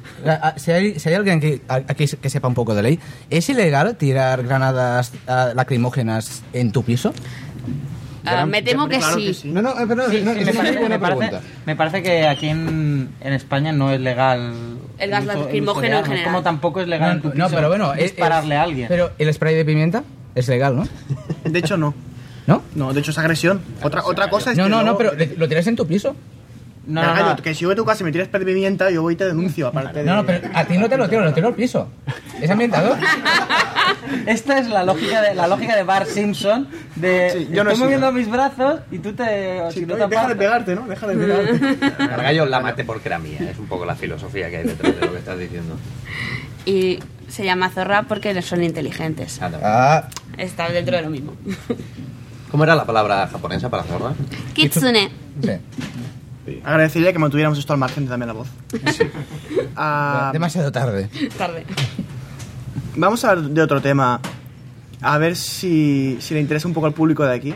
Si 0.57 0.71
hay, 0.71 0.99
si 0.99 1.07
hay 1.09 1.15
alguien 1.15 1.39
que, 1.39 1.61
aquí 1.67 2.05
que 2.07 2.30
sepa 2.30 2.47
un 2.49 2.55
poco 2.55 2.75
de 2.75 2.84
ley, 2.84 2.99
¿es 3.30 3.47
ilegal 3.49 3.95
tirar 3.95 4.43
granadas 4.43 5.13
ah, 5.27 5.53
lacrimógenas 5.55 6.41
en 6.53 6.71
tu 6.73 6.84
piso? 6.84 7.13
Ah, 8.38 8.45
me 8.45 8.61
temo 8.61 8.88
que 8.88 8.97
Claro 8.97 9.15
sí. 9.17 9.25
que 9.27 9.34
sí. 9.34 9.47
No, 9.49 9.61
no, 9.61 9.73
pero 9.75 9.95
no, 9.95 10.09
Sí, 10.09 10.21
no, 10.23 10.34
sí, 10.34 10.39
es 10.41 10.45
me, 10.47 10.53
parece, 10.53 10.80
buena 10.80 10.95
me 10.97 10.99
parece- 10.99 11.17
pregunta. 11.27 11.47
me 11.65 11.75
parece 11.75 12.03
que 12.03 12.27
aquí 12.27 12.47
en, 12.49 13.09
en 13.21 13.34
España 13.34 13.71
no 13.71 13.91
es 13.91 13.99
legal 13.99 14.53
El 14.97 15.09
gas 15.09 15.25
lacrimógeno 15.25 15.97
en 15.99 16.03
general. 16.05 16.25
Como 16.25 16.43
tampoco 16.43 16.82
es 16.82 16.88
legal 16.88 17.11
en 17.11 17.15
No, 17.17 17.21
tu 17.23 17.27
no, 17.30 17.45
piso 17.45 17.55
pero 17.55 17.67
bueno, 17.69 17.93
es- 17.93 18.03
dispararle 18.03 18.55
es- 18.55 18.59
a 18.59 18.63
alguien. 18.63 18.88
Pero 18.88 19.11
el 19.17 19.34
spray 19.34 19.55
de 19.55 19.65
pimienta 19.65 20.03
es 20.36 20.47
legal, 20.47 20.75
¿no? 20.75 20.88
De 21.43 21.59
hecho, 21.59 21.77
no. 21.77 21.93
¿No? 22.47 22.63
No, 22.73 22.93
de 22.93 22.99
hecho 23.01 23.11
es 23.11 23.17
agresión. 23.19 23.61
Otra, 23.84 24.03
otra 24.05 24.27
cosa 24.30 24.51
es 24.51 24.57
No, 24.57 24.63
que 24.63 24.69
no, 24.71 24.82
no, 24.84 24.97
pero 24.97 25.11
lo 25.38 25.47
tiras 25.47 25.67
en 25.67 25.75
tu 25.75 25.86
piso. 25.86 26.15
No, 26.89 27.03
no, 27.03 27.29
no. 27.29 27.35
Que 27.37 27.53
si 27.53 27.61
yo 27.61 27.67
voy 27.67 27.73
a 27.73 27.75
tu 27.75 27.85
casa 27.85 28.03
y 28.03 28.05
me 28.05 28.11
tiras 28.11 28.27
pimienta, 28.27 28.89
yo 28.89 29.03
voy 29.03 29.13
y 29.13 29.17
te 29.17 29.25
denuncio, 29.25 29.67
aparte 29.67 29.99
de... 29.99 30.05
No, 30.05 30.15
no, 30.17 30.25
pero 30.25 30.49
a 30.53 30.65
ti 30.65 30.77
no 30.77 30.89
te 30.89 30.97
lo 30.97 31.07
tiro, 31.07 31.23
lo 31.23 31.31
tiro 31.33 31.47
al 31.47 31.53
piso. 31.53 31.87
¿Es 32.41 32.49
ambientador? 32.49 32.97
Esta 34.25 34.57
es 34.57 34.67
la 34.69 34.83
lógica 34.83 35.21
de 35.21 35.35
la 35.35 35.47
lógica 35.47 35.75
de 35.75 35.83
Bart 35.83 36.07
Simpson 36.07 36.67
de 36.95 37.29
Sí, 37.31 37.47
yo 37.51 37.63
no 37.63 37.69
estoy 37.71 37.83
moviendo 37.83 38.11
mis 38.11 38.29
brazos 38.29 38.81
y 38.91 38.99
tú 38.99 39.13
te 39.13 39.61
Sí, 39.71 39.81
si 39.81 39.85
no 39.85 39.95
te 39.95 40.07
deja 40.07 40.27
de 40.27 40.35
pegarte, 40.35 40.75
¿no? 40.75 40.87
Deja 40.87 41.07
de 41.07 41.15
pegarte. 41.17 42.03
El 42.03 42.21
gallo 42.21 42.45
la 42.45 42.59
maté 42.59 42.83
porque 42.83 43.07
era 43.09 43.19
mía. 43.19 43.37
Es 43.41 43.59
un 43.59 43.67
poco 43.67 43.85
la 43.85 43.95
filosofía 43.95 44.49
que 44.49 44.57
hay 44.57 44.63
detrás 44.63 44.99
de 44.99 45.05
lo 45.05 45.11
que 45.11 45.19
estás 45.19 45.37
diciendo. 45.37 45.75
Y 46.65 46.99
se 47.27 47.43
llama 47.43 47.69
zorra 47.69 48.03
porque 48.03 48.41
son 48.41 48.63
inteligentes. 48.63 49.41
Anda. 49.41 49.59
Ah, 49.63 50.07
Está 50.37 50.69
dentro 50.69 50.95
de 50.95 51.03
lo 51.03 51.09
mismo. 51.09 51.33
¿Cómo 52.51 52.63
era 52.63 52.75
la 52.75 52.85
palabra 52.85 53.27
japonesa 53.27 53.69
para 53.69 53.83
zorra? 53.83 54.13
Kitsune. 54.53 55.11
sí. 55.43 55.51
Agradecería 56.63 57.13
que 57.13 57.19
mantuviéramos 57.19 57.59
esto 57.59 57.73
al 57.73 57.79
margen 57.79 58.05
de 58.05 58.09
también 58.09 58.27
la 58.27 58.33
voz. 58.33 58.47
Ah, 59.75 60.29
Demasiado 60.33 60.71
tarde. 60.71 61.09
Tarde. 61.37 61.65
vamos 62.95 63.23
a 63.23 63.31
hablar 63.31 63.49
de 63.51 63.61
otro 63.61 63.81
tema. 63.81 64.19
A 65.01 65.17
ver 65.17 65.35
si, 65.35 66.17
si 66.19 66.33
le 66.33 66.41
interesa 66.41 66.67
un 66.67 66.73
poco 66.73 66.87
al 66.87 66.93
público 66.93 67.23
de 67.25 67.33
aquí. 67.33 67.53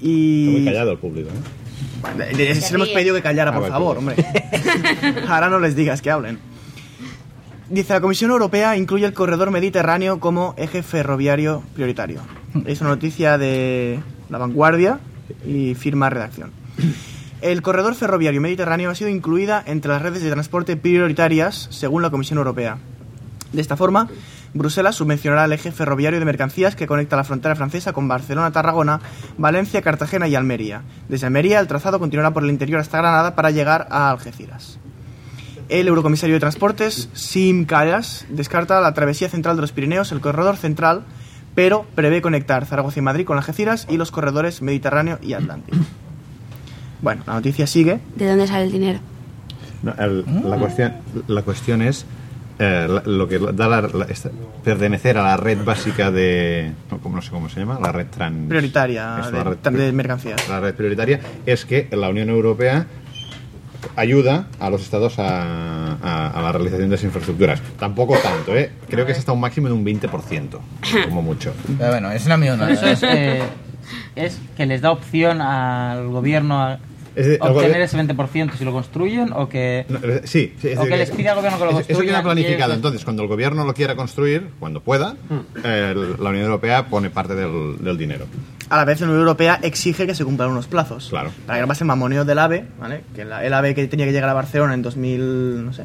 Y... 0.00 0.48
Está 0.48 0.58
muy 0.58 0.64
callado 0.66 0.92
el 0.92 0.98
público, 0.98 1.30
¿eh? 1.30 2.34
Le- 2.36 2.54
Se 2.54 2.70
le 2.70 2.74
hemos 2.76 2.88
pedido 2.90 3.14
que 3.14 3.22
callara, 3.22 3.50
Ah, 3.50 3.54
por 3.54 3.62
vale, 3.62 3.72
favor, 3.72 3.98
pues. 4.02 4.18
hombre. 4.18 5.24
Ahora 5.28 5.48
no 5.48 5.58
les 5.58 5.74
digas 5.76 6.02
que 6.02 6.10
hablen. 6.10 6.38
Dice, 7.70 7.92
la 7.92 8.00
Comisión 8.00 8.30
Europea 8.30 8.76
incluye 8.76 9.04
el 9.06 9.12
corredor 9.12 9.50
mediterráneo 9.50 10.20
como 10.20 10.54
eje 10.56 10.82
ferroviario 10.82 11.62
prioritario. 11.74 12.20
Es 12.66 12.80
una 12.80 12.90
noticia 12.90 13.36
de 13.38 14.00
La 14.30 14.38
Vanguardia 14.38 15.00
y 15.46 15.74
firma 15.74 16.08
redacción. 16.10 16.50
El 17.40 17.62
corredor 17.62 17.94
ferroviario 17.94 18.40
mediterráneo 18.40 18.90
ha 18.90 18.96
sido 18.96 19.10
incluida 19.10 19.62
entre 19.64 19.92
las 19.92 20.02
redes 20.02 20.22
de 20.22 20.30
transporte 20.30 20.76
prioritarias 20.76 21.68
según 21.70 22.02
la 22.02 22.10
Comisión 22.10 22.38
Europea. 22.38 22.78
De 23.52 23.60
esta 23.60 23.76
forma, 23.76 24.08
Bruselas 24.54 24.96
subvencionará 24.96 25.44
el 25.44 25.52
eje 25.52 25.70
ferroviario 25.70 26.18
de 26.18 26.24
mercancías 26.24 26.74
que 26.74 26.88
conecta 26.88 27.16
la 27.16 27.22
frontera 27.22 27.54
francesa 27.54 27.92
con 27.92 28.08
Barcelona, 28.08 28.50
Tarragona, 28.50 29.00
Valencia, 29.36 29.82
Cartagena 29.82 30.26
y 30.26 30.34
Almería. 30.34 30.82
Desde 31.08 31.26
Almería, 31.26 31.60
el 31.60 31.68
trazado 31.68 32.00
continuará 32.00 32.32
por 32.32 32.42
el 32.42 32.50
interior 32.50 32.80
hasta 32.80 32.98
Granada 32.98 33.36
para 33.36 33.52
llegar 33.52 33.86
a 33.90 34.10
Algeciras. 34.10 34.80
El 35.68 35.86
eurocomisario 35.86 36.34
de 36.34 36.40
Transportes, 36.40 37.08
Sim 37.12 37.66
Callas, 37.66 38.26
descarta 38.30 38.80
la 38.80 38.94
travesía 38.94 39.28
central 39.28 39.54
de 39.56 39.62
los 39.62 39.72
Pirineos, 39.72 40.10
el 40.10 40.20
corredor 40.20 40.56
central, 40.56 41.04
pero 41.54 41.86
prevé 41.94 42.20
conectar 42.20 42.66
Zaragoza 42.66 42.98
y 42.98 43.02
Madrid 43.02 43.26
con 43.26 43.36
Algeciras 43.36 43.86
y 43.88 43.96
los 43.96 44.10
corredores 44.10 44.60
Mediterráneo 44.60 45.18
y 45.22 45.34
Atlántico. 45.34 45.78
Bueno, 47.00 47.22
la 47.26 47.34
noticia 47.34 47.66
sigue. 47.66 48.00
¿De 48.16 48.26
dónde 48.28 48.46
sale 48.46 48.64
el 48.64 48.72
dinero? 48.72 48.98
No, 49.82 49.94
el- 49.98 50.24
la, 50.44 50.56
cuestión, 50.56 50.92
la 51.28 51.42
cuestión 51.42 51.82
es 51.82 52.04
eh, 52.58 52.86
la- 52.88 53.02
lo 53.04 53.28
que 53.28 53.38
da 53.38 53.68
la, 53.68 53.82
la- 53.82 54.06
esta- 54.06 54.30
pertenecer 54.64 55.16
a 55.16 55.22
la 55.22 55.36
red 55.36 55.62
básica 55.64 56.10
de... 56.10 56.72
No, 56.90 56.98
¿cómo- 56.98 57.14
no 57.16 57.22
sé 57.22 57.30
cómo 57.30 57.48
se 57.48 57.60
llama, 57.60 57.78
la 57.80 57.92
red 57.92 58.06
trans... 58.08 58.48
Prioritaria 58.48 59.18
Eso, 59.20 59.30
de- 59.30 59.36
la 59.38 59.44
red- 59.44 59.58
de 59.70 59.92
mercancías. 59.92 60.48
La 60.48 60.58
red 60.58 60.74
prioritaria 60.74 61.20
es 61.46 61.64
que 61.64 61.88
la 61.92 62.08
Unión 62.08 62.28
Europea 62.30 62.86
ayuda 63.94 64.46
a 64.58 64.70
los 64.70 64.82
estados 64.82 65.18
a, 65.20 65.92
a- 66.02 66.30
a 66.36 66.42
la 66.42 66.50
realización 66.52 66.88
de 66.88 66.96
esas 66.96 67.04
infraestructuras. 67.04 67.60
Tampoco 67.78 68.16
tanto, 68.18 68.56
¿eh? 68.56 68.72
Creo 68.88 69.06
que 69.06 69.12
es 69.12 69.18
hasta 69.18 69.30
un 69.32 69.40
máximo 69.40 69.68
de 69.68 69.74
un 69.74 69.84
20%, 69.84 70.58
como 71.04 71.22
mucho. 71.22 71.52
Pero 71.78 71.90
bueno, 71.90 72.10
es 72.10 72.26
una 72.26 72.36
millonada. 72.36 72.72
Eso 72.72 72.86
es, 72.86 73.02
eh, 73.04 73.42
es 74.16 74.40
que 74.56 74.66
les 74.66 74.80
da 74.80 74.90
opción 74.90 75.40
al 75.40 76.08
gobierno 76.08 76.60
a 76.60 76.78
Es 77.18 77.26
de- 77.26 77.34
el 77.34 77.42
obtener 77.42 77.80
ese 77.82 77.96
20% 77.98 78.52
si 78.56 78.64
lo 78.64 78.72
construyen 78.72 79.32
o 79.32 79.48
que... 79.48 79.84
No, 79.88 79.98
sí, 80.24 80.54
sí, 80.60 80.68
es 80.68 80.78
O 80.78 80.82
que 80.84 80.88
decir, 80.90 80.98
les 80.98 81.10
pide 81.10 81.28
al 81.30 81.36
gobierno 81.36 81.58
que 81.58 81.64
lo 81.64 81.70
eso- 81.70 81.80
Eso 81.80 81.88
construya 81.88 82.10
queda 82.12 82.22
planificado. 82.22 82.74
Entonces, 82.74 83.04
cuando 83.04 83.22
el 83.22 83.28
gobierno 83.28 83.64
lo 83.64 83.74
quiera 83.74 83.96
construir, 83.96 84.48
cuando 84.60 84.80
pueda, 84.80 85.16
eh, 85.64 85.94
la 86.18 86.30
Unión 86.30 86.44
Europea 86.44 86.86
pone 86.86 87.10
parte 87.10 87.34
del, 87.34 87.78
del 87.82 87.98
dinero. 87.98 88.26
A 88.70 88.76
la 88.76 88.84
vez, 88.84 89.00
la 89.00 89.06
Unión 89.06 89.20
Europea 89.20 89.58
exige 89.62 90.06
que 90.06 90.14
se 90.14 90.24
cumplan 90.24 90.50
unos 90.50 90.66
plazos. 90.66 91.08
Claro. 91.10 91.30
Para 91.46 91.58
que 91.58 91.62
no 91.62 91.68
pase 91.68 91.84
el 91.84 91.88
mamoneo 91.88 92.24
del 92.24 92.38
AVE, 92.38 92.64
¿vale? 92.78 93.00
Que 93.16 93.24
la- 93.24 93.44
el 93.44 93.52
AVE 93.52 93.74
que 93.74 93.86
tenía 93.88 94.06
que 94.06 94.12
llegar 94.12 94.28
a 94.30 94.34
Barcelona 94.34 94.74
en 94.74 94.82
2000, 94.82 95.64
no 95.64 95.72
sé, 95.72 95.84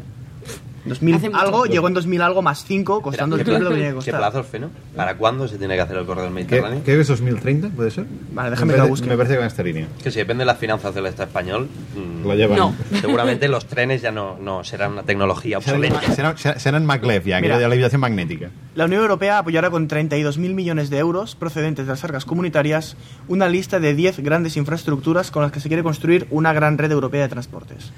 2000 0.85 1.15
Hace 1.15 1.29
mucho. 1.29 1.41
algo, 1.41 1.65
llegó 1.65 1.87
en 1.87 1.93
2000 1.93 2.21
algo 2.21 2.41
más 2.41 2.65
5, 2.65 3.01
costando 3.01 3.35
el 3.35 3.41
¿Qué 3.41 3.45
triple 3.45 3.63
lo 3.63 3.69
que 3.69 3.75
tenía 3.75 3.89
que 3.89 3.93
¿Qué 3.93 4.11
costar. 4.11 4.17
plazos, 4.17 4.47
Feno? 4.47 4.69
¿Para 4.95 5.15
cuándo 5.15 5.47
se 5.47 5.57
tiene 5.57 5.75
que 5.75 5.81
hacer 5.81 5.97
el 5.97 6.05
corredor 6.05 6.29
¿Qué, 6.29 6.35
mediterráneo? 6.35 6.81
¿Qué 6.83 6.99
es 6.99 7.07
2030? 7.07 7.69
¿Puede 7.69 7.89
ser? 7.91 8.05
Vale, 8.33 8.49
déjame 8.51 8.67
me 8.67 8.73
que 8.73 8.77
lo 8.77 8.83
parece- 8.83 8.89
busque. 8.89 9.07
Me 9.07 9.15
parece 9.17 9.33
que 9.33 9.37
va 9.37 9.43
en 9.45 9.47
esta 9.47 9.63
línea. 9.63 9.87
Que 10.03 10.11
si 10.11 10.19
depende 10.19 10.41
de 10.41 10.45
las 10.45 10.57
finanzas 10.57 10.93
del 10.93 11.05
Estado 11.05 11.27
español, 11.27 11.69
mm, 11.95 12.27
Lo 12.27 12.35
llevan. 12.35 12.57
No. 12.57 12.75
seguramente 12.99 13.47
los 13.47 13.65
trenes 13.65 14.01
ya 14.01 14.11
no, 14.11 14.37
no 14.39 14.63
serán 14.63 14.91
una 14.93 15.03
tecnología 15.03 15.57
obsoleta. 15.59 16.01
Serán, 16.13 16.37
serán, 16.37 16.59
serán 16.59 16.85
maglev 16.85 17.23
ya, 17.25 17.41
que 17.41 17.47
de 17.47 17.59
la 17.59 17.67
levitación 17.69 18.01
magnética. 18.01 18.49
La 18.75 18.85
Unión 18.85 19.01
Europea 19.01 19.37
apoyará 19.37 19.69
con 19.69 19.87
32.000 19.87 20.53
millones 20.53 20.89
de 20.89 20.97
euros 20.97 21.35
procedentes 21.35 21.85
de 21.85 21.91
las 21.91 22.03
arcas 22.03 22.25
comunitarias 22.25 22.97
una 23.27 23.47
lista 23.47 23.79
de 23.79 23.93
10 23.93 24.19
grandes 24.19 24.57
infraestructuras 24.57 25.31
con 25.31 25.43
las 25.43 25.51
que 25.51 25.59
se 25.59 25.67
quiere 25.69 25.83
construir 25.83 26.27
una 26.31 26.53
gran 26.53 26.77
red 26.77 26.91
europea 26.91 27.21
de 27.21 27.29
transportes. 27.29 27.91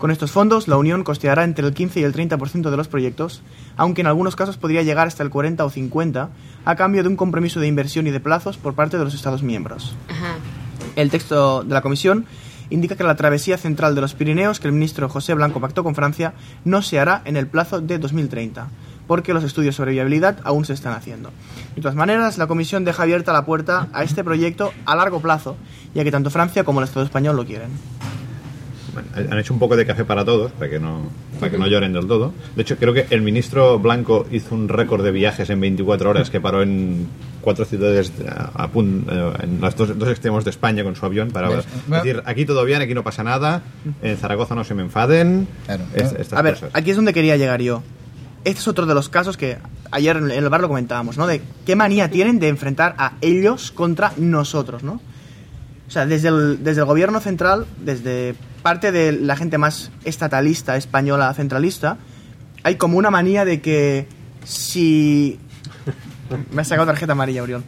Con 0.00 0.10
estos 0.10 0.30
fondos, 0.30 0.66
la 0.66 0.78
Unión 0.78 1.04
costeará 1.04 1.44
entre 1.44 1.66
el 1.66 1.74
15 1.74 2.00
y 2.00 2.04
el 2.04 2.14
30% 2.14 2.70
de 2.70 2.76
los 2.78 2.88
proyectos, 2.88 3.42
aunque 3.76 4.00
en 4.00 4.06
algunos 4.06 4.34
casos 4.34 4.56
podría 4.56 4.82
llegar 4.82 5.06
hasta 5.06 5.22
el 5.22 5.28
40 5.28 5.62
o 5.62 5.68
50, 5.68 6.30
a 6.64 6.74
cambio 6.74 7.02
de 7.02 7.10
un 7.10 7.16
compromiso 7.16 7.60
de 7.60 7.66
inversión 7.66 8.06
y 8.06 8.10
de 8.10 8.18
plazos 8.18 8.56
por 8.56 8.72
parte 8.72 8.96
de 8.96 9.04
los 9.04 9.12
Estados 9.12 9.42
miembros. 9.42 9.94
Ajá. 10.08 10.36
El 10.96 11.10
texto 11.10 11.64
de 11.64 11.74
la 11.74 11.82
Comisión 11.82 12.24
indica 12.70 12.96
que 12.96 13.04
la 13.04 13.14
travesía 13.14 13.58
central 13.58 13.94
de 13.94 14.00
los 14.00 14.14
Pirineos 14.14 14.58
que 14.58 14.68
el 14.68 14.72
ministro 14.72 15.06
José 15.10 15.34
Blanco 15.34 15.60
pactó 15.60 15.84
con 15.84 15.94
Francia 15.94 16.32
no 16.64 16.80
se 16.80 16.98
hará 16.98 17.20
en 17.26 17.36
el 17.36 17.46
plazo 17.46 17.82
de 17.82 17.98
2030, 17.98 18.68
porque 19.06 19.34
los 19.34 19.44
estudios 19.44 19.74
sobre 19.74 19.92
viabilidad 19.92 20.38
aún 20.44 20.64
se 20.64 20.72
están 20.72 20.94
haciendo. 20.94 21.30
De 21.76 21.82
todas 21.82 21.94
maneras, 21.94 22.38
la 22.38 22.46
Comisión 22.46 22.86
deja 22.86 23.02
abierta 23.02 23.34
la 23.34 23.44
puerta 23.44 23.88
a 23.92 24.02
este 24.02 24.24
proyecto 24.24 24.72
a 24.86 24.96
largo 24.96 25.20
plazo, 25.20 25.58
ya 25.94 26.04
que 26.04 26.10
tanto 26.10 26.30
Francia 26.30 26.64
como 26.64 26.80
el 26.80 26.84
Estado 26.84 27.04
español 27.04 27.36
lo 27.36 27.44
quieren. 27.44 27.68
Bueno, 28.92 29.08
han 29.32 29.38
hecho 29.38 29.52
un 29.54 29.60
poco 29.60 29.76
de 29.76 29.86
café 29.86 30.04
para 30.04 30.24
todos, 30.24 30.52
para 30.52 30.70
que 30.70 30.80
no 30.80 31.02
para 31.38 31.50
que 31.52 31.58
no 31.58 31.66
lloren 31.66 31.92
del 31.92 32.06
todo. 32.06 32.32
De 32.56 32.62
hecho, 32.62 32.76
creo 32.76 32.92
que 32.92 33.06
el 33.10 33.22
ministro 33.22 33.78
Blanco 33.78 34.26
hizo 34.30 34.54
un 34.54 34.68
récord 34.68 35.02
de 35.04 35.10
viajes 35.10 35.48
en 35.50 35.60
24 35.60 36.10
horas 36.10 36.28
que 36.30 36.40
paró 36.40 36.62
en 36.62 37.06
cuatro 37.40 37.64
ciudades 37.64 38.12
a, 38.28 38.64
a 38.64 38.72
pun- 38.72 39.04
eh, 39.10 39.32
en 39.44 39.60
los 39.60 39.74
dos, 39.76 39.98
dos 39.98 40.08
extremos 40.10 40.44
de 40.44 40.50
España 40.50 40.82
con 40.84 40.96
su 40.96 41.06
avión 41.06 41.30
para 41.30 41.48
¿Ves? 41.48 41.64
decir 41.88 42.22
aquí 42.26 42.44
todo 42.44 42.64
bien, 42.64 42.82
aquí 42.82 42.92
no 42.94 43.02
pasa 43.04 43.22
nada, 43.24 43.62
en 44.02 44.16
Zaragoza 44.18 44.54
no 44.54 44.64
se 44.64 44.74
me 44.74 44.82
enfaden. 44.82 45.46
Claro. 45.66 45.84
es- 45.94 46.12
estas 46.12 46.38
A 46.38 46.42
ver, 46.42 46.54
cosas. 46.54 46.70
aquí 46.74 46.90
es 46.90 46.96
donde 46.96 47.12
quería 47.14 47.36
llegar 47.36 47.62
yo. 47.62 47.82
Este 48.44 48.60
es 48.60 48.68
otro 48.68 48.86
de 48.86 48.94
los 48.94 49.08
casos 49.08 49.36
que 49.36 49.58
ayer 49.90 50.16
en 50.16 50.30
el 50.30 50.48
bar 50.48 50.60
lo 50.62 50.68
comentábamos, 50.68 51.16
¿no? 51.18 51.26
De 51.26 51.40
qué 51.66 51.76
manía 51.76 52.10
tienen 52.10 52.38
de 52.40 52.48
enfrentar 52.48 52.94
a 52.98 53.12
ellos 53.20 53.70
contra 53.70 54.12
nosotros, 54.16 54.82
¿no? 54.82 55.00
O 55.88 55.90
sea, 55.92 56.06
desde 56.06 56.28
el, 56.28 56.62
desde 56.62 56.80
el 56.82 56.86
gobierno 56.86 57.20
central, 57.20 57.66
desde 57.84 58.34
parte 58.60 58.92
de 58.92 59.12
la 59.12 59.36
gente 59.36 59.58
más 59.58 59.90
estatalista, 60.04 60.76
española, 60.76 61.32
centralista, 61.34 61.96
hay 62.62 62.76
como 62.76 62.98
una 62.98 63.10
manía 63.10 63.44
de 63.44 63.60
que 63.60 64.06
si... 64.44 65.38
Me 66.52 66.62
has 66.62 66.68
sacado 66.68 66.86
tarjeta 66.86 67.12
amarilla, 67.12 67.42
Oriol. 67.42 67.64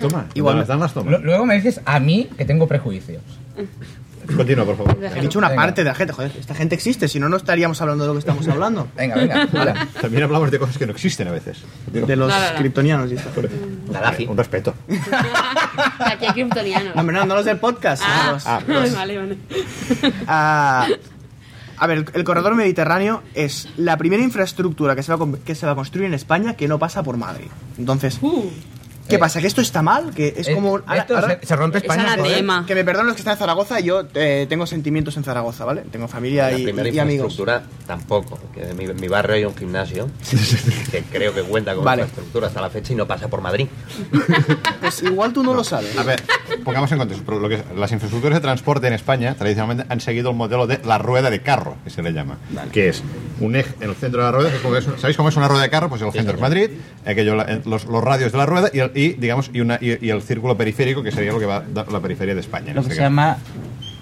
Toma, 0.00 0.26
Igual- 0.34 0.58
las 0.58 0.68
dan 0.68 0.80
las 0.80 0.94
Lu- 0.96 1.02
tomas. 1.04 1.22
Luego 1.22 1.46
me 1.46 1.54
dices 1.54 1.80
a 1.84 2.00
mí 2.00 2.28
que 2.36 2.44
tengo 2.44 2.66
prejuicios. 2.66 3.22
Continúa, 4.36 4.64
por 4.64 4.76
favor. 4.76 4.98
He 5.16 5.20
dicho 5.20 5.38
una 5.38 5.48
Venga. 5.48 5.62
parte 5.62 5.82
de 5.82 5.88
la 5.90 5.94
gente, 5.94 6.12
joder, 6.12 6.32
esta 6.38 6.54
gente 6.54 6.74
existe, 6.74 7.08
si 7.08 7.18
no, 7.18 7.28
no 7.28 7.36
estaríamos 7.36 7.80
hablando 7.82 8.04
de 8.04 8.08
lo 8.08 8.14
que 8.14 8.20
estamos 8.20 8.46
hablando. 8.48 8.88
Venga, 8.96 9.14
venga. 9.16 9.48
También 10.00 10.22
hablamos 10.24 10.50
de 10.50 10.58
cosas 10.58 10.78
que 10.78 10.86
no 10.86 10.92
existen 10.92 11.28
a 11.28 11.32
veces. 11.32 11.58
De 11.90 12.16
los 12.16 12.28
No, 12.28 12.38
no, 12.40 12.52
no. 12.52 12.58
kryptonianos 12.58 13.10
y 13.10 13.14
esto. 13.16 13.30
Un 14.28 14.36
respeto. 14.36 14.74
Aquí 15.98 16.26
hay 16.26 16.32
kryptonianos. 16.32 16.94
No, 16.94 17.00
hombre, 17.00 17.16
no, 17.16 17.26
no 17.26 17.34
los 17.34 17.44
del 17.44 17.58
podcast. 17.58 18.02
Ah, 18.04 18.24
no 18.26 18.32
los- 18.34 18.46
Ah, 18.46 18.60
vale, 18.94 19.18
vale. 19.18 19.36
Ah, 20.26 20.86
a 21.78 21.86
ver, 21.86 21.98
el, 21.98 22.06
el 22.14 22.24
corredor 22.24 22.54
mediterráneo 22.54 23.22
es 23.34 23.68
la 23.76 23.96
primera 23.96 24.22
infraestructura 24.22 24.94
que 24.94 25.02
se, 25.02 25.12
va 25.14 25.26
que 25.44 25.54
se 25.54 25.66
va 25.66 25.72
a 25.72 25.74
construir 25.74 26.06
en 26.06 26.14
España 26.14 26.54
que 26.54 26.68
no 26.68 26.78
pasa 26.78 27.02
por 27.02 27.16
Madrid. 27.16 27.48
Entonces, 27.78 28.20
¿qué 29.08 29.16
Eh, 29.16 29.18
pasa? 29.18 29.40
¿Que 29.40 29.46
esto 29.46 29.60
está 29.60 29.82
mal? 29.82 30.12
¿Que 30.14 30.34
es 30.36 30.48
Eh, 30.48 30.54
como... 30.54 30.70
ahora- 30.86 30.96
esto 30.98 31.14
ahora- 31.16 31.38
se, 31.40 31.46
se 31.46 31.56
rompe 31.56 31.78
Es 31.78 31.84
España. 31.84 32.64
que 32.66 32.74
me 32.74 32.84
perdonen 32.84 33.06
los 33.08 33.16
que 33.16 33.20
están 33.22 33.32
en 33.32 33.38
Zaragoza, 33.38 33.80
yo 33.80 34.04
eh, 34.14 34.46
tengo 34.48 34.66
sentimientos 34.66 35.16
en 35.16 35.24
Zaragoza, 35.24 35.64
¿vale? 35.64 35.82
Tengo 35.90 36.08
familia 36.08 36.50
La 36.50 36.58
y, 36.58 36.64
primera 36.64 36.88
y 36.88 36.98
amigos. 36.98 37.32
infraestructura 37.38 37.62
tampoco. 37.86 38.36
porque 38.36 38.68
en 38.70 38.76
mi, 38.76 38.84
en 38.84 39.00
mi 39.00 39.08
barrio 39.08 39.34
hay 39.36 39.44
un 39.44 39.56
gimnasio 39.56 40.08
que 40.90 41.02
creo 41.10 41.34
que 41.34 41.42
cuenta 41.42 41.74
con 41.74 41.84
Vale. 41.84 42.02
infraestructura 42.02 42.46
hasta 42.48 42.60
la 42.60 42.70
fecha 42.70 42.92
y 42.92 42.96
no 42.96 43.06
pasa 43.06 43.28
por 43.28 43.40
Madrid. 43.40 43.66
Pues 44.80 45.02
igual 45.02 45.32
tú 45.32 45.42
no 45.42 45.54
lo 45.54 45.62
sabes. 45.64 45.96
A 45.96 46.02
ver, 46.02 46.22
pongamos 46.64 46.90
en 46.92 46.98
contexto. 46.98 47.38
Lo 47.38 47.48
que, 47.48 47.62
las 47.76 47.92
infraestructuras 47.92 48.36
de 48.38 48.40
transporte 48.42 48.86
en 48.88 48.92
España 48.94 49.34
tradicionalmente 49.34 49.86
han 49.88 50.00
seguido 50.00 50.30
el 50.30 50.36
modelo 50.36 50.66
de 50.66 50.80
la 50.84 50.98
rueda 50.98 51.30
de 51.30 51.40
carro, 51.40 51.76
que 51.84 51.90
se 51.90 52.02
le 52.02 52.12
llama. 52.12 52.38
Que 52.72 52.88
es 52.88 53.02
un 53.40 53.54
eje 53.56 53.74
en 53.80 53.90
el 53.90 53.94
centro 53.96 54.20
de 54.20 54.26
la 54.26 54.32
rueda. 54.32 54.50
que 54.50 54.56
es 54.56 54.62
como 54.62 54.76
es- 54.76 54.84
¿Sabéis 55.00 55.16
cómo 55.16 55.28
es 55.28 55.36
una 55.36 55.48
rueda 55.48 55.62
de 55.62 55.70
carro? 55.70 55.88
Pues 55.88 56.02
el 56.02 56.10
centro 56.12 56.34
es 56.34 56.40
Madrid, 56.40 56.70
aquello, 57.06 57.36
los, 57.64 57.84
los 57.84 58.04
radios 58.04 58.32
de 58.32 58.38
la 58.38 58.46
rueda 58.46 58.70
y, 58.72 58.80
el, 58.80 58.90
y, 58.94 59.08
digamos, 59.14 59.50
y, 59.52 59.60
una, 59.60 59.78
y, 59.80 60.04
y 60.06 60.10
el 60.10 60.22
círculo 60.22 60.56
periférico, 60.56 61.02
que 61.02 61.10
sería 61.12 61.32
lo 61.32 61.38
que 61.38 61.46
va 61.46 61.56
a 61.56 61.60
dar 61.62 61.90
la 61.92 62.00
periferia 62.00 62.34
de 62.34 62.40
España. 62.40 62.68
Lo 62.74 62.82
que 62.82 62.88
este 62.88 62.94
se 62.94 62.96
caso. 63.00 63.02
llama 63.10 63.36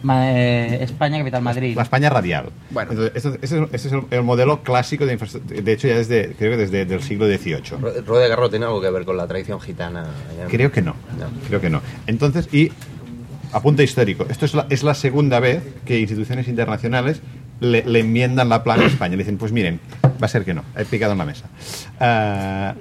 Ma- 0.03 0.33
eh, 0.33 0.83
España, 0.83 1.19
capital 1.19 1.43
Madrid. 1.43 1.77
La 1.77 1.83
España 1.83 2.09
radial. 2.09 2.47
Bueno. 2.71 2.93
Entonces, 2.93 3.17
esto- 3.17 3.35
este 3.43 3.57
es, 3.59 3.63
este 3.73 3.89
es 3.89 3.93
el, 3.95 4.03
el 4.11 4.23
modelo 4.23 4.63
clásico 4.63 5.05
de 5.07 5.13
infraestructura. 5.13 5.61
De 5.61 5.73
hecho, 5.73 5.89
ya 5.89 5.97
desde, 5.97 6.35
creo 6.39 6.53
que 6.53 6.57
desde 6.67 6.83
el 6.83 7.03
siglo 7.03 7.27
XVIII. 7.27 8.03
Rueda 8.07 8.23
de 8.25 8.29
Garro 8.31 8.49
tiene 8.49 8.65
algo 8.67 8.81
que 8.81 8.91
ver 8.91 9.05
con 9.05 9.17
la 9.17 9.27
tradición 9.27 9.61
gitana. 9.61 10.05
Creo 10.49 10.73
que 10.73 10.81
no. 10.83 10.95
No. 11.19 11.27
Creo 11.49 11.61
que 11.61 11.69
no. 11.71 11.83
Entonces, 12.07 12.49
y 12.53 12.73
apunte 13.53 13.83
histórico. 13.85 14.27
Esto 14.31 14.47
es 14.47 14.55
la, 14.55 14.67
es 14.71 14.83
la 14.83 14.95
segunda 14.95 15.39
vez 15.41 15.63
que 15.85 15.99
instituciones 16.01 16.49
internacionales 16.49 17.21
le, 17.61 17.85
le 17.85 18.01
enmiendan 18.01 18.49
la 18.49 18.65
plana 18.65 18.85
a 18.85 18.87
España. 18.87 19.13
Le 19.13 19.19
dicen, 19.25 19.37
pues 19.37 19.53
miren, 19.53 19.81
va 20.05 20.25
a 20.25 20.29
ser 20.29 20.47
que 20.47 20.55
no. 20.55 20.63
He 20.79 20.87
picado 20.87 21.13
en 21.13 21.19
la 21.19 21.27
mesa. 21.27 21.45
Ah, 21.99 22.75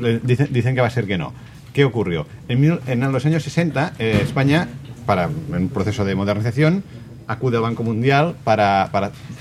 dicen, 0.00 0.74
que 0.74 0.80
va 0.80 0.86
a 0.86 0.90
ser 0.90 1.06
que 1.06 1.18
no. 1.18 1.32
¿Qué 1.72 1.84
ocurrió? 1.84 2.26
En, 2.48 3.12
los 3.12 3.26
años 3.26 3.42
60, 3.42 3.94
eh, 3.98 4.20
España, 4.22 4.68
para 5.06 5.24
en 5.24 5.54
un 5.54 5.68
proceso 5.68 6.04
de 6.04 6.14
modernización, 6.14 6.82
acude 7.26 7.56
al 7.56 7.62
Banco 7.62 7.84
Mundial 7.84 8.34
para, 8.42 8.90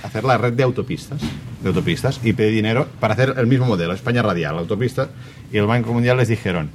hacer 0.04 0.24
la 0.24 0.38
red 0.38 0.54
de 0.54 0.64
autopistas, 0.64 1.20
de 1.64 1.70
autopistas 1.70 2.20
y 2.24 2.34
pide 2.34 2.52
dinero 2.52 2.88
para 3.00 3.16
hacer 3.16 3.34
el 3.38 3.48
mismo 3.48 3.66
modelo, 3.66 3.94
España 3.94 4.22
radial, 4.22 4.60
autopistas, 4.60 5.10
y 5.52 5.58
el 5.58 5.66
Banco 5.66 5.92
Mundial 5.92 6.18
les 6.18 6.28
dijeron, 6.28 6.70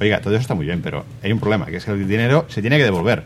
oiga, 0.00 0.20
todo 0.20 0.32
eso 0.32 0.40
está 0.40 0.54
muy 0.54 0.64
bien, 0.64 0.80
pero 0.82 1.04
hay 1.22 1.32
un 1.32 1.40
problema, 1.40 1.66
que 1.66 1.76
es 1.76 1.84
que 1.84 1.90
el 1.90 2.08
dinero 2.08 2.46
se 2.48 2.62
tiene 2.62 2.78
que 2.78 2.84
devolver. 2.84 3.24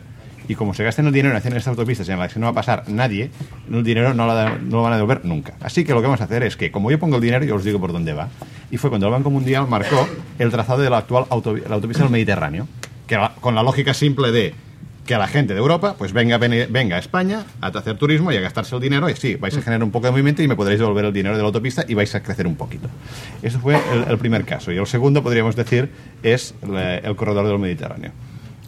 Y 0.49 0.55
como 0.55 0.73
se 0.73 0.83
gasten 0.83 1.05
el 1.07 1.13
dinero 1.13 1.31
en 1.31 1.37
hacer 1.37 1.53
estas 1.55 1.67
autopistas 1.69 2.09
en 2.09 2.19
las 2.19 2.33
que 2.33 2.39
no 2.39 2.47
va 2.47 2.51
a 2.51 2.55
pasar 2.55 2.83
nadie, 2.89 3.29
el 3.71 3.83
dinero 3.83 4.13
no 4.13 4.25
lo, 4.25 4.33
no 4.33 4.77
lo 4.77 4.81
van 4.83 4.93
a 4.93 4.95
devolver 4.97 5.23
nunca. 5.23 5.53
Así 5.61 5.85
que 5.85 5.93
lo 5.93 6.01
que 6.01 6.07
vamos 6.07 6.19
a 6.21 6.25
hacer 6.25 6.43
es 6.43 6.57
que, 6.57 6.71
como 6.71 6.89
yo 6.91 6.97
pongo 6.99 7.15
el 7.17 7.21
dinero, 7.21 7.45
yo 7.45 7.55
os 7.55 7.63
digo 7.63 7.79
por 7.79 7.93
dónde 7.93 8.13
va. 8.13 8.27
Y 8.71 8.77
fue 8.77 8.89
cuando 8.89 9.05
el 9.07 9.13
Banco 9.13 9.29
Mundial 9.29 9.67
marcó 9.69 10.07
el 10.39 10.49
trazado 10.51 10.81
de 10.81 10.89
la 10.89 10.97
actual 10.97 11.25
autopista 11.29 12.01
del 12.03 12.11
Mediterráneo, 12.11 12.67
que 13.07 13.17
con 13.41 13.53
la 13.55 13.61
lógica 13.63 13.93
simple 13.93 14.31
de 14.31 14.55
que 15.05 15.17
la 15.17 15.27
gente 15.27 15.53
de 15.53 15.59
Europa, 15.59 15.95
pues 15.97 16.13
venga, 16.13 16.37
ven- 16.37 16.67
venga 16.71 16.95
a 16.95 16.99
España 16.99 17.43
a 17.61 17.67
hacer 17.67 17.97
turismo 17.97 18.31
y 18.31 18.37
a 18.37 18.41
gastarse 18.41 18.75
el 18.75 18.81
dinero, 18.81 19.09
y 19.09 19.15
sí, 19.15 19.35
vais 19.35 19.55
a 19.57 19.61
generar 19.61 19.83
un 19.83 19.89
poco 19.91 20.05
de 20.07 20.11
movimiento 20.11 20.43
y 20.43 20.47
me 20.47 20.55
podréis 20.55 20.79
devolver 20.79 21.05
el 21.05 21.13
dinero 21.13 21.35
de 21.35 21.41
la 21.41 21.47
autopista 21.47 21.83
y 21.87 21.93
vais 21.95 22.13
a 22.15 22.21
crecer 22.21 22.45
un 22.47 22.55
poquito. 22.55 22.87
Eso 23.41 23.59
fue 23.59 23.75
el, 24.07 24.17
primer 24.17 24.45
caso. 24.45 24.71
Y 24.71 24.77
el 24.77 24.85
segundo, 24.87 25.23
podríamos 25.23 25.55
decir, 25.55 25.89
es 26.23 26.53
el 27.03 27.15
corredor 27.15 27.47
del 27.47 27.57
Mediterráneo. 27.59 28.11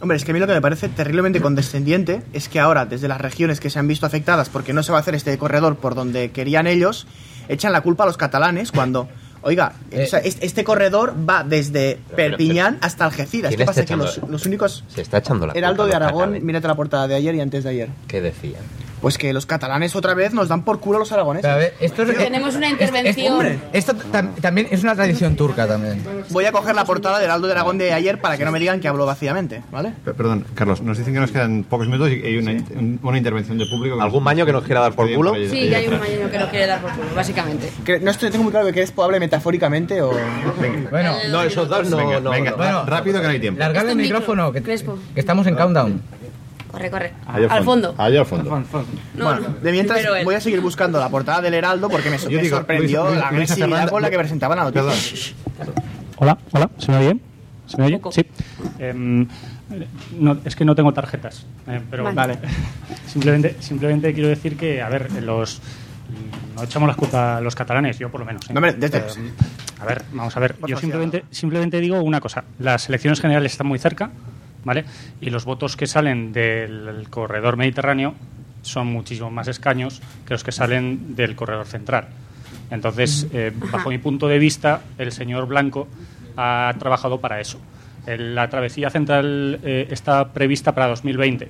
Hombre, 0.02 0.16
es 0.16 0.24
que 0.24 0.32
a 0.32 0.34
mí 0.34 0.40
lo 0.40 0.46
que 0.48 0.52
me 0.52 0.60
parece 0.60 0.88
terriblemente 0.88 1.40
condescendiente 1.40 2.22
es 2.32 2.48
que 2.48 2.58
ahora, 2.60 2.84
desde 2.86 3.06
las 3.08 3.20
regiones 3.20 3.60
que 3.60 3.70
se 3.70 3.78
han 3.78 3.86
visto 3.86 4.04
afectadas 4.04 4.48
porque 4.48 4.72
no 4.72 4.82
se 4.82 4.90
va 4.92 4.98
a 4.98 5.00
hacer 5.00 5.14
este 5.14 5.38
corredor 5.38 5.76
por 5.76 5.94
donde 5.94 6.32
querían 6.32 6.66
ellos, 6.66 7.06
echan 7.48 7.70
la 7.72 7.80
culpa 7.82 8.02
a 8.02 8.06
los 8.06 8.16
catalanes 8.16 8.72
cuando, 8.72 9.08
oiga, 9.42 9.74
Eh, 9.92 10.02
o 10.02 10.06
sea, 10.08 10.18
es- 10.18 10.38
este 10.40 10.64
corredor 10.64 11.14
va 11.16 11.44
desde 11.44 12.00
pero- 12.16 12.36
Perpiñán 12.36 12.78
hasta 12.80 13.04
Algeciras. 13.04 13.50
¿Quién 13.50 13.60
¿Qué 13.60 13.64
pasa? 13.64 13.84
Que 13.84 13.94
los, 13.96 14.20
los 14.28 14.44
únicos... 14.44 14.82
Se 14.88 15.02
está 15.02 15.18
echando 15.18 15.46
la 15.46 15.52
Heraldo 15.52 15.84
culpa 15.84 15.98
de 15.98 16.04
Aragón, 16.04 16.44
mírate 16.44 16.66
la 16.66 16.74
portada 16.74 17.06
de 17.06 17.14
ayer 17.14 17.36
y 17.36 17.40
antes 17.40 17.62
de 17.62 17.70
ayer. 17.70 17.88
¿Qué 18.08 18.20
decía? 18.20 18.58
Pues 19.02 19.18
que 19.18 19.32
los 19.32 19.46
catalanes 19.46 19.96
otra 19.96 20.14
vez 20.14 20.32
nos 20.32 20.46
dan 20.48 20.62
por 20.64 20.78
culo 20.78 20.96
a 20.98 21.00
los 21.00 21.10
aragoneses. 21.10 21.50
A 21.50 21.56
ver, 21.56 21.74
esto 21.80 22.04
es- 22.04 22.16
Tenemos 22.16 22.54
una 22.54 22.66
es- 22.68 22.72
intervención. 22.72 23.32
hombre, 23.32 23.58
esto 23.72 23.94
tam- 24.12 24.32
también 24.40 24.68
es 24.70 24.84
una 24.84 24.94
tradición 24.94 25.34
turca 25.34 25.66
también. 25.66 26.00
Voy 26.30 26.44
a 26.44 26.52
coger 26.52 26.76
la 26.76 26.84
portada 26.84 27.18
de 27.18 27.24
Heraldo 27.24 27.48
de 27.48 27.52
Aragón 27.52 27.78
de 27.78 27.92
ayer 27.92 28.20
para 28.20 28.38
que 28.38 28.44
no 28.44 28.52
me 28.52 28.60
digan 28.60 28.78
que 28.78 28.86
hablo 28.86 29.04
vacíamente, 29.04 29.60
¿vale? 29.72 29.92
Pe- 30.04 30.14
Perdón, 30.14 30.46
Carlos, 30.54 30.80
nos 30.82 30.96
dicen 30.98 31.12
que 31.12 31.18
nos 31.18 31.32
quedan 31.32 31.64
pocos 31.68 31.88
minutos 31.88 32.10
y 32.12 32.22
hay 32.24 32.36
una, 32.38 32.52
un- 32.52 33.00
una 33.02 33.18
intervención 33.18 33.58
de 33.58 33.66
público. 33.66 34.00
¿Algún 34.00 34.22
baño 34.22 34.46
que 34.46 34.52
nos 34.52 34.62
quiera 34.62 34.80
dar 34.82 34.92
por 34.94 35.08
Sí, 35.08 35.14
culo? 35.14 35.34
Sí, 35.34 35.68
que 35.68 35.74
hay 35.74 35.88
un 35.88 35.98
mañana 35.98 36.30
que 36.30 36.38
no 36.38 36.48
quiere 36.48 36.66
dar 36.68 36.80
por 36.80 36.92
culo, 36.92 37.08
básicamente. 37.16 37.72
Que 37.84 37.98
no 37.98 38.10
estoy, 38.12 38.30
tengo 38.30 38.44
muy 38.44 38.52
claro 38.52 38.66
que 38.66 38.72
quieres 38.72 38.92
hable 38.96 39.18
metafóricamente 39.18 40.00
o... 40.00 40.12
Bueno, 40.90 41.14
No, 41.30 41.42
esos 41.42 41.68
dos 41.68 41.90
no. 41.90 41.96
venga, 41.96 42.20
no, 42.20 42.30
venga, 42.30 42.52
no. 42.56 42.84
Rápido 42.86 43.18
que 43.20 43.26
no 43.26 43.32
hay 43.32 43.40
tiempo. 43.40 43.58
largar 43.58 43.84
el 43.84 43.90
es 43.90 43.96
micrófono, 43.96 44.52
que, 44.52 44.62
Crespo. 44.62 44.96
que 45.12 45.18
estamos 45.18 45.44
en 45.48 45.56
countdown. 45.56 46.00
Corre, 46.72 46.90
corre. 46.90 47.12
Allá 47.26 47.46
Al 47.50 47.64
fondo. 47.64 47.94
Allá 47.98 48.20
al 48.20 48.26
fondo. 48.26 48.48
Fon, 48.50 48.64
fon. 48.64 48.84
No, 49.14 49.26
bueno, 49.26 49.40
no. 49.42 49.48
de 49.60 49.72
mientras 49.72 50.00
Pero 50.00 50.24
voy 50.24 50.34
a 50.34 50.40
seguir 50.40 50.60
buscando 50.60 50.98
la 50.98 51.08
portada 51.10 51.40
del 51.42 51.54
Heraldo 51.54 51.88
porque 51.90 52.10
me, 52.10 52.18
me 52.18 52.42
digo, 52.42 52.56
sorprendió 52.56 53.04
Luis- 53.08 53.18
la 53.18 53.30
Luis- 53.30 53.50
agresividad 53.50 53.90
con 53.90 54.02
la 54.02 54.10
que 54.10 54.18
presentaban 54.18 54.58
la 54.58 54.64
noticia. 54.64 55.34
Hola, 56.16 56.38
hola, 56.52 56.70
¿se 56.78 56.90
me 56.90 56.96
oye 56.98 57.06
bien? 57.06 57.20
¿Se 57.66 57.76
me 57.76 57.84
oye? 57.86 58.00
Sí. 58.10 58.24
Em, 58.78 59.28
no, 60.18 60.38
es 60.44 60.56
que 60.56 60.64
no 60.64 60.74
tengo 60.74 60.92
tarjetas, 60.92 61.46
eh, 61.66 61.80
pero 61.90 62.04
Vale. 62.04 62.16
Vale. 62.16 62.38
simplemente, 63.06 63.56
simplemente 63.60 64.12
quiero 64.14 64.28
decir 64.28 64.56
que, 64.56 64.82
a 64.82 64.88
ver, 64.88 65.10
los 65.22 65.60
no 66.56 66.62
echamos 66.64 66.88
la 66.88 66.94
culpa 66.94 67.36
a 67.38 67.40
los 67.40 67.54
catalanes, 67.54 67.98
yo 67.98 68.10
por 68.10 68.20
lo 68.20 68.26
menos. 68.26 68.44
¿eh? 68.48 68.52
No, 68.52 68.58
hombre, 68.58 68.74
desde- 68.74 68.98
Em, 68.98 69.30
a 69.80 69.84
ver, 69.86 70.02
vamos 70.12 70.36
a 70.36 70.40
ver, 70.40 70.56
yo 70.66 70.76
simplemente, 70.78 71.24
simplemente 71.30 71.80
digo 71.80 72.00
una 72.02 72.20
cosa, 72.20 72.44
las 72.58 72.88
elecciones 72.88 73.20
generales 73.20 73.52
están 73.52 73.66
muy 73.66 73.78
cerca, 73.78 74.10
¿vale? 74.64 74.84
Y 75.20 75.30
los 75.30 75.44
votos 75.44 75.76
que 75.76 75.86
salen 75.86 76.32
del 76.32 77.06
corredor 77.10 77.56
mediterráneo 77.56 78.14
son 78.62 78.86
muchísimo 78.88 79.30
más 79.30 79.48
escaños 79.48 80.00
que 80.26 80.34
los 80.34 80.44
que 80.44 80.52
salen 80.52 81.16
del 81.16 81.34
corredor 81.34 81.66
central. 81.66 82.08
Entonces, 82.70 83.26
eh, 83.32 83.52
bajo 83.72 83.90
mi 83.90 83.98
punto 83.98 84.28
de 84.28 84.38
vista, 84.38 84.82
el 84.98 85.12
señor 85.12 85.46
Blanco 85.46 85.88
ha 86.36 86.72
trabajado 86.78 87.20
para 87.20 87.40
eso. 87.40 87.58
El- 88.06 88.34
la 88.34 88.48
travesía 88.48 88.88
central 88.90 89.60
eh, 89.62 89.88
está 89.90 90.32
prevista 90.32 90.72
para 90.72 90.88
2020, 90.88 91.48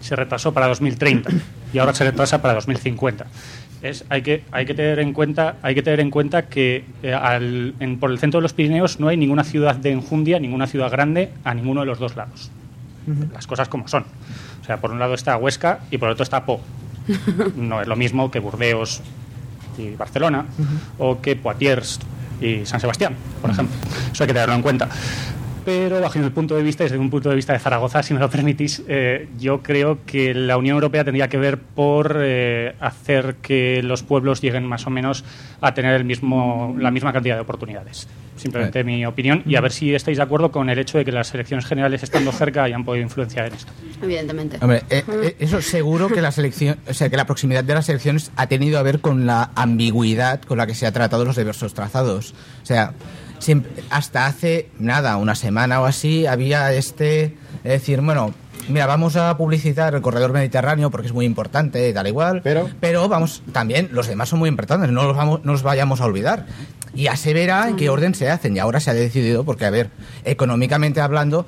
se 0.00 0.16
retrasó 0.16 0.52
para 0.52 0.68
2030 0.68 1.30
y 1.72 1.78
ahora 1.78 1.94
se 1.94 2.04
retrasa 2.04 2.40
para 2.40 2.54
2050. 2.54 3.26
Es, 3.82 4.04
hay, 4.10 4.22
que, 4.22 4.44
hay, 4.52 4.64
que 4.64 4.74
tener 4.74 5.00
en 5.00 5.12
cuenta, 5.12 5.56
hay 5.62 5.74
que 5.74 5.82
tener 5.82 5.98
en 6.00 6.10
cuenta 6.10 6.42
que 6.42 6.84
eh, 7.02 7.12
al- 7.12 7.74
en- 7.80 7.98
por 7.98 8.10
el 8.12 8.18
centro 8.18 8.38
de 8.38 8.42
los 8.42 8.52
Pirineos 8.52 9.00
no 9.00 9.08
hay 9.08 9.16
ninguna 9.16 9.42
ciudad 9.42 9.74
de 9.74 9.90
enjundia, 9.90 10.38
ninguna 10.38 10.66
ciudad 10.68 10.90
grande 10.90 11.30
a 11.44 11.52
ninguno 11.54 11.80
de 11.80 11.86
los 11.86 11.98
dos 11.98 12.14
lados. 12.16 12.50
Las 13.34 13.48
cosas 13.48 13.68
como 13.68 13.88
son. 13.88 14.04
O 14.62 14.64
sea, 14.64 14.76
por 14.80 14.92
un 14.92 15.00
lado 15.00 15.14
está 15.14 15.36
Huesca 15.36 15.80
y 15.90 15.98
por 15.98 16.08
otro 16.08 16.22
está 16.22 16.44
Po. 16.46 16.60
No 17.56 17.80
es 17.80 17.88
lo 17.88 17.96
mismo 17.96 18.30
que 18.30 18.38
Burdeos 18.38 19.00
y 19.76 19.90
Barcelona 19.96 20.44
o 20.98 21.20
que 21.20 21.34
Poitiers 21.34 21.98
y 22.40 22.64
San 22.64 22.78
Sebastián, 22.78 23.14
por 23.40 23.50
ejemplo. 23.50 23.74
Eso 24.12 24.22
hay 24.22 24.28
que 24.28 24.32
tenerlo 24.34 24.54
en 24.54 24.62
cuenta. 24.62 24.88
Pero 25.64 26.00
bajo 26.00 26.18
mi 26.18 26.30
punto 26.30 26.56
de 26.56 26.62
vista, 26.62 26.84
desde 26.84 26.98
un 26.98 27.10
punto 27.10 27.28
de 27.28 27.36
vista 27.36 27.52
de 27.52 27.58
Zaragoza, 27.58 28.02
si 28.02 28.14
me 28.14 28.20
lo 28.20 28.28
permitís, 28.28 28.82
eh, 28.88 29.28
yo 29.38 29.62
creo 29.62 30.00
que 30.04 30.34
la 30.34 30.56
Unión 30.56 30.74
Europea 30.74 31.04
tendría 31.04 31.28
que 31.28 31.38
ver 31.38 31.58
por 31.58 32.18
eh, 32.20 32.74
hacer 32.80 33.36
que 33.42 33.82
los 33.82 34.02
pueblos 34.02 34.40
lleguen 34.40 34.66
más 34.66 34.86
o 34.86 34.90
menos 34.90 35.24
a 35.60 35.74
tener 35.74 35.94
el 35.94 36.04
mismo, 36.04 36.74
la 36.78 36.90
misma 36.90 37.12
cantidad 37.12 37.36
de 37.36 37.42
oportunidades. 37.42 38.08
Simplemente 38.36 38.82
mi 38.82 39.04
opinión 39.04 39.42
y 39.46 39.56
a 39.56 39.60
ver 39.60 39.72
si 39.72 39.94
estáis 39.94 40.16
de 40.16 40.22
acuerdo 40.22 40.50
con 40.50 40.70
el 40.70 40.78
hecho 40.78 40.98
de 40.98 41.04
que 41.04 41.12
las 41.12 41.32
elecciones 41.34 41.66
generales 41.66 42.02
estando 42.02 42.32
cerca 42.32 42.64
hayan 42.64 42.84
podido 42.84 43.04
influenciar 43.04 43.46
en 43.46 43.54
esto. 43.54 43.72
Evidentemente. 44.02 44.58
Hombre, 44.60 44.82
eh, 44.88 45.04
eh, 45.06 45.36
eso 45.38 45.60
seguro 45.60 46.08
que 46.08 46.22
la 46.22 46.32
selección, 46.32 46.78
o 46.88 46.94
sea, 46.94 47.10
que 47.10 47.16
la 47.16 47.26
proximidad 47.26 47.62
de 47.62 47.74
las 47.74 47.88
elecciones 47.88 48.32
ha 48.36 48.46
tenido 48.46 48.78
a 48.78 48.82
ver 48.82 49.00
con 49.00 49.26
la 49.26 49.50
ambigüedad 49.54 50.40
con 50.40 50.58
la 50.58 50.66
que 50.66 50.74
se 50.74 50.86
ha 50.86 50.92
tratado 50.92 51.24
los 51.24 51.36
diversos 51.36 51.74
trazados. 51.74 52.34
O 52.62 52.66
sea, 52.66 52.94
siempre- 53.42 53.82
hasta 53.90 54.26
hace 54.26 54.68
nada, 54.78 55.16
una 55.16 55.34
semana 55.34 55.80
o 55.80 55.84
así, 55.84 56.26
había 56.26 56.72
este, 56.72 57.36
es 57.64 57.70
decir, 57.72 58.00
bueno, 58.00 58.32
mira, 58.68 58.86
vamos 58.86 59.16
a 59.16 59.36
publicitar 59.36 59.94
el 59.94 60.00
corredor 60.02 60.32
mediterráneo 60.32 60.90
porque 60.90 61.08
es 61.08 61.12
muy 61.12 61.26
importante, 61.26 61.92
tal 61.92 62.06
igual, 62.06 62.40
Pero- 62.42 62.68
pero 62.80 63.08
vamos, 63.08 63.42
también 63.52 63.88
los 63.92 64.06
demás 64.06 64.28
son 64.28 64.38
muy 64.38 64.48
importantes, 64.48 64.90
no 64.90 65.04
los, 65.04 65.16
vamos, 65.16 65.40
no 65.44 65.52
los 65.52 65.62
vayamos 65.62 66.00
a 66.00 66.04
olvidar. 66.06 66.46
Y 66.94 67.04
ya 67.04 67.16
se 67.16 67.32
verá 67.32 67.68
en 67.68 67.76
qué 67.76 67.88
orden 67.88 68.14
se 68.14 68.28
hacen. 68.30 68.54
Y 68.54 68.58
ahora 68.58 68.78
se 68.78 68.90
ha 68.90 68.94
decidido, 68.94 69.44
porque, 69.44 69.64
a 69.64 69.70
ver, 69.70 69.88
económicamente 70.26 71.00
hablando, 71.00 71.46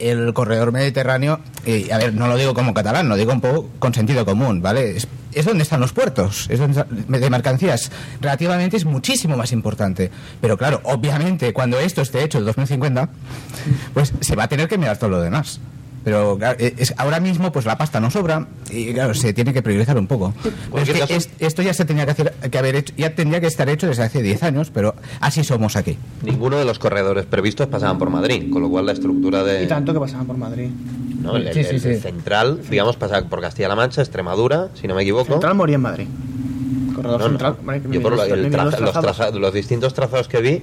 el 0.00 0.32
corredor 0.34 0.72
mediterráneo, 0.72 1.40
y 1.64 1.90
a 1.92 1.98
ver, 1.98 2.14
no 2.14 2.26
lo 2.26 2.36
digo 2.36 2.54
como 2.54 2.74
catalán, 2.74 3.08
lo 3.08 3.16
digo 3.16 3.32
un 3.32 3.40
poco 3.40 3.68
con 3.78 3.94
sentido 3.94 4.24
común, 4.24 4.62
¿vale? 4.62 4.96
Es, 4.96 5.06
es 5.32 5.44
donde 5.44 5.62
están 5.62 5.80
los 5.80 5.92
puertos, 5.92 6.46
es 6.50 6.58
donde 6.58 6.80
están- 6.80 7.20
de 7.20 7.30
mercancías. 7.30 7.90
Relativamente 8.20 8.76
es 8.76 8.84
muchísimo 8.84 9.36
más 9.36 9.52
importante. 9.52 10.10
Pero 10.40 10.56
claro, 10.56 10.80
obviamente, 10.84 11.52
cuando 11.52 11.78
esto 11.78 12.02
esté 12.02 12.22
hecho 12.24 12.38
en 12.38 12.44
2050, 12.44 13.08
pues 13.94 14.12
se 14.20 14.36
va 14.36 14.44
a 14.44 14.48
tener 14.48 14.68
que 14.68 14.78
mirar 14.78 14.98
todo 14.98 15.10
lo 15.10 15.20
demás. 15.20 15.60
Pero 16.02 16.38
claro, 16.38 16.56
eh, 16.58 16.74
es, 16.78 16.94
ahora 16.96 17.20
mismo 17.20 17.52
pues 17.52 17.66
la 17.66 17.76
pasta 17.76 18.00
no 18.00 18.10
sobra 18.10 18.46
y 18.70 18.94
claro, 18.94 19.12
se 19.12 19.34
tiene 19.34 19.52
que 19.52 19.60
priorizar 19.60 19.98
un 19.98 20.06
poco. 20.06 20.32
Pero 20.42 20.54
es 20.56 20.68
cualquier 20.70 20.94
que 20.96 21.00
caso- 21.02 21.14
es- 21.14 21.28
esto 21.38 21.60
ya 21.60 21.74
se 21.74 21.84
tenía 21.84 22.06
que, 22.06 22.12
hacer, 22.12 22.32
que 22.50 22.56
haber 22.58 22.74
hecho, 22.76 22.94
ya 22.96 23.14
tendría 23.14 23.38
que 23.42 23.46
estar 23.48 23.68
hecho 23.68 23.86
desde 23.86 24.04
hace 24.04 24.22
10 24.22 24.42
años, 24.42 24.70
pero 24.72 24.94
así 25.20 25.44
somos 25.44 25.76
aquí. 25.76 25.98
Ninguno 26.22 26.56
de 26.56 26.64
los 26.64 26.78
corredores 26.78 27.26
previstos 27.26 27.66
pasaban 27.66 27.98
por 27.98 28.08
Madrid, 28.08 28.50
con 28.50 28.62
lo 28.62 28.70
cual 28.70 28.86
la 28.86 28.92
estructura 28.92 29.42
de. 29.44 29.64
Y 29.64 29.68
tanto 29.68 29.92
que 29.92 30.00
pasaban 30.00 30.26
por 30.26 30.38
Madrid. 30.38 30.70
¿No? 31.20 31.36
El, 31.36 31.52
Sí, 31.52 31.60
el- 31.60 31.66
sí, 31.80 31.88
el 31.88 31.96
sí. 31.96 32.00
central, 32.00 32.60
digamos, 32.70 32.96
pasa 32.96 33.22
por 33.28 33.40
Castilla-La 33.40 33.76
Mancha, 33.76 34.00
Extremadura, 34.02 34.68
si 34.74 34.88
no 34.88 34.94
me 34.94 35.02
equivoco. 35.02 35.26
Central 35.32 35.54
moría 35.54 35.76
en 35.76 35.82
Madrid. 35.82 36.06
Corredor 36.94 37.18
No, 37.20 37.24
no. 37.24 37.30
central. 37.30 37.56
Madre, 37.64 37.80
me 37.86 37.94
Yo 37.96 38.02
por 38.02 38.16
lo- 38.16 38.22
el 38.24 38.50
traza- 38.50 38.80
los 38.80 38.92
traza- 38.92 39.50
distintos 39.52 39.94
trazados 39.94 40.28
que 40.28 40.40
vi, 40.40 40.62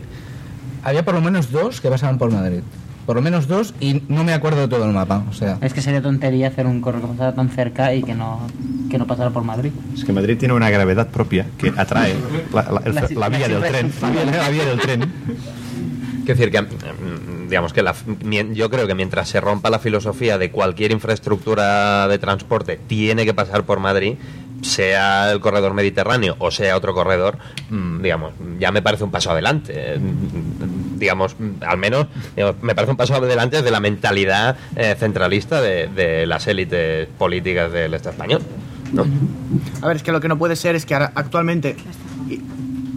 Había 0.83 1.03
por 1.03 1.15
lo 1.15 1.21
menos 1.21 1.51
dos 1.51 1.81
que 1.81 1.89
pasaban 1.89 2.17
por 2.17 2.31
Madrid. 2.31 2.59
Por 3.05 3.15
lo 3.17 3.21
menos 3.21 3.47
dos 3.47 3.73
y 3.81 4.03
no 4.07 4.23
me 4.23 4.33
acuerdo 4.33 4.61
de 4.61 4.67
todo 4.69 4.85
el 4.85 4.93
mapa. 4.93 5.23
O 5.29 5.33
sea, 5.33 5.57
Es 5.61 5.73
que 5.73 5.81
sería 5.81 6.01
tontería 6.01 6.47
hacer 6.49 6.65
un 6.65 6.81
que 6.81 6.91
pasara 6.91 7.33
tan 7.33 7.49
cerca 7.49 7.93
y 7.93 8.03
que 8.03 8.13
no, 8.15 8.41
que 8.89 8.97
no 8.97 9.05
pasara 9.07 9.31
por 9.31 9.43
Madrid. 9.43 9.71
Es 9.93 10.05
que 10.05 10.13
Madrid 10.13 10.37
tiene 10.37 10.53
una 10.53 10.69
gravedad 10.69 11.07
propia 11.09 11.45
que 11.57 11.73
atrae 11.75 12.13
la, 12.53 12.61
la- 12.71 12.81
el- 12.85 12.95
La- 12.95 13.01
la 13.01 13.29
vía 13.29 13.47
la 13.49 13.59
del 13.59 13.69
tren. 13.71 13.91
La 14.01 14.09
vía, 14.11 14.25
la 14.25 14.49
vía 14.49 14.65
del 14.65 14.79
tren. 14.79 15.13
Quiero 16.27 16.39
decir 16.39 16.51
que, 16.51 16.61
mm, 16.61 17.47
digamos 17.47 17.71
que 17.71 17.81
la, 17.81 17.95
yo 18.51 18.69
creo 18.69 18.85
que 18.85 18.93
mientras 18.93 19.29
se 19.29 19.39
rompa 19.39 19.69
la 19.69 19.79
filosofía 19.79 20.37
de 20.37 20.51
cualquier 20.51 20.91
infraestructura 20.91 22.05
de 22.09 22.19
transporte 22.19 22.77
tiene 22.85 23.23
que 23.23 23.33
pasar 23.33 23.63
por 23.63 23.79
Madrid, 23.79 24.15
sea 24.61 25.31
el 25.31 25.39
corredor 25.39 25.73
mediterráneo 25.73 26.35
o 26.39 26.51
sea 26.51 26.75
otro 26.75 26.93
corredor, 26.93 27.37
mm, 27.69 28.01
digamos, 28.01 28.33
ya 28.59 28.73
me 28.73 28.81
parece 28.81 29.05
un 29.05 29.11
paso 29.11 29.31
adelante. 29.31 29.97
Mm, 29.97 30.97
Digamos, 30.99 31.35
al 31.61 31.77
menos 31.77 32.07
me 32.61 32.73
parece 32.75 32.91
un 32.91 32.97
paso 32.97 33.15
adelante 33.15 33.61
de 33.61 33.71
la 33.71 33.79
mentalidad 33.79 34.57
eh, 34.75 34.95
centralista 34.99 35.61
de, 35.61 36.25
las 36.25 36.45
élites 36.47 37.07
políticas 37.19 37.71
del 37.71 37.93
Estado 37.93 38.13
español. 38.13 38.41
A 39.81 39.87
ver, 39.87 39.95
es 39.95 40.03
que 40.03 40.11
lo 40.11 40.19
que 40.19 40.27
no 40.27 40.37
puede 40.37 40.57
ser 40.57 40.75
es 40.75 40.85
que 40.85 40.95
actualmente... 40.95 41.77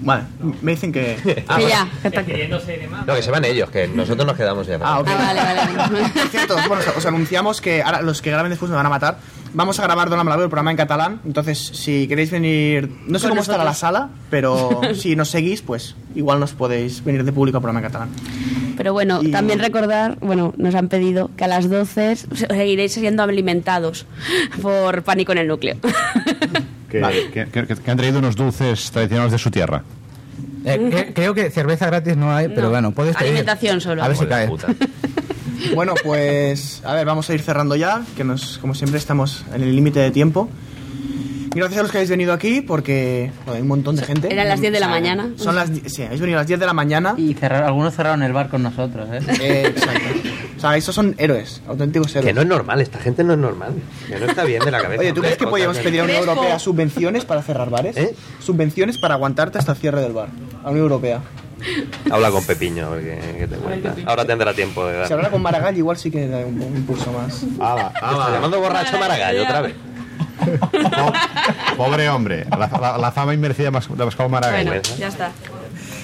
Vale, 0.03 0.23
me 0.63 0.73
dicen 0.73 0.93
que... 0.93 1.45
Ah, 1.49 1.57
Que 1.59 1.69
ya, 1.69 1.89
que 2.03 2.09
está- 2.09 2.23
Despidiéndose 2.23 2.77
y 2.77 2.79
demás. 2.81 3.07
No, 3.07 3.15
que 3.15 3.23
se 3.23 3.31
van 3.31 3.45
ellos, 3.45 3.71
que 3.71 3.89
nosotros 3.89 4.27
nos 4.27 4.37
quedamos 4.37 4.67
ya. 4.67 4.79
Ah, 4.83 5.01
ok. 5.01 5.09
Ah, 5.11 5.15
vale, 5.35 5.41
vale. 5.77 6.09
Por 6.11 6.29
cierto, 6.29 6.57
bueno, 6.69 6.83
os 6.97 7.07
anunciamos 7.07 7.61
que 7.61 7.83
ahora 7.83 8.01
los 8.03 8.23
que 8.23 8.31
graben 8.31 8.51
después 8.51 8.71
me 8.71 8.77
van 8.77 8.87
a 8.87 8.91
matar. 8.91 9.19
Vamos 9.53 9.81
a 9.81 9.83
grabar 9.83 10.09
Don 10.09 10.19
Amalabé, 10.21 10.45
el 10.45 10.49
programa 10.49 10.71
en 10.71 10.77
catalán. 10.77 11.21
Entonces, 11.25 11.59
si 11.59 12.07
queréis 12.07 12.31
venir, 12.31 12.89
no 13.07 13.19
sé 13.19 13.29
cómo 13.29 13.41
estará 13.41 13.65
la 13.65 13.75
sala, 13.75 14.11
pero 14.31 14.81
si 14.95 15.17
nos 15.17 15.29
seguís, 15.31 15.61
pues 15.63 15.97
igual 16.15 16.39
nos 16.39 16.53
podéis 16.53 17.03
venir 17.05 17.25
de 17.25 17.33
público 17.33 17.59
al 17.59 17.63
programa 17.63 17.81
en 17.81 17.93
catalán. 17.93 18.09
Pero 18.77 18.93
bueno, 18.93 19.21
Y- 19.23 19.31
también 19.33 19.59
recordar, 19.59 20.17
bueno, 20.21 20.55
nos 20.57 20.75
han 20.77 20.89
pedido 20.89 21.31
que 21.37 21.45
a 21.45 21.49
las 21.49 21.69
12 21.69 22.17
seguiréis 22.17 22.93
siendo 22.93 23.23
alimentados 23.25 24.07
por 24.63 25.03
pánico 25.03 25.33
en 25.33 25.39
el 25.39 25.49
núcleo. 25.49 25.77
Que, 26.91 27.01
que- 27.33 27.47
que- 27.67 27.77
que 27.77 27.91
han 27.93 27.97
traído 27.97 28.19
unos 28.19 28.35
dulces 28.35 28.91
tradicionales 28.91 29.31
de 29.31 29.39
su 29.39 29.49
tierra. 29.53 29.85
Eh, 30.65 30.91
cre- 30.93 31.13
creo 31.15 31.35
que 31.35 31.49
cerveza 31.51 31.87
gratis 31.87 32.17
no 32.17 32.35
hay, 32.35 32.49
pero 32.49 32.63
No, 32.63 32.71
bueno, 32.71 32.91
puedes 32.91 33.15
pedir. 33.15 33.29
alimentación 33.31 33.81
solo. 33.81 34.03
A 34.03 34.09
ver 34.09 34.17
si 34.17 34.27
cae. 34.27 34.51
Bueno, 35.75 35.95
pues 36.03 36.83
a 36.85 36.95
ver, 36.95 37.07
vamos 37.07 37.29
a 37.31 37.35
ir 37.35 37.43
cerrando 37.43 37.77
ya, 37.77 38.03
que 38.17 38.25
nos, 38.25 38.59
como 38.59 38.75
siempre 38.75 38.99
estamos 38.99 39.45
en 39.55 39.63
el 39.63 39.75
límite 39.75 40.01
de 40.01 40.11
tiempo. 40.11 40.49
Gracias 41.53 41.81
a 41.81 41.83
los 41.83 41.91
que 41.91 41.99
habéis 41.99 42.11
venido 42.11 42.33
aquí, 42.33 42.61
porque 42.61 43.33
joder, 43.45 43.57
hay 43.57 43.63
un 43.63 43.69
montón 43.69 43.97
de 43.97 44.05
gente. 44.05 44.33
Eran 44.33 44.49
las 44.49 44.61
10 44.61 44.73
de 44.73 44.79
la 44.79 44.87
mañana. 44.87 45.31
Son 45.37 45.57
las, 45.57 45.69
sí, 45.87 46.03
habéis 46.05 46.21
venido 46.21 46.39
a 46.39 46.43
las 46.43 46.47
10 46.47 46.61
de 46.61 46.67
la 46.67 46.73
mañana. 46.73 47.15
Y 47.17 47.35
cerrar, 47.35 47.65
algunos 47.65 47.95
cerraron 47.95 48.23
el 48.23 48.33
bar 48.33 48.49
con 48.49 48.63
nosotros, 48.63 49.09
¿eh? 49.11 49.21
Eh, 49.41 49.67
exacto. 49.67 50.07
O 50.57 50.61
sea, 50.61 50.77
estos 50.77 50.95
son 50.95 51.15
héroes, 51.19 51.61
auténticos 51.67 52.15
héroes. 52.15 52.27
Que 52.27 52.33
no 52.35 52.43
es 52.43 52.47
normal, 52.47 52.81
esta 52.81 52.99
gente 52.99 53.25
no 53.25 53.33
es 53.33 53.39
normal. 53.39 53.73
Que 54.07 54.21
no 54.21 54.27
está 54.27 54.45
bien 54.45 54.65
de 54.65 54.71
la 54.71 54.79
cabeza. 54.83 55.01
Oye, 55.01 55.13
¿tú 55.13 55.23
crees 55.23 55.39
que 55.39 55.47
podríamos 55.47 55.79
pedir 55.79 56.03
a 56.03 56.07
la 56.07 56.13
Unión. 56.13 56.29
Europea 56.29 56.59
subvenciones 56.61 57.25
para 57.25 57.43
cerrar 57.43 57.69
bares? 57.69 57.97
¿Eh? 57.97 58.15
Subvenciones 58.39 58.99
para 58.99 59.15
aguantarte 59.15 59.59
hasta 59.59 59.73
el 59.73 59.79
cierre 59.79 60.03
del 60.03 60.13
bar. 60.13 60.29
A 60.61 60.67
la 60.67 60.71
Unión 60.71 60.85
Europea. 60.85 61.21
Habla 62.11 62.31
con 62.31 62.45
Pepiño, 62.45 62.87
a 62.87 62.91
ver 62.91 63.03
qué, 63.05 63.37
qué 63.39 63.47
te 63.49 63.57
cuenta. 63.57 63.95
Ahora 64.07 64.25
tendrá 64.25 64.53
tiempo 64.55 64.87
de 64.87 64.99
dar. 64.99 65.07
Si 65.07 65.13
hablara 65.13 65.31
con 65.31 65.43
Maragall, 65.43 65.77
igual 65.77 65.97
sí 65.97 66.11
que 66.11 66.27
da 66.29 66.39
un, 66.39 66.61
un 66.61 66.77
impulso 66.77 67.13
más. 67.13 67.43
Ala, 67.61 67.91
Te 67.93 67.99
está 67.99 68.31
llamando 68.33 68.61
borracho 68.61 68.99
Maragall 68.99 69.39
otra 69.41 69.61
vez. 69.63 69.75
po- 70.41 71.13
pobre 71.77 72.09
hombre, 72.09 72.47
la, 72.51 72.67
la- 72.81 72.99
la 72.99 73.13
fama 73.13 73.35
inmerecida 73.35 73.71
de 73.71 73.73
Pascal 73.73 74.29
Maragall. 74.31 74.65
Bueno, 74.67 74.83
ya 74.99 75.09
está. 75.09 75.31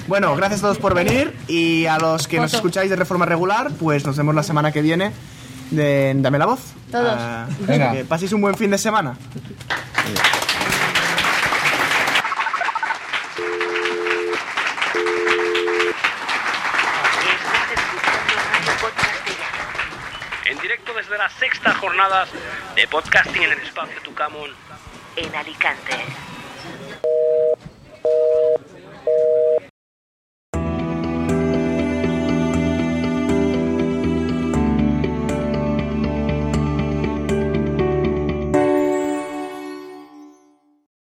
Bueno, 0.09 0.37
gracias 0.37 0.61
a 0.61 0.63
todos 0.65 0.79
por 0.79 0.95
venir 0.95 1.35
y 1.49 1.87
a 1.87 1.99
los 1.99 2.29
que 2.29 2.37
nos 2.39 2.51
Foto. 2.53 2.59
escucháis 2.59 2.91
de 2.91 2.97
reforma 2.97 3.27
regular, 3.27 3.71
pues 3.79 4.07
nos 4.07 4.17
vemos 4.17 4.35
la 4.35 4.43
semana 4.45 4.71
que 4.71 4.81
viene 4.83 5.11
de 5.73 6.13
Dame 6.19 6.39
la 6.39 6.47
Voz. 6.47 6.61
Todos. 6.93 7.13
Ah, 7.19 7.47
Venga. 7.61 7.91
Que 7.93 8.05
paséis 8.05 8.33
un 8.33 8.41
buen 8.41 8.55
fin 8.55 8.71
de 8.71 8.79
semana. 8.79 9.17
las 21.27 21.35
sextas 21.41 21.77
jornadas 21.79 22.29
de 22.77 22.87
podcasting 22.87 23.43
en 23.43 23.51
el 23.51 23.59
espacio 23.59 24.01
Tucamón 24.03 24.49
en 25.17 25.35
Alicante. 25.35 25.93